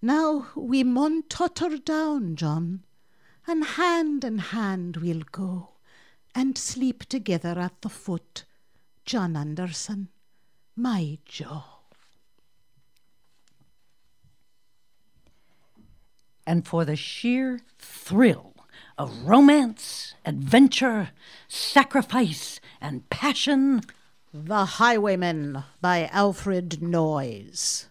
Now 0.02 0.48
we 0.54 0.84
mun 0.84 1.22
totter 1.28 1.78
down, 1.78 2.36
John, 2.36 2.84
and 3.46 3.64
hand 3.64 4.24
in 4.24 4.38
hand 4.38 4.98
we'll 4.98 5.22
go, 5.32 5.70
and 6.34 6.58
sleep 6.58 7.04
together 7.06 7.58
at 7.58 7.80
the 7.80 7.88
foot, 7.88 8.44
John 9.04 9.36
Anderson, 9.36 10.08
my 10.76 11.18
Joe. 11.24 11.64
And 16.46 16.66
for 16.66 16.84
the 16.84 16.96
sheer 16.96 17.60
thrill 17.78 18.54
of 18.98 19.26
romance, 19.26 20.14
adventure, 20.24 21.10
sacrifice, 21.48 22.60
and 22.80 23.08
passion. 23.10 23.80
The 24.32 24.64
Highwayman 24.64 25.64
by 25.80 26.06
Alfred 26.12 26.82
Noyes. 26.82 27.88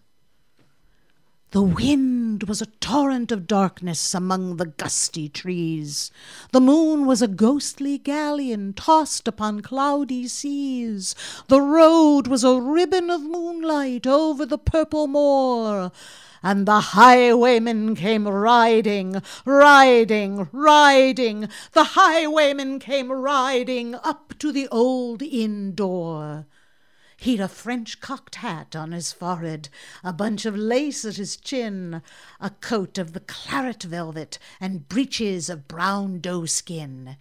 The 1.52 1.62
wind 1.62 2.44
was 2.44 2.62
a 2.62 2.66
torrent 2.66 3.32
of 3.32 3.48
darkness 3.48 4.14
among 4.14 4.58
the 4.58 4.66
gusty 4.66 5.30
trees. 5.30 6.12
The 6.52 6.60
moon 6.60 7.06
was 7.06 7.22
a 7.22 7.28
ghostly 7.28 7.98
galleon 7.98 8.74
tossed 8.74 9.28
upon 9.28 9.62
cloudy 9.62 10.28
seas. 10.28 11.16
The 11.48 11.62
road 11.62 12.28
was 12.28 12.44
a 12.44 12.60
ribbon 12.60 13.10
of 13.10 13.22
moonlight 13.22 14.06
over 14.06 14.46
the 14.46 14.58
purple 14.58 15.08
moor 15.08 15.92
and 16.46 16.68
the 16.68 16.80
highwayman 16.80 17.96
came 17.96 18.28
riding, 18.28 19.20
riding, 19.46 20.48
riding. 20.52 21.50
The 21.72 21.84
highwayman 21.84 22.78
came 22.78 23.12
riding 23.12 23.96
up 23.96 24.36
to 24.38 24.52
the 24.52 24.68
old 24.68 25.24
inn 25.24 25.74
door. 25.74 26.46
He'd 27.18 27.40
a 27.40 27.48
French 27.48 28.02
cocked 28.02 28.36
hat 28.36 28.76
on 28.76 28.92
his 28.92 29.12
forehead, 29.12 29.70
a 30.04 30.12
bunch 30.12 30.46
of 30.46 30.56
lace 30.56 31.06
at 31.06 31.16
his 31.16 31.38
chin, 31.38 32.02
a 32.40 32.50
coat 32.50 32.98
of 32.98 33.14
the 33.14 33.22
claret 33.22 33.84
velvet, 33.84 34.38
and 34.60 34.88
breeches 34.90 35.50
of 35.50 35.68
brown 35.68 36.20
doe 36.20 36.46
skin. 36.46 37.18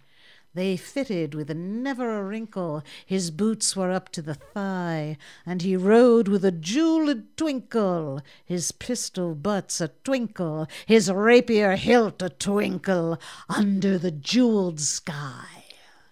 They 0.53 0.77
fitted 0.77 1.33
with 1.35 1.49
never 1.49 2.17
a 2.17 2.23
wrinkle, 2.23 2.83
his 3.05 3.29
boots 3.29 3.75
were 3.75 3.91
up 3.91 4.09
to 4.13 4.21
the 4.21 4.35
thigh, 4.35 5.17
and 5.45 5.61
he 5.61 5.75
rode 5.75 6.29
with 6.29 6.45
a 6.45 6.51
jewelled 6.51 7.35
twinkle, 7.35 8.21
his 8.45 8.71
pistol 8.71 9.35
butts 9.35 9.81
a 9.81 9.89
twinkle, 10.03 10.67
his 10.85 11.11
rapier 11.11 11.75
hilt 11.75 12.21
a 12.21 12.29
twinkle, 12.29 13.19
under 13.49 13.97
the 13.97 14.11
jewelled 14.11 14.79
sky. 14.79 15.54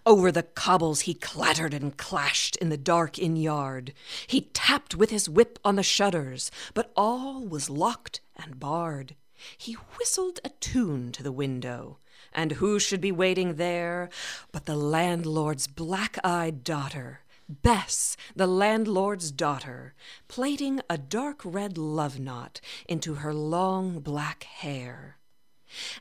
Over 0.06 0.30
the 0.30 0.42
cobbles 0.42 1.02
he 1.02 1.14
clattered 1.14 1.72
and 1.72 1.96
clashed 1.96 2.56
in 2.56 2.68
the 2.68 2.76
dark 2.76 3.18
inn 3.18 3.36
yard. 3.36 3.94
He 4.26 4.42
tapped 4.52 4.94
with 4.94 5.08
his 5.08 5.30
whip 5.30 5.58
on 5.64 5.76
the 5.76 5.82
shutters, 5.82 6.50
but 6.74 6.92
all 6.94 7.46
was 7.46 7.70
locked 7.70 8.20
and 8.36 8.60
barred. 8.60 9.16
He 9.56 9.72
whistled 9.98 10.40
a 10.44 10.50
tune 10.60 11.10
to 11.12 11.22
the 11.22 11.32
window 11.32 11.98
and 12.34 12.52
who 12.52 12.78
should 12.78 13.00
be 13.00 13.12
waiting 13.12 13.54
there 13.54 14.10
but 14.52 14.66
the 14.66 14.76
landlord's 14.76 15.66
black 15.66 16.18
eyed 16.22 16.64
daughter, 16.64 17.20
Bess, 17.48 18.16
the 18.34 18.46
landlord's 18.46 19.30
daughter, 19.30 19.94
plaiting 20.28 20.80
a 20.88 20.98
dark 20.98 21.40
red 21.44 21.78
love 21.78 22.18
knot 22.18 22.60
into 22.88 23.14
her 23.16 23.32
long 23.32 24.00
black 24.00 24.44
hair. 24.44 25.18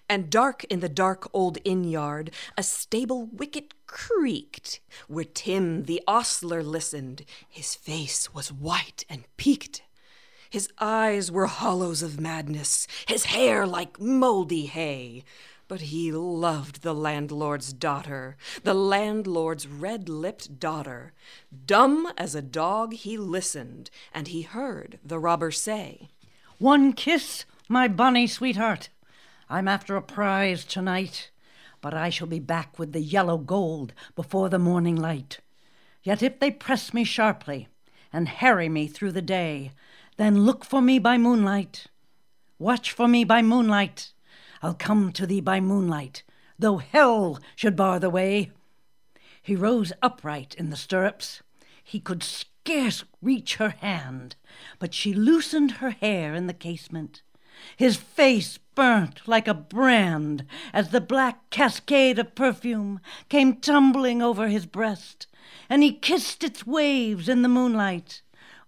And 0.09 0.29
dark 0.29 0.63
in 0.65 0.79
the 0.79 0.89
dark 0.89 1.29
old 1.33 1.57
inn 1.63 1.83
yard, 1.83 2.31
a 2.57 2.63
stable 2.63 3.25
wicket 3.25 3.73
creaked, 3.87 4.79
where 5.07 5.23
Tim 5.23 5.83
the 5.83 6.01
ostler 6.07 6.63
listened. 6.63 7.25
His 7.49 7.75
face 7.75 8.33
was 8.33 8.51
white 8.51 9.05
and 9.09 9.23
peaked. 9.37 9.83
His 10.49 10.69
eyes 10.79 11.31
were 11.31 11.47
hollows 11.47 12.03
of 12.03 12.19
madness, 12.19 12.85
his 13.07 13.25
hair 13.25 13.65
like 13.65 13.99
mouldy 13.99 14.67
hay. 14.67 15.23
But 15.67 15.81
he 15.81 16.11
loved 16.11 16.83
the 16.83 16.93
landlord's 16.93 17.73
daughter, 17.73 18.37
the 18.63 18.75
landlord's 18.75 19.67
red 19.67 20.09
lipped 20.09 20.59
daughter. 20.59 21.13
Dumb 21.65 22.11
as 22.17 22.35
a 22.35 22.41
dog, 22.43 22.93
he 22.93 23.17
listened, 23.17 23.89
and 24.13 24.27
he 24.27 24.43
heard 24.43 24.99
the 25.03 25.17
robber 25.17 25.49
say, 25.49 26.09
One 26.59 26.93
kiss, 26.93 27.45
my 27.67 27.87
bonny 27.87 28.27
sweetheart. 28.27 28.89
I'm 29.49 29.67
after 29.67 29.95
a 29.95 30.01
prize 30.01 30.65
tonight, 30.65 31.31
but 31.81 31.93
I 31.93 32.09
shall 32.09 32.27
be 32.27 32.39
back 32.39 32.79
with 32.79 32.93
the 32.93 33.01
yellow 33.01 33.37
gold 33.37 33.93
before 34.15 34.49
the 34.49 34.59
morning 34.59 34.95
light. 34.95 35.39
Yet 36.01 36.21
if 36.21 36.39
they 36.39 36.51
press 36.51 36.93
me 36.93 37.03
sharply 37.03 37.67
and 38.11 38.27
harry 38.27 38.69
me 38.69 38.87
through 38.87 39.13
the 39.13 39.21
day, 39.21 39.71
then 40.17 40.45
look 40.45 40.63
for 40.63 40.81
me 40.81 40.99
by 40.99 41.17
moonlight. 41.17 41.87
Watch 42.59 42.91
for 42.91 43.07
me 43.07 43.23
by 43.23 43.41
moonlight. 43.41 44.13
I'll 44.61 44.75
come 44.75 45.11
to 45.13 45.25
thee 45.25 45.41
by 45.41 45.59
moonlight, 45.59 46.23
though 46.57 46.77
hell 46.77 47.39
should 47.55 47.75
bar 47.75 47.99
the 47.99 48.09
way. 48.09 48.51
He 49.41 49.55
rose 49.55 49.91
upright 50.01 50.55
in 50.55 50.69
the 50.69 50.77
stirrups. 50.77 51.41
He 51.83 51.99
could 51.99 52.23
scarce 52.23 53.03
reach 53.21 53.55
her 53.55 53.71
hand, 53.71 54.37
but 54.79 54.93
she 54.93 55.13
loosened 55.13 55.71
her 55.71 55.89
hair 55.89 56.33
in 56.33 56.47
the 56.47 56.53
casement. 56.53 57.22
His 57.77 57.95
face 57.95 58.57
burnt 58.75 59.27
like 59.27 59.47
a 59.47 59.53
brand 59.53 60.45
as 60.73 60.89
the 60.89 61.01
black 61.01 61.49
cascade 61.49 62.19
of 62.19 62.35
perfume 62.35 62.99
came 63.29 63.57
tumbling 63.57 64.21
over 64.21 64.47
his 64.47 64.65
breast, 64.65 65.27
and 65.69 65.83
he 65.83 65.93
kissed 65.93 66.43
its 66.43 66.65
waves 66.65 67.29
in 67.29 67.41
the 67.41 67.49
moonlight. 67.49 68.21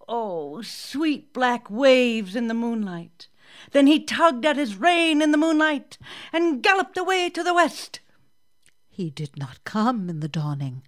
Oh, 0.08 0.62
sweet 0.62 1.34
black 1.34 1.70
waves 1.70 2.36
in 2.36 2.48
the 2.48 2.54
moonlight! 2.54 3.28
Then 3.72 3.88
he 3.88 4.04
tugged 4.04 4.46
at 4.46 4.58
his 4.58 4.76
rein 4.76 5.22
in 5.22 5.32
the 5.32 5.38
moonlight 5.38 5.98
and 6.32 6.62
galloped 6.62 6.98
away 6.98 7.30
to 7.30 7.44
the 7.44 7.54
west. 7.54 8.00
He 8.90 9.10
did 9.10 9.38
not 9.38 9.64
come 9.64 10.10
in 10.10 10.20
the 10.20 10.28
dawning. 10.28 10.84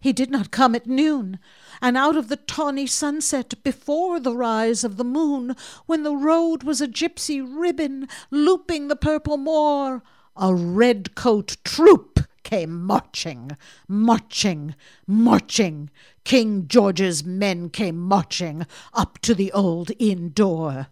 He 0.00 0.14
did 0.14 0.30
not 0.30 0.50
come 0.50 0.74
at 0.74 0.86
noon, 0.86 1.38
and 1.82 1.94
out 1.94 2.16
of 2.16 2.28
the 2.28 2.36
tawny 2.36 2.86
sunset 2.86 3.62
before 3.62 4.18
the 4.18 4.34
rise 4.34 4.82
of 4.82 4.96
the 4.96 5.04
moon, 5.04 5.54
when 5.84 6.04
the 6.04 6.16
road 6.16 6.62
was 6.62 6.80
a 6.80 6.88
gypsy 6.88 7.40
ribbon 7.46 8.08
looping 8.30 8.88
the 8.88 8.96
purple 8.96 9.36
moor, 9.36 10.02
a 10.36 10.54
red 10.54 11.14
coat 11.14 11.58
troop 11.64 12.20
came 12.42 12.82
marching, 12.82 13.56
marching, 13.86 14.74
marching. 15.06 15.90
King 16.24 16.66
George's 16.66 17.22
men 17.22 17.68
came 17.68 17.98
marching 17.98 18.66
up 18.94 19.18
to 19.18 19.34
the 19.34 19.52
old 19.52 19.92
inn 19.98 20.30
door. 20.30 20.88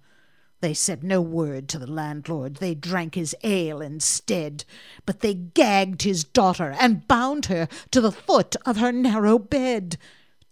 They 0.60 0.74
said 0.74 1.04
no 1.04 1.20
word 1.20 1.68
to 1.68 1.78
the 1.78 1.86
landlord, 1.86 2.56
they 2.56 2.74
drank 2.74 3.14
his 3.14 3.34
ale 3.44 3.80
instead, 3.80 4.64
but 5.06 5.20
they 5.20 5.34
gagged 5.34 6.02
his 6.02 6.24
daughter 6.24 6.74
and 6.80 7.06
bound 7.06 7.46
her 7.46 7.68
to 7.92 8.00
the 8.00 8.10
foot 8.10 8.56
of 8.66 8.78
her 8.78 8.90
narrow 8.90 9.38
bed. 9.38 9.98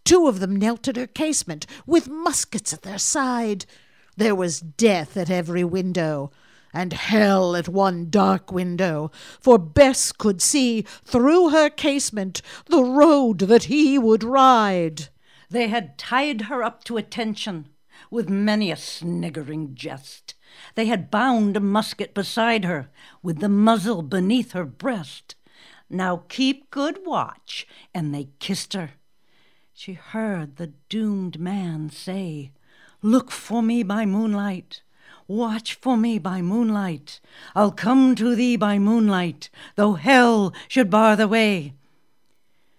Two 0.05 0.29
of 0.29 0.39
them 0.39 0.55
knelt 0.55 0.87
at 0.87 0.95
her 0.95 1.09
casement 1.09 1.67
with 1.87 2.09
muskets 2.09 2.73
at 2.73 2.83
their 2.83 2.99
side. 2.99 3.67
There 4.17 4.37
was 4.37 4.61
death 4.61 5.17
at 5.17 5.29
every 5.29 5.65
window, 5.65 6.31
and 6.73 6.93
hell 6.93 7.57
at 7.57 7.69
one 7.69 8.09
dark 8.09 8.53
window, 8.53 9.11
for 9.41 9.59
Bess 9.59 10.13
could 10.13 10.41
see 10.41 10.83
through 11.05 11.49
her 11.49 11.69
casement 11.69 12.43
the 12.67 12.85
road 12.85 13.41
that 13.41 13.65
he 13.65 13.99
would 13.99 14.23
ride. 14.23 15.09
They 15.51 15.67
had 15.67 15.99
tied 15.99 16.43
her 16.43 16.63
up 16.63 16.85
to 16.85 16.97
attention 16.97 17.71
with 18.11 18.29
many 18.29 18.71
a 18.71 18.77
sniggering 18.77 19.75
jest. 19.75 20.35
They 20.75 20.87
had 20.87 21.11
bound 21.11 21.57
a 21.57 21.61
musket 21.61 22.15
beside 22.15 22.65
her, 22.65 22.89
with 23.23 23.41
the 23.41 23.49
muzzle 23.49 24.03
beneath 24.03 24.53
her 24.53 24.65
breast. 24.65 25.35
Now 25.89 26.25
keep 26.29 26.71
good 26.71 27.01
watch, 27.05 27.67
and 27.95 28.15
they 28.15 28.29
kissed 28.39 28.73
her. 28.73 28.93
She 29.73 29.93
heard 29.93 30.57
the 30.57 30.73
doomed 30.89 31.39
man 31.39 31.91
say, 31.91 32.53
Look 33.03 33.31
for 33.31 33.63
me 33.63 33.83
by 33.83 34.07
moonlight. 34.07 34.83
Watch 35.29 35.75
for 35.75 35.97
me 35.97 36.19
by 36.19 36.41
moonlight. 36.41 37.21
I'll 37.55 37.73
come 37.73 38.15
to 38.15 38.35
thee 38.35 38.57
by 38.57 38.79
moonlight, 38.79 39.51
though 39.75 39.95
hell 39.95 40.55
should 40.69 40.89
bar 40.89 41.17
the 41.17 41.29
way. 41.29 41.75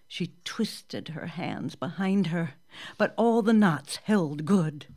She 0.07 0.31
twisted 0.43 1.09
her 1.09 1.27
hands 1.27 1.75
behind 1.75 2.27
her, 2.27 2.55
but 2.97 3.13
all 3.17 3.41
the 3.41 3.53
knots 3.53 3.97
held 3.97 4.45
good. 4.45 4.87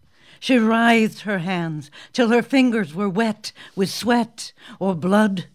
She 0.40 0.56
writhed 0.56 1.20
her 1.20 1.40
hands 1.40 1.90
till 2.14 2.30
her 2.30 2.42
fingers 2.42 2.94
were 2.94 3.10
wet 3.10 3.52
with 3.76 3.90
sweat 3.90 4.54
or 4.78 4.94
blood. 4.94 5.48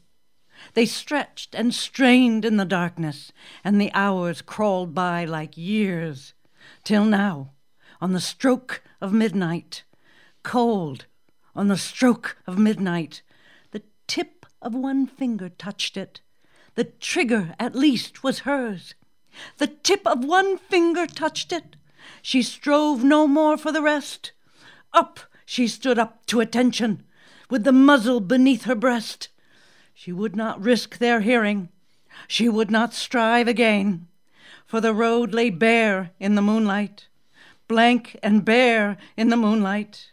They 0.75 0.85
stretched 0.85 1.55
and 1.55 1.73
strained 1.73 2.45
in 2.45 2.57
the 2.57 2.65
darkness, 2.65 3.31
and 3.63 3.81
the 3.81 3.91
hours 3.93 4.43
crawled 4.43 4.93
by 4.93 5.25
like 5.25 5.57
years, 5.57 6.35
till 6.83 7.03
now, 7.03 7.53
on 7.99 8.13
the 8.13 8.19
stroke 8.19 8.83
of 9.01 9.11
midnight, 9.11 9.83
cold, 10.43 11.07
on 11.55 11.67
the 11.67 11.77
stroke 11.77 12.37
of 12.45 12.59
midnight, 12.59 13.23
the 13.71 13.81
tip 14.05 14.45
of 14.61 14.75
one 14.75 15.07
finger 15.07 15.49
touched 15.49 15.97
it. 15.97 16.21
The 16.75 16.83
trigger, 16.83 17.55
at 17.59 17.73
least, 17.73 18.23
was 18.23 18.39
hers. 18.39 18.93
The 19.57 19.67
tip 19.67 20.05
of 20.05 20.23
one 20.23 20.57
finger 20.57 21.07
touched 21.07 21.51
it. 21.51 21.75
She 22.21 22.43
strove 22.43 23.03
no 23.03 23.25
more 23.27 23.57
for 23.57 23.71
the 23.71 23.81
rest. 23.81 24.33
Up 24.95 25.19
she 25.45 25.67
stood 25.67 25.99
up 25.99 26.25
to 26.27 26.39
attention, 26.39 27.03
with 27.49 27.65
the 27.65 27.73
muzzle 27.73 28.21
beneath 28.21 28.63
her 28.63 28.75
breast. 28.75 29.27
She 29.93 30.11
would 30.11 30.35
not 30.35 30.63
risk 30.63 30.97
their 30.97 31.19
hearing. 31.19 31.69
She 32.27 32.47
would 32.47 32.71
not 32.71 32.93
strive 32.93 33.47
again, 33.47 34.07
for 34.65 34.79
the 34.79 34.93
road 34.93 35.33
lay 35.33 35.49
bare 35.49 36.11
in 36.17 36.35
the 36.35 36.41
moonlight, 36.41 37.07
blank 37.67 38.17
and 38.23 38.45
bare 38.45 38.97
in 39.17 39.29
the 39.29 39.37
moonlight, 39.37 40.11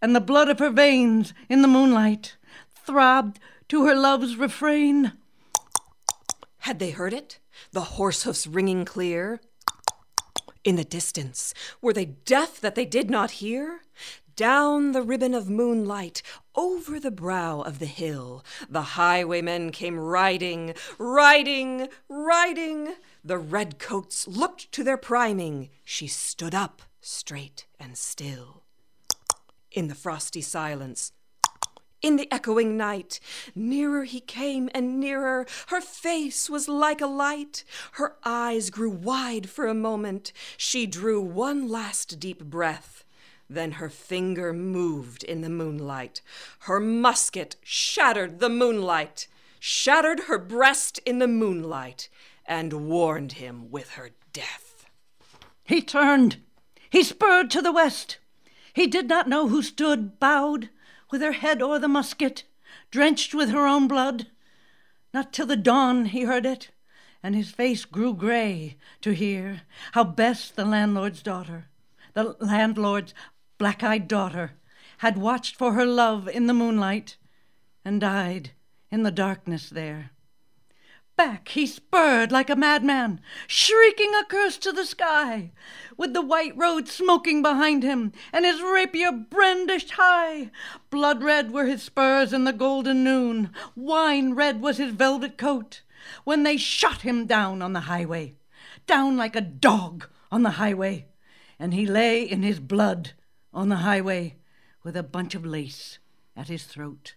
and 0.00 0.16
the 0.16 0.20
blood 0.20 0.48
of 0.48 0.58
her 0.60 0.70
veins 0.70 1.34
in 1.48 1.60
the 1.60 1.68
moonlight 1.68 2.36
throbbed 2.74 3.38
to 3.68 3.84
her 3.84 3.94
love's 3.94 4.36
refrain. 4.36 5.12
Had 6.60 6.78
they 6.78 6.90
heard 6.90 7.12
it? 7.12 7.38
The 7.72 7.82
horse 7.82 8.22
hoofs 8.22 8.46
ringing 8.46 8.84
clear? 8.84 9.40
In 10.62 10.76
the 10.76 10.84
distance, 10.84 11.54
were 11.80 11.94
they 11.94 12.04
deaf 12.04 12.60
that 12.60 12.74
they 12.74 12.84
did 12.84 13.10
not 13.10 13.32
hear? 13.32 13.80
Down 14.36 14.92
the 14.92 15.02
ribbon 15.02 15.34
of 15.34 15.48
moonlight, 15.48 16.22
over 16.54 17.00
the 17.00 17.10
brow 17.10 17.60
of 17.60 17.78
the 17.78 17.86
hill, 17.86 18.44
the 18.68 18.82
highwaymen 18.82 19.70
came 19.70 19.98
riding, 19.98 20.74
riding, 20.98 21.88
riding. 22.08 22.94
The 23.24 23.38
redcoats 23.38 24.28
looked 24.28 24.70
to 24.72 24.84
their 24.84 24.96
priming. 24.96 25.70
She 25.84 26.06
stood 26.06 26.54
up, 26.54 26.82
straight 27.00 27.66
and 27.78 27.96
still. 27.96 28.62
In 29.72 29.88
the 29.88 29.94
frosty 29.94 30.42
silence, 30.42 31.12
in 32.02 32.16
the 32.16 32.32
echoing 32.32 32.76
night. 32.76 33.20
Nearer 33.54 34.04
he 34.04 34.20
came 34.20 34.68
and 34.74 35.00
nearer. 35.00 35.46
Her 35.68 35.80
face 35.80 36.48
was 36.48 36.68
like 36.68 37.00
a 37.00 37.06
light. 37.06 37.64
Her 37.92 38.16
eyes 38.24 38.70
grew 38.70 38.90
wide 38.90 39.48
for 39.48 39.66
a 39.66 39.74
moment. 39.74 40.32
She 40.56 40.86
drew 40.86 41.20
one 41.20 41.68
last 41.68 42.18
deep 42.20 42.44
breath. 42.44 43.04
Then 43.48 43.72
her 43.72 43.88
finger 43.88 44.52
moved 44.52 45.24
in 45.24 45.40
the 45.40 45.50
moonlight. 45.50 46.22
Her 46.60 46.78
musket 46.78 47.56
shattered 47.62 48.38
the 48.38 48.48
moonlight, 48.48 49.26
shattered 49.58 50.20
her 50.20 50.38
breast 50.38 51.00
in 51.04 51.18
the 51.18 51.26
moonlight, 51.26 52.08
and 52.46 52.86
warned 52.88 53.32
him 53.32 53.70
with 53.70 53.90
her 53.90 54.10
death. 54.32 54.86
He 55.64 55.82
turned. 55.82 56.36
He 56.90 57.02
spurred 57.02 57.50
to 57.50 57.60
the 57.60 57.72
west. 57.72 58.18
He 58.72 58.86
did 58.86 59.08
not 59.08 59.28
know 59.28 59.48
who 59.48 59.62
stood, 59.62 60.20
bowed, 60.20 60.70
with 61.10 61.22
her 61.22 61.32
head 61.32 61.60
o'er 61.60 61.78
the 61.78 61.88
musket, 61.88 62.44
drenched 62.90 63.34
with 63.34 63.50
her 63.50 63.66
own 63.66 63.88
blood. 63.88 64.26
Not 65.12 65.32
till 65.32 65.46
the 65.46 65.56
dawn 65.56 66.06
he 66.06 66.22
heard 66.22 66.46
it, 66.46 66.70
and 67.22 67.34
his 67.34 67.50
face 67.50 67.84
grew 67.84 68.14
grey 68.14 68.76
to 69.00 69.12
hear 69.12 69.62
how 69.92 70.04
Bess, 70.04 70.50
the 70.50 70.64
landlord's 70.64 71.22
daughter, 71.22 71.68
the 72.14 72.36
landlord's 72.40 73.14
black 73.58 73.82
eyed 73.82 74.08
daughter, 74.08 74.52
had 74.98 75.18
watched 75.18 75.56
for 75.56 75.72
her 75.74 75.86
love 75.86 76.28
in 76.28 76.46
the 76.46 76.54
moonlight 76.54 77.16
and 77.84 78.00
died 78.00 78.50
in 78.90 79.02
the 79.02 79.10
darkness 79.10 79.70
there. 79.70 80.10
Back 81.20 81.48
he 81.48 81.66
spurred 81.66 82.32
like 82.32 82.48
a 82.48 82.56
madman, 82.56 83.20
shrieking 83.46 84.14
a 84.14 84.24
curse 84.24 84.56
to 84.56 84.72
the 84.72 84.86
sky, 84.86 85.52
with 85.98 86.14
the 86.14 86.22
white 86.22 86.56
road 86.56 86.88
smoking 86.88 87.42
behind 87.42 87.82
him, 87.82 88.12
and 88.32 88.46
his 88.46 88.62
rapier 88.62 89.12
brandished 89.12 89.90
high. 89.90 90.50
Blood 90.88 91.22
red 91.22 91.52
were 91.52 91.66
his 91.66 91.82
spurs 91.82 92.32
in 92.32 92.44
the 92.44 92.54
golden 92.54 93.04
noon, 93.04 93.50
wine 93.76 94.32
red 94.32 94.62
was 94.62 94.78
his 94.78 94.94
velvet 94.94 95.36
coat, 95.36 95.82
when 96.24 96.42
they 96.42 96.56
shot 96.56 97.02
him 97.02 97.26
down 97.26 97.60
on 97.60 97.74
the 97.74 97.80
highway, 97.80 98.38
down 98.86 99.18
like 99.18 99.36
a 99.36 99.42
dog 99.42 100.08
on 100.32 100.42
the 100.42 100.52
highway, 100.52 101.04
and 101.58 101.74
he 101.74 101.84
lay 101.84 102.22
in 102.22 102.42
his 102.42 102.60
blood 102.60 103.12
on 103.52 103.68
the 103.68 103.84
highway 103.84 104.36
with 104.82 104.96
a 104.96 105.02
bunch 105.02 105.34
of 105.34 105.44
lace 105.44 105.98
at 106.34 106.48
his 106.48 106.64
throat. 106.64 107.12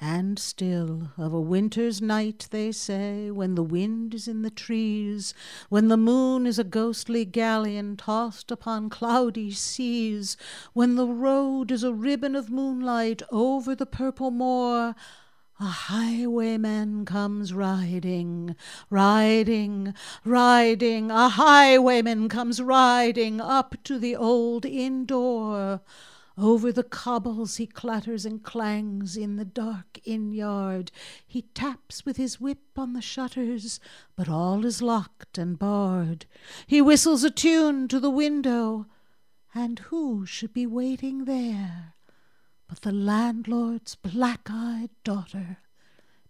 And 0.00 0.38
still, 0.38 1.10
of 1.18 1.32
a 1.32 1.40
winter's 1.40 2.00
night, 2.00 2.46
they 2.52 2.70
say, 2.70 3.32
when 3.32 3.56
the 3.56 3.64
wind 3.64 4.14
is 4.14 4.28
in 4.28 4.42
the 4.42 4.50
trees, 4.50 5.34
when 5.70 5.88
the 5.88 5.96
moon 5.96 6.46
is 6.46 6.56
a 6.56 6.64
ghostly 6.64 7.24
galleon 7.24 7.96
tossed 7.96 8.52
upon 8.52 8.90
cloudy 8.90 9.50
seas, 9.50 10.36
when 10.72 10.94
the 10.94 11.06
road 11.06 11.72
is 11.72 11.82
a 11.82 11.92
ribbon 11.92 12.36
of 12.36 12.48
moonlight 12.48 13.22
over 13.32 13.74
the 13.74 13.86
purple 13.86 14.30
moor, 14.30 14.94
a 15.58 15.64
highwayman 15.64 17.04
comes 17.04 17.52
riding, 17.52 18.54
riding, 18.90 19.94
riding, 20.24 21.10
a 21.10 21.28
highwayman 21.28 22.28
comes 22.28 22.62
riding 22.62 23.40
up 23.40 23.74
to 23.82 23.98
the 23.98 24.14
old 24.14 24.64
inn 24.64 25.04
door. 25.04 25.80
Over 26.38 26.70
the 26.72 26.84
cobbles 26.84 27.56
he 27.56 27.66
clatters 27.66 28.24
and 28.24 28.42
clangs 28.42 29.16
in 29.16 29.36
the 29.36 29.44
dark 29.44 29.98
inn 30.04 30.32
yard. 30.32 30.92
He 31.26 31.42
taps 31.42 32.06
with 32.06 32.16
his 32.16 32.40
whip 32.40 32.78
on 32.78 32.92
the 32.92 33.02
shutters, 33.02 33.80
but 34.16 34.28
all 34.28 34.64
is 34.64 34.80
locked 34.80 35.36
and 35.36 35.58
barred. 35.58 36.26
He 36.66 36.80
whistles 36.80 37.24
a 37.24 37.30
tune 37.30 37.88
to 37.88 37.98
the 37.98 38.10
window, 38.10 38.86
and 39.54 39.80
who 39.80 40.24
should 40.24 40.52
be 40.52 40.66
waiting 40.66 41.24
there 41.24 41.94
but 42.68 42.82
the 42.82 42.92
landlord's 42.92 43.94
black 43.94 44.48
eyed 44.50 44.90
daughter, 45.02 45.58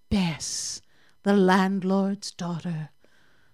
Bess, 0.09 0.81
the 1.25 1.35
landlord's 1.35 2.31
daughter, 2.31 2.91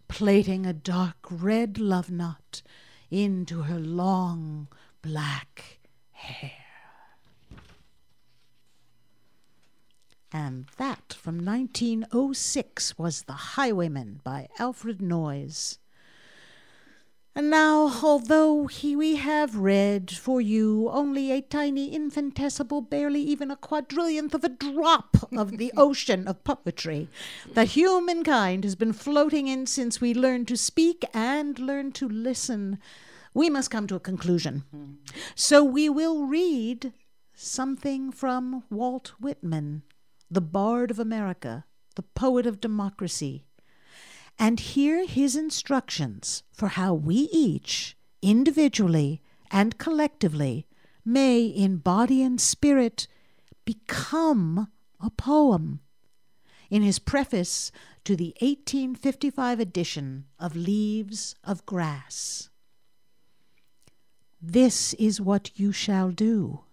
plaiting 0.07 0.67
a 0.67 0.75
dark 0.75 1.17
red 1.31 1.79
love 1.79 2.11
knot 2.11 2.63
into 3.11 3.63
her 3.63 3.79
long 3.79 4.69
black 5.01 5.81
hair. 6.25 6.53
And 10.33 10.67
that 10.79 11.13
from 11.13 11.45
1906 11.45 12.99
was 12.99 13.23
The 13.23 13.33
Highwayman 13.33 14.21
by 14.25 14.49
Alfred 14.59 15.01
Noyes. 15.01 15.79
And 17.37 17.51
now, 17.51 18.01
although 18.03 18.69
he, 18.69 18.95
we 18.95 19.17
have 19.17 19.57
read 19.57 20.11
for 20.11 20.41
you 20.41 20.89
only 20.91 21.33
a 21.33 21.41
tiny 21.41 21.93
infinitesimal, 21.93 22.83
barely 22.83 23.23
even 23.23 23.51
a 23.51 23.57
quadrillionth 23.57 24.35
of 24.35 24.45
a 24.45 24.49
drop 24.49 25.29
of 25.33 25.59
the 25.59 25.73
ocean 25.77 26.29
of 26.29 26.45
poetry 26.45 27.09
that 27.53 27.71
humankind 27.71 28.63
has 28.63 28.77
been 28.77 28.93
floating 28.93 29.49
in 29.49 29.67
since 29.67 30.01
we 30.01 30.15
learned 30.15 30.47
to 30.47 30.57
speak 30.57 31.05
and 31.13 31.59
learned 31.59 31.97
to 31.97 32.09
listen, 32.09 32.79
we 33.35 33.51
must 33.51 33.71
come 33.71 33.87
to 33.89 33.97
a 33.97 34.01
conclusion. 34.01 34.65
Hmm. 34.71 34.93
So 35.35 35.63
we 35.63 35.89
will 35.89 36.27
read 36.27 36.93
something 37.35 38.11
from 38.13 38.63
Walt 38.71 39.13
Whitman, 39.21 39.83
the 40.31 40.41
Bard 40.41 40.91
of 40.91 40.99
America, 40.99 41.65
the 41.97 42.03
poet 42.03 42.47
of 42.47 42.61
democracy 42.61 43.45
and 44.39 44.61
hear 44.61 45.07
his 45.07 45.37
instructions 45.37 46.43
for 46.53 46.69
how 46.69 46.95
we 46.95 47.29
each, 47.33 47.97
individually 48.23 49.23
and 49.51 49.79
collectively, 49.79 50.67
may, 51.05 51.45
in 51.45 51.77
body 51.77 52.23
and 52.23 52.41
spirit, 52.41 53.07
become 53.65 54.69
a 55.01 55.11
poem. 55.11 55.81
In 56.71 56.83
his 56.83 56.99
preface 56.99 57.71
to 58.05 58.17
the 58.17 58.35
1855 58.41 59.61
edition 59.61 60.25
of 60.39 60.57
Leaves 60.57 61.37
of 61.45 61.65
Grass. 61.67 62.49
This 64.47 64.95
is 64.95 65.21
what 65.21 65.59
you 65.59 65.73
shall 65.73 66.11
do 66.11 66.65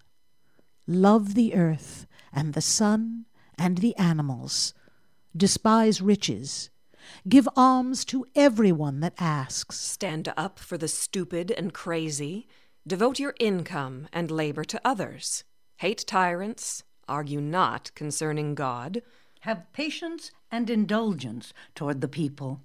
love 0.87 1.35
the 1.35 1.55
earth 1.55 2.05
and 2.33 2.53
the 2.53 2.61
sun 2.61 3.25
and 3.57 3.77
the 3.77 3.95
animals, 3.97 4.73
despise 5.35 6.01
riches 6.01 6.69
Give 7.27 7.47
alms 7.55 8.05
to 8.05 8.25
everyone 8.35 8.99
that 9.01 9.13
asks. 9.19 9.77
Stand 9.79 10.31
up 10.37 10.59
for 10.59 10.77
the 10.77 10.87
stupid 10.87 11.51
and 11.51 11.73
crazy. 11.73 12.47
Devote 12.85 13.19
your 13.19 13.35
income 13.39 14.07
and 14.13 14.31
labor 14.31 14.63
to 14.65 14.81
others. 14.83 15.43
Hate 15.77 16.05
tyrants. 16.07 16.83
Argue 17.07 17.41
not 17.41 17.91
concerning 17.95 18.55
God. 18.55 19.01
Have 19.41 19.71
patience 19.73 20.31
and 20.51 20.69
indulgence 20.69 21.53
toward 21.75 22.01
the 22.01 22.07
people. 22.07 22.61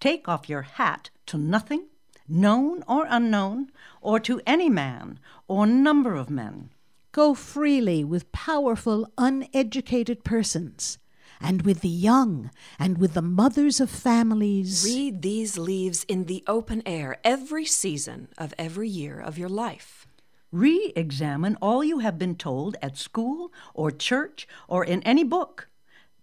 Take 0.00 0.28
off 0.28 0.48
your 0.48 0.62
hat 0.62 1.10
to 1.26 1.38
nothing, 1.38 1.88
known 2.28 2.82
or 2.88 3.06
unknown, 3.08 3.70
or 4.00 4.18
to 4.20 4.40
any 4.46 4.68
man 4.68 5.18
or 5.48 5.66
number 5.66 6.14
of 6.14 6.30
men. 6.30 6.70
Go 7.12 7.34
freely 7.34 8.04
with 8.04 8.32
powerful, 8.32 9.08
uneducated 9.16 10.24
persons 10.24 10.98
and 11.40 11.62
with 11.62 11.80
the 11.80 11.88
young, 11.88 12.50
and 12.78 12.98
with 12.98 13.14
the 13.14 13.22
mothers 13.22 13.80
of 13.80 13.90
families. 13.90 14.84
Read 14.84 15.22
these 15.22 15.58
leaves 15.58 16.04
in 16.04 16.24
the 16.24 16.42
open 16.46 16.82
air 16.86 17.18
every 17.22 17.64
season 17.64 18.28
of 18.38 18.54
every 18.58 18.88
year 18.88 19.20
of 19.20 19.36
your 19.38 19.48
life. 19.48 20.06
Re 20.50 20.92
examine 20.96 21.56
all 21.60 21.82
you 21.84 21.98
have 21.98 22.18
been 22.18 22.36
told 22.36 22.76
at 22.80 22.96
school 22.96 23.52
or 23.74 23.90
church 23.90 24.46
or 24.68 24.84
in 24.84 25.02
any 25.02 25.24
book. 25.24 25.68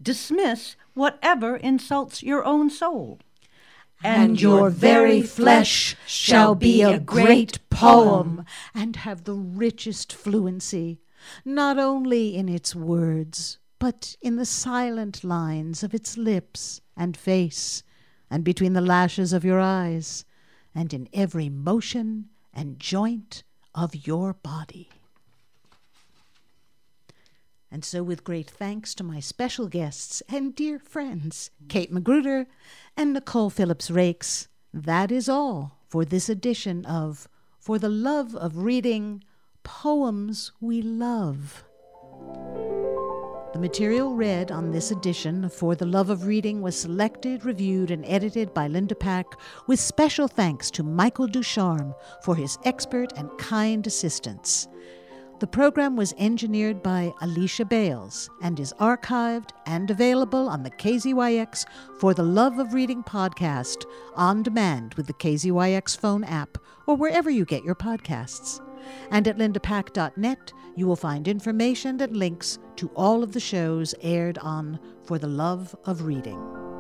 Dismiss 0.02 0.76
whatever 0.94 1.56
insults 1.58 2.24
your 2.24 2.44
own 2.44 2.70
soul. 2.70 3.20
And 4.04 4.42
your 4.42 4.70
very 4.70 5.22
flesh 5.22 5.96
shall 6.08 6.56
be 6.56 6.82
a 6.82 7.00
great 7.00 7.60
poem, 7.70 8.46
and 8.74 8.96
have 8.98 9.24
the 9.24 9.36
richest 9.36 10.12
fluency, 10.12 11.02
not 11.46 11.78
only 11.78 12.36
in 12.36 12.50
its 12.50 12.76
words, 12.76 13.60
but 13.80 14.16
in 14.22 14.36
the 14.36 14.46
silent 14.46 15.24
lines 15.24 15.84
of 15.84 15.94
its 15.94 16.18
lips 16.18 16.82
and 16.96 17.16
face, 17.16 17.84
and 18.30 18.44
between 18.44 18.74
the 18.74 18.82
lashes 18.82 19.34
of 19.34 19.46
your 19.46 19.60
eyes, 19.60 20.26
and 20.74 20.94
in 20.94 21.08
every 21.14 21.50
motion 21.50 22.30
and 22.54 22.80
joint 22.80 23.44
of 23.76 24.08
your 24.08 24.34
body. 24.34 24.90
And 27.74 27.86
so, 27.86 28.04
with 28.04 28.26
great 28.26 28.50
thanks 28.50 28.94
to 28.96 29.04
my 29.04 29.22
special 29.22 29.70
guests 29.70 30.22
and 30.28 30.54
dear 30.54 30.78
friends, 30.78 31.52
Kate 31.70 31.92
Magruder 31.92 32.48
and 32.98 33.14
Nicole 33.14 33.50
Phillips 33.50 33.90
Rakes, 33.90 34.50
that 34.74 35.10
is 35.10 35.30
all 35.30 35.80
for 35.88 36.04
this 36.04 36.28
edition 36.28 36.86
of 36.86 37.30
For 37.60 37.80
the 37.80 37.88
Love 37.88 38.36
of 38.36 38.58
Reading 38.58 39.24
Poems 39.64 40.52
We 40.60 40.82
Love. 40.82 41.64
The 43.54 43.60
material 43.60 44.16
read 44.16 44.52
on 44.52 44.72
this 44.72 44.92
edition 44.92 45.50
For 45.50 45.76
the 45.76 45.86
Love 45.86 46.10
of 46.10 46.26
Reading 46.26 46.62
was 46.62 46.76
selected, 46.78 47.46
reviewed, 47.46 47.92
and 47.92 48.06
edited 48.06 48.54
by 48.54 48.68
Linda 48.68 48.96
Pack, 48.96 49.26
with 49.68 49.80
special 49.80 50.28
thanks 50.28 50.72
to 50.72 50.84
Michael 50.84 51.28
Ducharme 51.28 51.94
for 52.24 52.36
his 52.36 52.58
expert 52.64 53.14
and 53.18 53.30
kind 53.38 53.86
assistance. 53.88 54.68
The 55.42 55.48
program 55.48 55.96
was 55.96 56.14
engineered 56.20 56.84
by 56.84 57.16
Alicia 57.20 57.66
Bales 57.66 58.30
and 58.44 58.60
is 58.60 58.76
archived 58.80 59.50
and 59.66 59.90
available 59.90 60.48
on 60.48 60.62
the 60.62 60.70
KZYX 60.70 61.66
For 62.00 62.14
the 62.14 62.22
Love 62.22 62.60
of 62.60 62.76
Reading 62.76 63.02
podcast 63.02 63.86
on 64.14 64.44
demand 64.44 64.94
with 64.94 65.08
the 65.08 65.16
KZYX 65.16 65.98
phone 65.98 66.24
app 66.26 66.60
or 66.86 66.96
wherever 66.96 67.32
you 67.32 67.44
get 67.44 67.64
your 67.64 67.74
podcasts. 67.74 68.62
And 69.10 69.28
at 69.28 69.40
lindapack.net, 69.40 70.54
you 70.76 70.86
will 70.86 70.96
find 70.96 71.28
information 71.28 72.00
and 72.00 72.16
links 72.16 72.60
to 72.76 72.90
all 72.90 73.24
of 73.24 73.32
the 73.32 73.40
shows 73.40 73.96
aired 74.02 74.38
on 74.38 74.80
For 75.06 75.18
the 75.18 75.28
Love 75.28 75.76
of 75.86 76.04
Reading. 76.04 76.71